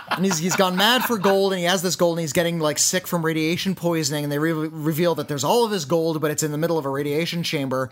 [0.11, 2.59] and he's he's gone mad for gold, and he has this gold, and he's getting
[2.59, 4.23] like sick from radiation poisoning.
[4.25, 6.77] And they re- reveal that there's all of his gold, but it's in the middle
[6.77, 7.89] of a radiation chamber.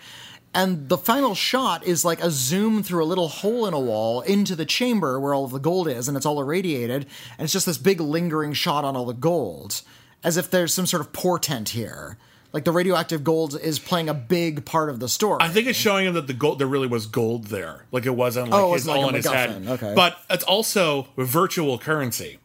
[0.53, 4.19] And the final shot is like a zoom through a little hole in a wall
[4.21, 7.05] into the chamber where all of the gold is, and it's all irradiated.
[7.37, 9.81] And it's just this big lingering shot on all the gold.
[10.23, 12.17] as if there's some sort of portent here.
[12.53, 15.37] Like the radioactive gold is playing a big part of the story.
[15.39, 17.85] I think it's showing him that the gold there really was gold there.
[17.93, 19.67] Like it wasn't like Oh, it his, wasn't like all in his head.
[19.69, 19.93] Okay.
[19.95, 22.39] But it's also virtual currency.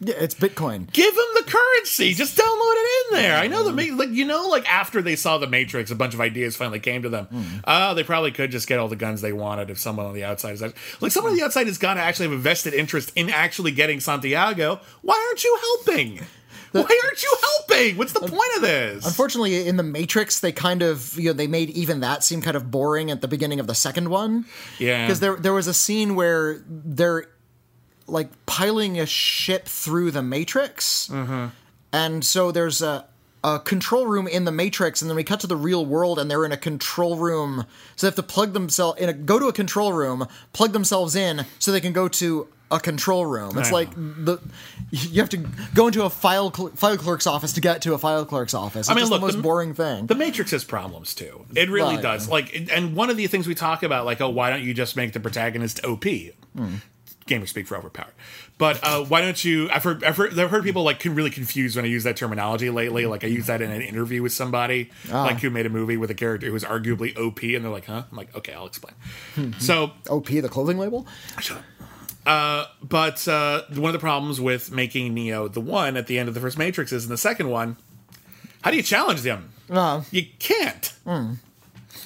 [0.00, 0.90] Yeah, it's Bitcoin.
[0.92, 2.14] Give them the currency.
[2.14, 3.36] Just download it in there.
[3.36, 6.20] I know the like you know like after they saw the Matrix, a bunch of
[6.20, 7.26] ideas finally came to them.
[7.26, 7.58] Hmm.
[7.64, 10.24] Oh, they probably could just get all the guns they wanted if someone on the
[10.24, 10.76] outside is like
[11.10, 13.98] someone on the outside has got to actually have a vested interest in actually getting
[14.00, 14.80] Santiago.
[15.02, 16.20] Why aren't you helping?
[16.72, 17.96] Why aren't you helping?
[17.96, 19.06] What's the point of this?
[19.06, 22.56] Unfortunately, in the Matrix, they kind of you know they made even that seem kind
[22.56, 24.44] of boring at the beginning of the second one.
[24.78, 25.06] Yeah.
[25.06, 27.26] because there there was a scene where they're
[28.08, 31.46] like piling a ship through the Matrix, Mm-hmm.
[31.92, 33.06] and so there's a
[33.44, 36.28] a control room in the Matrix, and then we cut to the real world, and
[36.28, 37.64] they're in a control room,
[37.94, 41.14] so they have to plug themselves in a go to a control room, plug themselves
[41.14, 43.56] in, so they can go to a control room.
[43.56, 44.38] It's I like the
[44.90, 45.36] you have to
[45.72, 48.80] go into a file cl- file clerk's office to get to a file clerk's office.
[48.80, 50.06] It's I mean, look, the most the- boring thing.
[50.08, 51.46] The Matrix has problems too.
[51.54, 52.02] It really Right.
[52.02, 52.28] does.
[52.28, 54.96] Like, and one of the things we talk about, like, oh, why don't you just
[54.96, 56.04] make the protagonist OP?
[56.56, 56.74] Hmm.
[57.28, 58.12] Gamer speak for overpowered.
[58.58, 59.70] But uh, why don't you?
[59.70, 62.16] I've heard, I've heard, I've heard people like can really confused when I use that
[62.16, 63.06] terminology lately.
[63.06, 65.24] Like I use that in an interview with somebody, Ah.
[65.24, 67.86] like who made a movie with a character who was arguably OP, and they're like,
[67.86, 68.94] "Huh?" I'm like, "Okay, I'll explain."
[69.60, 71.06] so OP, the clothing label.
[72.24, 76.34] but uh, one of the problems with making Neo the one at the end of
[76.34, 77.76] the first Matrix is in the second one,
[78.62, 79.50] how do you challenge them?
[79.70, 80.92] Uh, You can't.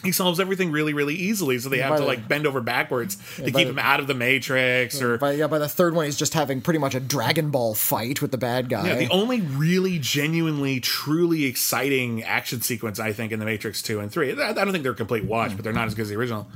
[0.03, 2.61] He solves everything really, really easily, so they have By to the- like bend over
[2.61, 5.01] backwards to by keep the- him out of the Matrix.
[5.01, 7.75] Or by yeah, by the third one, he's just having pretty much a Dragon Ball
[7.75, 8.87] fight with the bad guy.
[8.89, 14.01] yeah, the only really, genuinely, truly exciting action sequence I think in the Matrix two
[14.01, 14.33] and three.
[14.41, 16.17] I I don't think they're a complete wash, but they're not as good as the
[16.17, 16.49] original.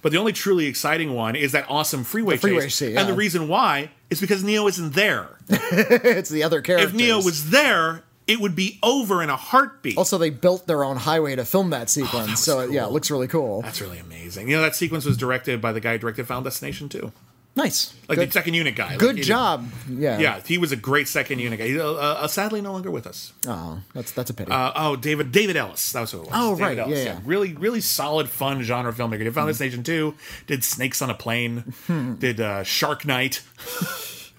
[0.00, 3.14] But the only truly exciting one is that awesome freeway, freeway chase, chase, and the
[3.14, 5.38] reason why is because Neo isn't there.
[5.48, 6.88] it's the other character.
[6.88, 8.02] if Neo was there,
[8.32, 9.96] it would be over in a heartbeat.
[9.98, 12.90] also, they built their own highway to film that sequence, was so it, yeah, it
[12.92, 13.62] looks really cool.
[13.62, 14.48] That's really amazing.
[14.48, 17.12] You know that sequence was directed by the guy who directed Final Destination 2.
[17.54, 18.88] Nice, Like good, the second unit guy.
[18.92, 19.68] Like, good did- job.
[19.86, 21.66] Yeah, Yeah, he was a great second unit guy.
[21.66, 23.34] He's uh, uh, sadly no longer with us.
[23.46, 24.50] Oh, that's that's a pity.
[24.50, 25.92] Uh, oh, David David Ellis.
[25.92, 26.30] That was who it was.
[26.32, 27.20] Oh, David right, Ellis, yeah, yeah.
[27.26, 29.24] Really, really solid, fun genre filmmaker.
[29.24, 30.14] Did Final Destination 2,
[30.46, 31.74] did Snakes on a Plane,
[32.18, 33.34] did uh, Shark Night.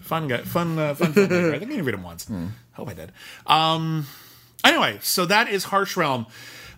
[0.02, 1.54] fun guy, fun, uh, fun filmmaker.
[1.54, 2.28] I think I read him once.
[2.74, 3.12] Hope I did.
[3.48, 4.08] Um,
[4.64, 6.26] anyway, so that is Harsh Realm.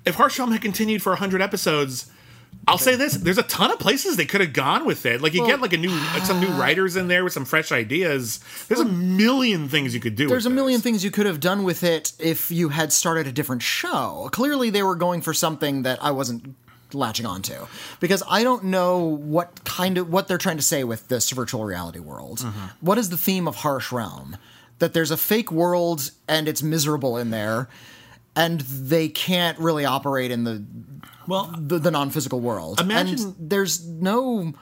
[0.05, 2.11] If Harsh Realm had continued for 100 episodes,
[2.67, 5.21] I'll say this: there's a ton of places they could have gone with it.
[5.21, 7.71] Like you get like a new, like some new writers in there with some fresh
[7.71, 8.39] ideas.
[8.67, 10.27] There's a million things you could do.
[10.27, 13.27] There's a with million things you could have done with it if you had started
[13.27, 14.29] a different show.
[14.31, 16.55] Clearly, they were going for something that I wasn't
[16.93, 17.67] latching onto
[17.99, 21.65] because I don't know what kind of what they're trying to say with this virtual
[21.65, 22.39] reality world.
[22.39, 22.65] Mm-hmm.
[22.81, 24.37] What is the theme of Harsh Realm?
[24.79, 27.69] That there's a fake world and it's miserable in there,
[28.35, 30.65] and they can't really operate in the
[31.27, 32.79] Well, the, the non-physical world.
[32.81, 34.53] Imagine- and there's no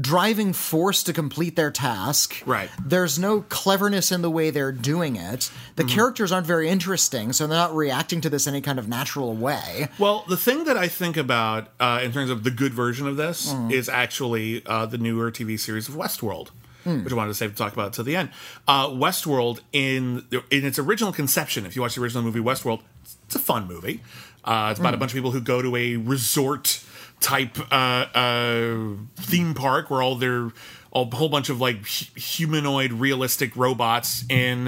[0.00, 2.42] driving force to complete their task.
[2.44, 2.68] Right.
[2.84, 5.50] There's no cleverness in the way they're doing it.
[5.76, 5.94] The Mm-hmm.
[5.94, 9.88] characters aren't very interesting, so they're not reacting to this any kind of natural way.
[9.98, 13.16] Well, the thing that I think about uh, in terms of the good version of
[13.16, 13.70] this Mm.
[13.72, 16.48] is actually uh, the newer TV series of Westworld,
[16.84, 17.02] Hmm.
[17.02, 18.28] which I wanted to save to talk about to the end.
[18.68, 22.82] Uh, Westworld, in in its original conception, if you watch the original movie Westworld,
[23.26, 24.00] it's a fun movie.
[24.44, 24.94] Uh, it's about Hmm.
[24.94, 26.80] a bunch of people who go to a resort
[27.20, 28.86] type uh, uh,
[29.16, 30.50] theme park where all their
[30.92, 34.66] a whole bunch of like humanoid realistic robots in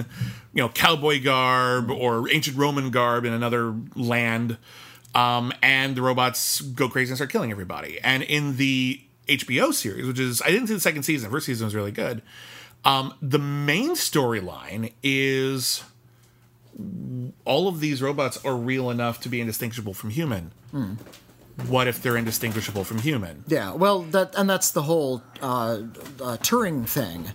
[0.54, 4.56] you know cowboy garb or ancient roman garb in another land
[5.14, 10.06] um, and the robots go crazy and start killing everybody and in the hbo series
[10.06, 11.30] which is i didn't see the second season.
[11.30, 12.22] First season was really good.
[12.84, 15.82] Um, the main storyline is
[17.44, 20.52] all of these robots are real enough to be indistinguishable from human
[21.68, 25.78] what if they're indistinguishable from human Yeah, well, that and that's the whole uh,
[26.20, 27.28] uh, Turing thing.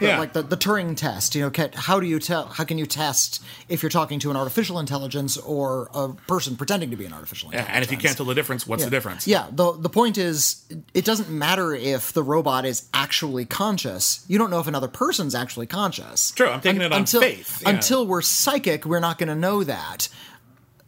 [0.00, 0.18] Yeah.
[0.18, 1.34] like the, the Turing test.
[1.34, 2.46] You know, how do you tell?
[2.46, 6.90] How can you test if you're talking to an artificial intelligence or a person pretending
[6.90, 7.76] to be an artificial Yeah, intelligence?
[7.76, 10.64] and if you can't tell the difference what's the difference Yeah, the the point is,
[10.94, 14.24] it doesn't matter if the robot is actually conscious.
[14.26, 16.30] You don't know if another person's actually conscious.
[16.30, 17.68] True, I'm taking it on until, faith, yeah.
[17.70, 20.08] Until we're psychic, we're not going to know that.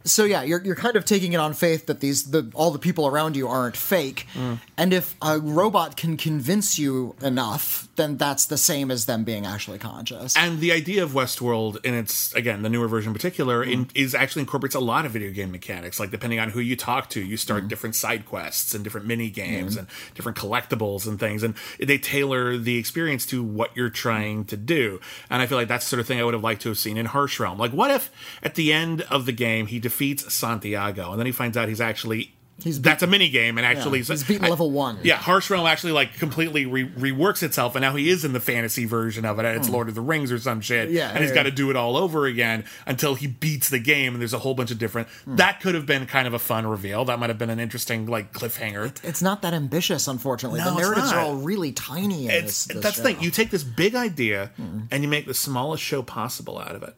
[0.03, 2.79] So yeah, you're you're kind of taking it on faith that these the all the
[2.79, 4.59] people around you aren't fake, Mm.
[4.77, 9.45] and if a robot can convince you enough, then that's the same as them being
[9.45, 10.35] actually conscious.
[10.35, 13.91] And the idea of Westworld, and it's again the newer version in particular, in, mm.
[13.95, 15.99] is actually incorporates a lot of video game mechanics.
[15.99, 17.69] Like depending on who you talk to, you start mm.
[17.69, 19.79] different side quests and different mini games mm.
[19.79, 24.57] and different collectibles and things, and they tailor the experience to what you're trying to
[24.57, 24.99] do.
[25.29, 26.77] And I feel like that's the sort of thing I would have liked to have
[26.77, 27.57] seen in Harsh Realm.
[27.57, 28.11] Like, what if
[28.41, 31.81] at the end of the game he defeats Santiago, and then he finds out he's
[31.81, 34.99] actually He's that's a mini game, and actually Yeah, he's beaten level one.
[35.01, 38.39] Yeah, Harsh Realm actually like completely re- reworks itself, and now he is in the
[38.39, 40.89] fantasy version of it, and it's Lord of the Rings or some shit.
[40.89, 40.95] Hmm.
[40.95, 41.35] Yeah, and he's yeah.
[41.35, 44.13] got to do it all over again until he beats the game.
[44.13, 45.07] And there's a whole bunch of different.
[45.25, 45.37] Hmm.
[45.37, 47.05] That could have been kind of a fun reveal.
[47.05, 49.03] That might have been an interesting like cliffhanger.
[49.03, 50.59] it's not that ambitious, unfortunately.
[50.59, 52.25] No, the narratives are all really tiny.
[52.25, 53.19] In It's this, this that's the thing.
[53.19, 54.81] You take this big idea Hmm.
[54.91, 56.95] and you make the smallest show possible out of it,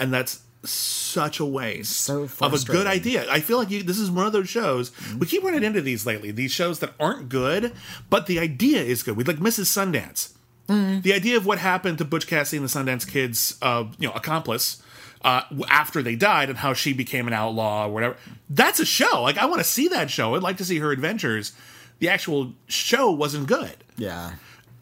[0.00, 3.26] and that's such a waste So of a good idea.
[3.30, 5.18] I feel like you, this is one of those shows Hmm.
[5.18, 6.30] we keep running into these lately.
[6.30, 7.72] These shows that aren't good,
[8.10, 9.16] but the idea is good.
[9.16, 9.66] We like Mrs.
[9.66, 10.32] Sundance.
[10.68, 11.00] Hmm.
[11.00, 14.14] The idea of what happened to Butch Cassidy and the Sundance Kid's, uh, you know,
[14.14, 14.82] accomplice.
[15.22, 18.16] Uh, after they died and how she became an outlaw or whatever.
[18.48, 19.22] That's a show.
[19.22, 20.36] Like I want to see that show.
[20.36, 21.52] I'd like to see her adventures.
[21.98, 24.32] The actual show wasn't good yeah.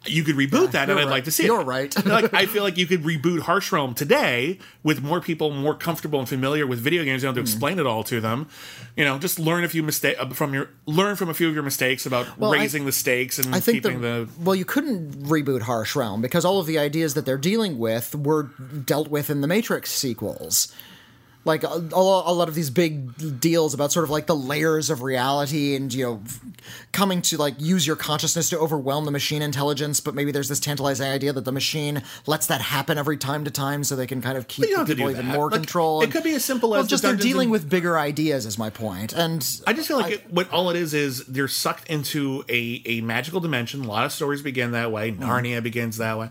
[0.07, 1.11] You could reboot that, and I'd right.
[1.11, 1.47] like to see it.
[1.47, 1.93] You're right.
[2.05, 6.19] like I feel like you could reboot Harsh Realm today with more people more comfortable
[6.19, 7.23] and familiar with video games.
[7.23, 7.53] You don't have to Hmm.
[7.55, 8.47] explain it all to them.
[8.95, 11.63] You know, just learn a few mistakes from your learn from a few of your
[11.63, 14.43] mistakes about Well, I- raising the stakes and I think keeping the, the.
[14.43, 18.15] well, you couldn't reboot Harsh Realm because all of the ideas that they're dealing with
[18.15, 20.73] were dealt with in the Matrix sequels.
[21.45, 22.01] Like a, a
[22.33, 26.03] lot of these big deals about sort of like the layers of reality and you
[26.03, 26.21] know
[26.91, 30.59] coming to like use your consciousness to overwhelm the machine intelligence, but maybe there's this
[30.59, 34.21] tantalizing idea that the machine lets that happen every time to time so they can
[34.23, 36.01] kind of keep you don't have to people even more Like, control.
[36.01, 37.97] it and- could be as simple well, as the just they're dealing and- with bigger
[37.99, 39.13] ideas is my point.
[39.13, 42.81] And I just feel like it, what all it is is they're sucked into a,
[42.85, 43.83] a magical dimension.
[43.85, 45.11] A lot of stories begin that way.
[45.11, 45.23] Hmm.
[45.23, 46.29] Narnia begins that way.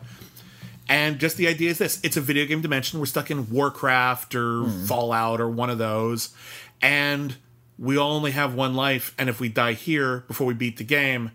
[0.89, 3.01] And just the idea is this it's a video game dimension.
[3.01, 4.85] We're stuck in Warcraft or Hmm.
[4.85, 6.35] Fallout or one of those.
[6.83, 7.37] And
[7.79, 9.15] we all only have one life.
[9.19, 11.31] And if we die here before we beat the game,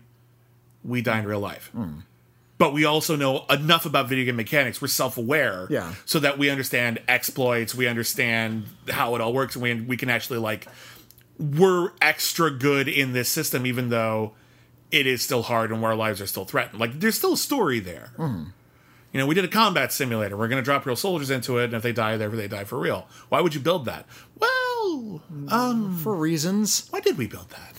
[0.84, 1.70] we die in real life.
[1.72, 2.00] Hmm.
[2.58, 4.82] But we also know enough about video game mechanics.
[4.82, 5.66] We're self aware.
[5.70, 5.94] Yeah.
[6.04, 10.10] So that we understand exploits, we understand how it all works, and we, we can
[10.10, 10.66] actually, like,
[11.38, 14.34] we're extra good in this system, even though
[14.90, 16.78] it is still hard and our lives are still threatened.
[16.78, 18.12] Like, there's still a story there.
[19.12, 20.36] You know, we did a combat simulator.
[20.36, 22.64] We're going to drop real soldiers into it, and if they die there, they die
[22.64, 23.08] for real.
[23.28, 24.06] Why would you build that?
[24.38, 26.86] Well, um, for reasons.
[26.90, 27.74] why did we build that?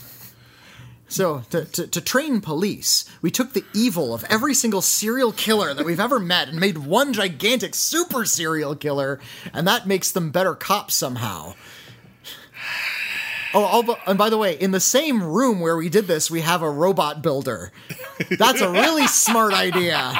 [1.08, 5.74] So, to, to, to train police, we took the evil of every single serial killer
[5.74, 9.20] that we've ever met and made one gigantic super serial killer,
[9.54, 11.54] and that makes them better cops somehow.
[13.54, 16.42] Oh, all, and by the way, in the same room where we did this, we
[16.42, 17.74] have a robot builder.
[18.38, 20.14] That's a really smart idea.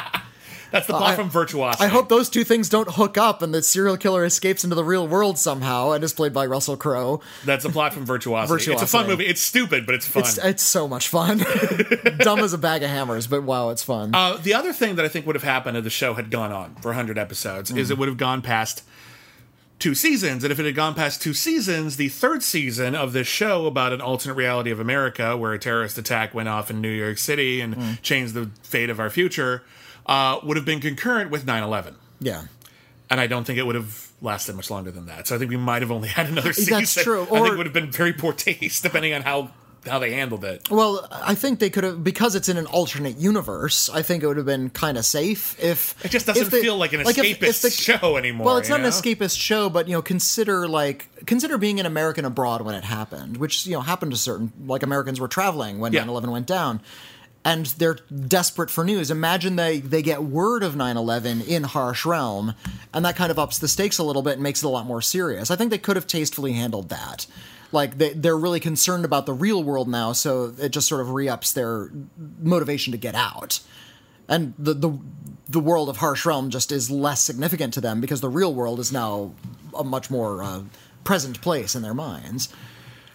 [0.72, 1.84] That's the plot I- from Virtuosity.
[1.84, 4.82] I hope those two things don't hook up and the serial killer escapes into the
[4.84, 7.20] real world somehow and is played by Russell Crowe.
[7.44, 8.72] That's the plot from Virtuosity.
[8.72, 9.26] It's a fun movie.
[9.26, 10.22] It's stupid, but it's fun.
[10.22, 11.38] It's, it's so much fun.
[12.18, 14.14] Dumb as a bag of hammers, but wow, it's fun.
[14.14, 16.50] Uh, the other thing that I think would have happened if the show had gone
[16.52, 17.90] on for 100 episodes is Mm.
[17.92, 18.82] it would have gone past
[19.78, 20.44] two seasons.
[20.44, 23.92] And if it had gone past two seasons, the third season of this show about
[23.92, 27.60] an alternate reality of America where a terrorist attack went off in New York City
[27.60, 28.00] and Mm.
[28.02, 29.64] changed the fate of our future
[30.06, 31.94] uh, would have been concurrent with 9 11.
[32.20, 32.42] yeah.
[33.10, 35.26] And I don't think it would have lasted much longer than that.
[35.26, 36.78] So I think we might have only had another season.
[36.78, 37.24] That's true.
[37.24, 39.50] I think Or- it would have been very poor taste, depending on how
[39.86, 40.70] how they handled it.
[40.70, 43.90] Well, I think they could have because it's in an alternate universe.
[43.90, 46.62] I think it would have been kind of safe if It just doesn't if they-
[46.62, 48.46] feel like an if- escapist if the- show anymore.
[48.46, 52.24] Well, it's not an escapist show, but you know, consider like consider being an American
[52.24, 55.92] abroad when it happened, which you know happened to certain like Americans were traveling when
[55.92, 56.04] Yeah.
[56.04, 56.80] 9/11 went down.
[57.44, 57.98] And they're
[58.28, 59.10] desperate for news.
[59.10, 62.54] Imagine they, they get word of 9 11 in Harsh Realm,
[62.94, 64.86] and that kind of ups the stakes a little bit and makes it a lot
[64.86, 65.50] more serious.
[65.50, 67.26] I think they could have tastefully handled that.
[67.72, 71.10] Like, they, they're really concerned about the real world now, so it just sort of
[71.10, 71.90] re ups their
[72.40, 73.60] motivation to get out
[74.28, 74.98] and the the
[75.48, 78.80] the world of harsh realm just is less significant to them because the real world
[78.80, 79.32] is now
[79.76, 80.62] a much more uh,
[81.04, 82.48] present place in their minds.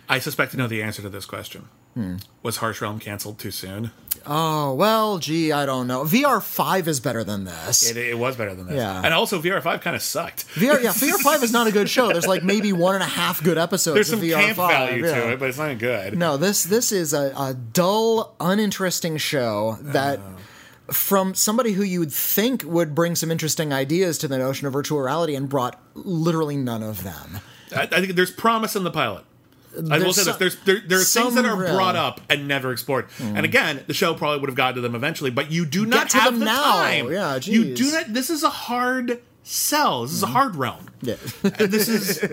[0.08, 1.68] I suspect to know the answer to this question.
[1.95, 2.18] Hmm.
[2.44, 3.91] Was Harsh Realm canceled too soon?
[4.26, 6.03] Oh well, gee, I don't know.
[6.03, 7.89] VR five is better than this.
[7.89, 8.76] It, it was better than this.
[8.76, 9.02] Yeah.
[9.03, 10.48] And also, VR5 kind of sucked.
[10.56, 12.07] VR yeah, VR five is not a good show.
[12.07, 13.95] There's like maybe one and a half good episodes.
[13.95, 15.15] There's some of VR camp 5, value yeah.
[15.15, 16.18] to it, but it's not good.
[16.18, 20.19] No, this this is a, a dull, uninteresting show that.
[20.89, 25.02] From somebody who you'd think would bring some interesting ideas to the notion of virtual
[25.02, 27.41] reality and brought literally none of them.
[27.76, 29.26] I, I think there's promise in the pilot.
[29.91, 32.72] I will say this: there's there, there are things that are brought up and never
[32.72, 33.07] explored.
[33.19, 36.10] And again, the show probably would have gotten to them eventually, but you do not
[36.11, 36.61] to have them the now.
[36.64, 37.11] time.
[37.11, 38.14] Yeah, you do not.
[38.14, 40.03] This is a hard sell.
[40.03, 40.88] This is a hard realm.
[41.02, 41.15] Yeah.
[41.44, 42.23] This is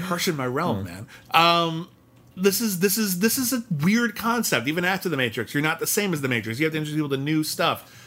[0.00, 1.06] harsh in my realm, man.
[1.32, 1.88] Um,
[2.36, 4.66] this is this is this is a weird concept.
[4.66, 6.58] Even after the Matrix, you're not the same as the Matrix.
[6.58, 8.00] You have to introduce people to new stuff.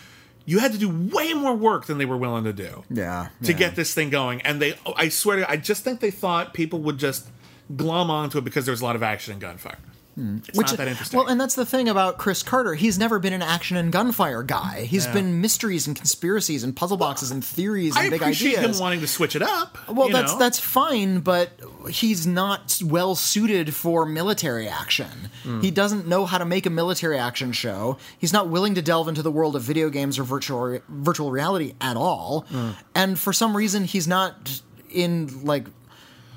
[0.46, 3.28] You had to do way more work than they were willing to do Yeah.
[3.44, 3.58] to yeah.
[3.58, 4.42] get this thing going.
[4.44, 7.28] And they, I swear to you, I just think they thought people would just
[7.76, 9.78] glom onto it because there's a lot of action and gunfire.
[10.20, 11.16] It's not that interesting.
[11.20, 12.74] Well, and that's the thing about Chris Carter.
[12.74, 14.88] He's never been an action and gunfire guy.
[14.90, 15.14] He's Yeah.
[15.14, 18.78] been mysteries and conspiracies and puzzle boxes and theories and I big appreciate ideas.
[18.78, 19.78] him wanting to switch it up.
[19.88, 20.40] well, that's know?
[20.40, 21.52] that's fine, but
[21.88, 25.30] he's not well suited for military action.
[25.44, 25.62] Hmm.
[25.62, 27.98] He doesn't know how to make a military action show.
[28.18, 31.76] He's not willing to delve into the world of video games or virtual virtual reality
[31.80, 32.48] at all.
[32.50, 32.70] Hmm.
[32.96, 35.66] And for some reason, he's not in like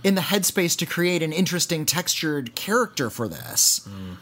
[0.03, 3.87] in the headspace to create an interesting textured character for this.
[3.89, 4.13] Hmm.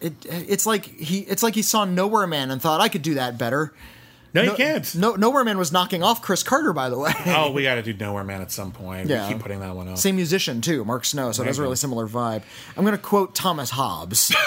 [0.00, 3.14] It, it's like he it's like he saw Nowhere Man and thought I could do
[3.14, 3.72] that better.
[4.34, 4.92] no, you can't.
[4.96, 7.12] No, Nowhere Man was knocking off Chris Carter, by the way.
[7.26, 9.08] Oh, we got to do Nowhere Man at some point.
[9.08, 9.28] Yeah.
[9.28, 9.98] We keep putting that one up.
[9.98, 11.30] Same musician too, Mark Snow.
[11.30, 12.42] So it has a really similar vibe.
[12.76, 14.34] I'm going to quote Thomas Hobbes.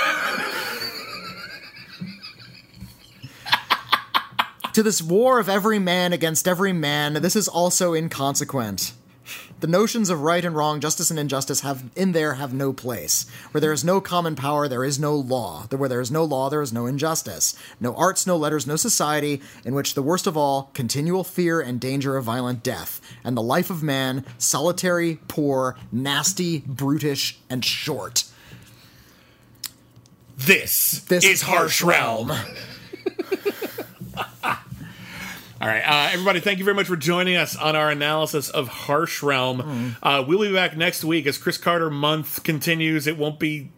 [4.73, 8.91] to this war of every man against every man, this is also inconsequent.
[9.65, 13.25] The notions of right and wrong, justice and injustice have in there have no place.
[13.49, 15.65] Where there is no common power, there is no law.
[15.71, 17.57] Where there is no law, there is no injustice.
[17.79, 21.79] No arts, no letters, no society, in which the worst of all, continual fear and
[21.79, 28.25] danger of violent death, and the life of man, solitary, poor, nasty, brutish, and short.
[30.37, 32.31] This, This is Harsh Realm.
[35.65, 38.67] All right, uh, everybody, thank you very much for joining us on our analysis of
[38.67, 39.95] Harsh Realm.
[40.03, 43.07] Uh, we'll be back next week as Chris Carter month continues.
[43.07, 43.71] It won't be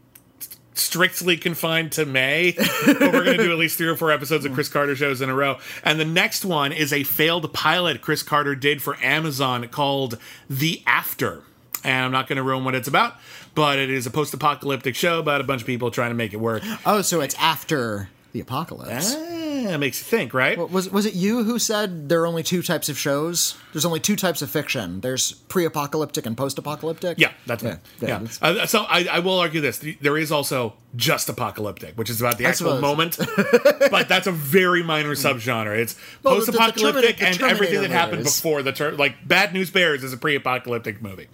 [0.73, 2.51] strictly confined to May,
[2.85, 5.21] but we're going to do at least three or four episodes of Chris Carter shows
[5.21, 5.59] in a row.
[5.81, 10.17] And the next one is a failed pilot Chris Carter did for Amazon called
[10.49, 11.43] The After.
[11.85, 13.15] And I'm not going to ruin what it's about,
[13.55, 16.33] but it is a post apocalyptic show about a bunch of people trying to make
[16.33, 16.63] it work.
[16.85, 19.15] Oh, so it's after the apocalypse.
[19.17, 19.36] Ah,
[19.75, 20.57] makes you think, right?
[20.57, 23.55] Was was it you who said there are only two types of shows?
[23.73, 25.01] There's only two types of fiction.
[25.01, 27.19] There's pre-apocalyptic and post-apocalyptic.
[27.19, 27.77] Yeah, that's Yeah, me.
[28.01, 28.17] yeah, Yeah.
[28.19, 32.21] that's- Uh, so I, I will argue this: there is also just apocalyptic, which is
[32.21, 33.17] about the actual moment,
[33.91, 35.77] but that's a very minor subgenre.
[35.77, 38.35] It's Well, the- the post-apocalyptic Terminator- the and everything that happened movies.
[38.41, 41.27] before the ter- like Bad News Bears is a pre-apocalyptic movie.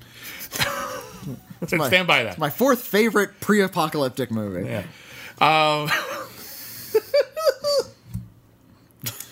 [1.68, 2.38] so my- stand by that.
[2.38, 4.68] My fourth favorite pre-apocalyptic movie.
[4.70, 4.84] Yeah.
[5.42, 5.90] Um,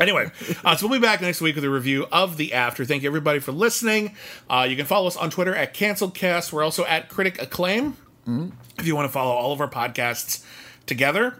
[0.02, 0.32] anyway,
[0.64, 2.86] uh, so we'll be back next week with a review of The After.
[2.86, 4.16] Thank you, everybody, for listening.
[4.50, 6.52] Uh, you can follow us on Twitter at CanceledCast.
[6.52, 7.98] We're also at Critic Acclaim.
[8.78, 10.46] If you want to follow all of our podcasts
[10.86, 11.38] together,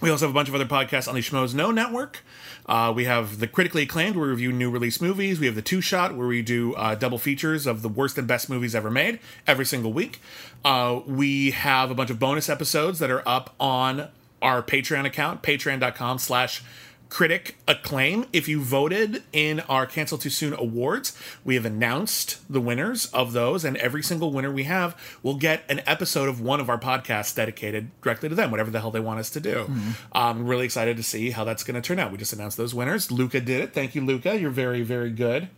[0.00, 2.22] we also have a bunch of other podcasts on the Schmoes Know Network.
[2.66, 5.38] Uh, we have the critically acclaimed, where we review new release movies.
[5.38, 8.26] We have the Two Shot, where we do uh, double features of the worst and
[8.26, 10.20] best movies ever made every single week.
[10.64, 14.08] Uh, we have a bunch of bonus episodes that are up on
[14.40, 16.62] our Patreon account, patreon.com slash
[17.14, 18.26] critic acclaim.
[18.32, 23.32] If you voted in our Cancel Too Soon awards, we have announced the winners of
[23.32, 26.76] those, and every single winner we have will get an episode of one of our
[26.76, 29.54] podcasts dedicated directly to them, whatever the hell they want us to do.
[29.54, 29.90] Mm-hmm.
[30.10, 32.10] I'm really excited to see how that's going to turn out.
[32.10, 33.12] We just announced those winners.
[33.12, 33.72] Luca did it.
[33.72, 34.36] Thank you, Luca.
[34.36, 35.48] You're very, very good.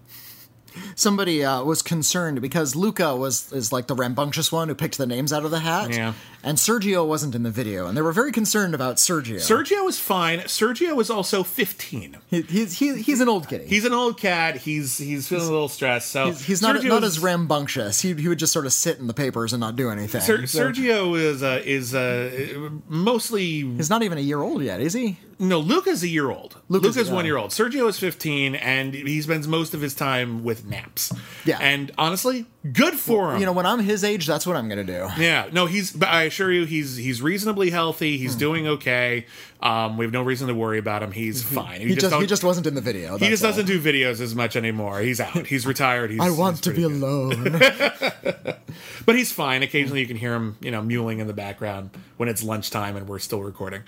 [0.95, 5.07] Somebody uh, was concerned because Luca was is like the rambunctious one who picked the
[5.07, 5.91] names out of the hat.
[5.91, 6.13] Yeah.
[6.43, 9.37] And Sergio wasn't in the video, and they were very concerned about Sergio.
[9.37, 10.39] Sergio is fine.
[10.41, 12.19] Sergio is also 15.
[12.31, 13.67] he, he's he, he's an old kitty.
[13.67, 14.57] He's an old cat.
[14.57, 16.09] He's he's feeling a little stressed.
[16.13, 18.01] So He's, he's not not as rambunctious.
[18.01, 20.21] He, he would just sort of sit in the papers and not do anything.
[20.21, 24.81] Ser- So- Sergio is uh, is uh, mostly he's not even a year old yet,
[24.81, 25.19] is he?
[25.39, 25.59] No.
[25.61, 26.57] Luca's a year old.
[26.69, 27.15] Luca's- Luca's, yeah.
[27.15, 27.51] one year old.
[27.51, 31.13] Sergio is fifteen, and he spends most of his time with naps.
[31.45, 31.59] Yeah.
[31.61, 33.41] and honestly, good for him.
[33.41, 35.09] You know, when I'm his age, that's what I'm going to do.
[35.21, 35.93] yeah, no, he's.
[35.93, 38.19] But I assure you, he's he's reasonably healthy.
[38.19, 38.39] He's hmm.
[38.41, 39.27] doing okay.
[39.63, 41.13] Um, we have no reason to worry about him.
[41.13, 41.81] He's fine.
[41.81, 43.17] He just, don't- he just wasn't in the video.
[43.19, 43.51] he just all.
[43.51, 45.01] doesn't do videos as much anymore.
[45.01, 45.47] He's out.
[45.47, 46.11] He's retired.
[46.11, 46.93] He's, I want he's to be good.
[46.93, 47.53] alone.
[49.07, 49.63] but he's fine.
[49.63, 53.09] Occasionally, you can hear him, you know, mewling in the background when it's lunchtime and
[53.09, 53.83] we're still recording.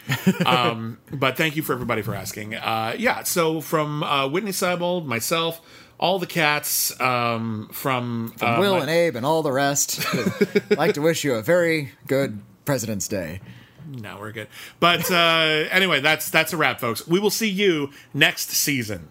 [0.46, 2.54] Um, but thank you for everybody for asking.
[2.54, 5.60] Uh, yeah, so from uh, Witney Seibold, myself,
[5.98, 10.00] all the cats, um, from uh, Will my- and Abe and all the rest.
[10.14, 13.40] I'd like to wish you a very good President's Day.
[13.88, 14.48] No, we're good.
[14.80, 15.14] But uh,
[15.70, 17.06] anyway, that's that's a wrap, folks.
[17.06, 19.08] We will see you next season.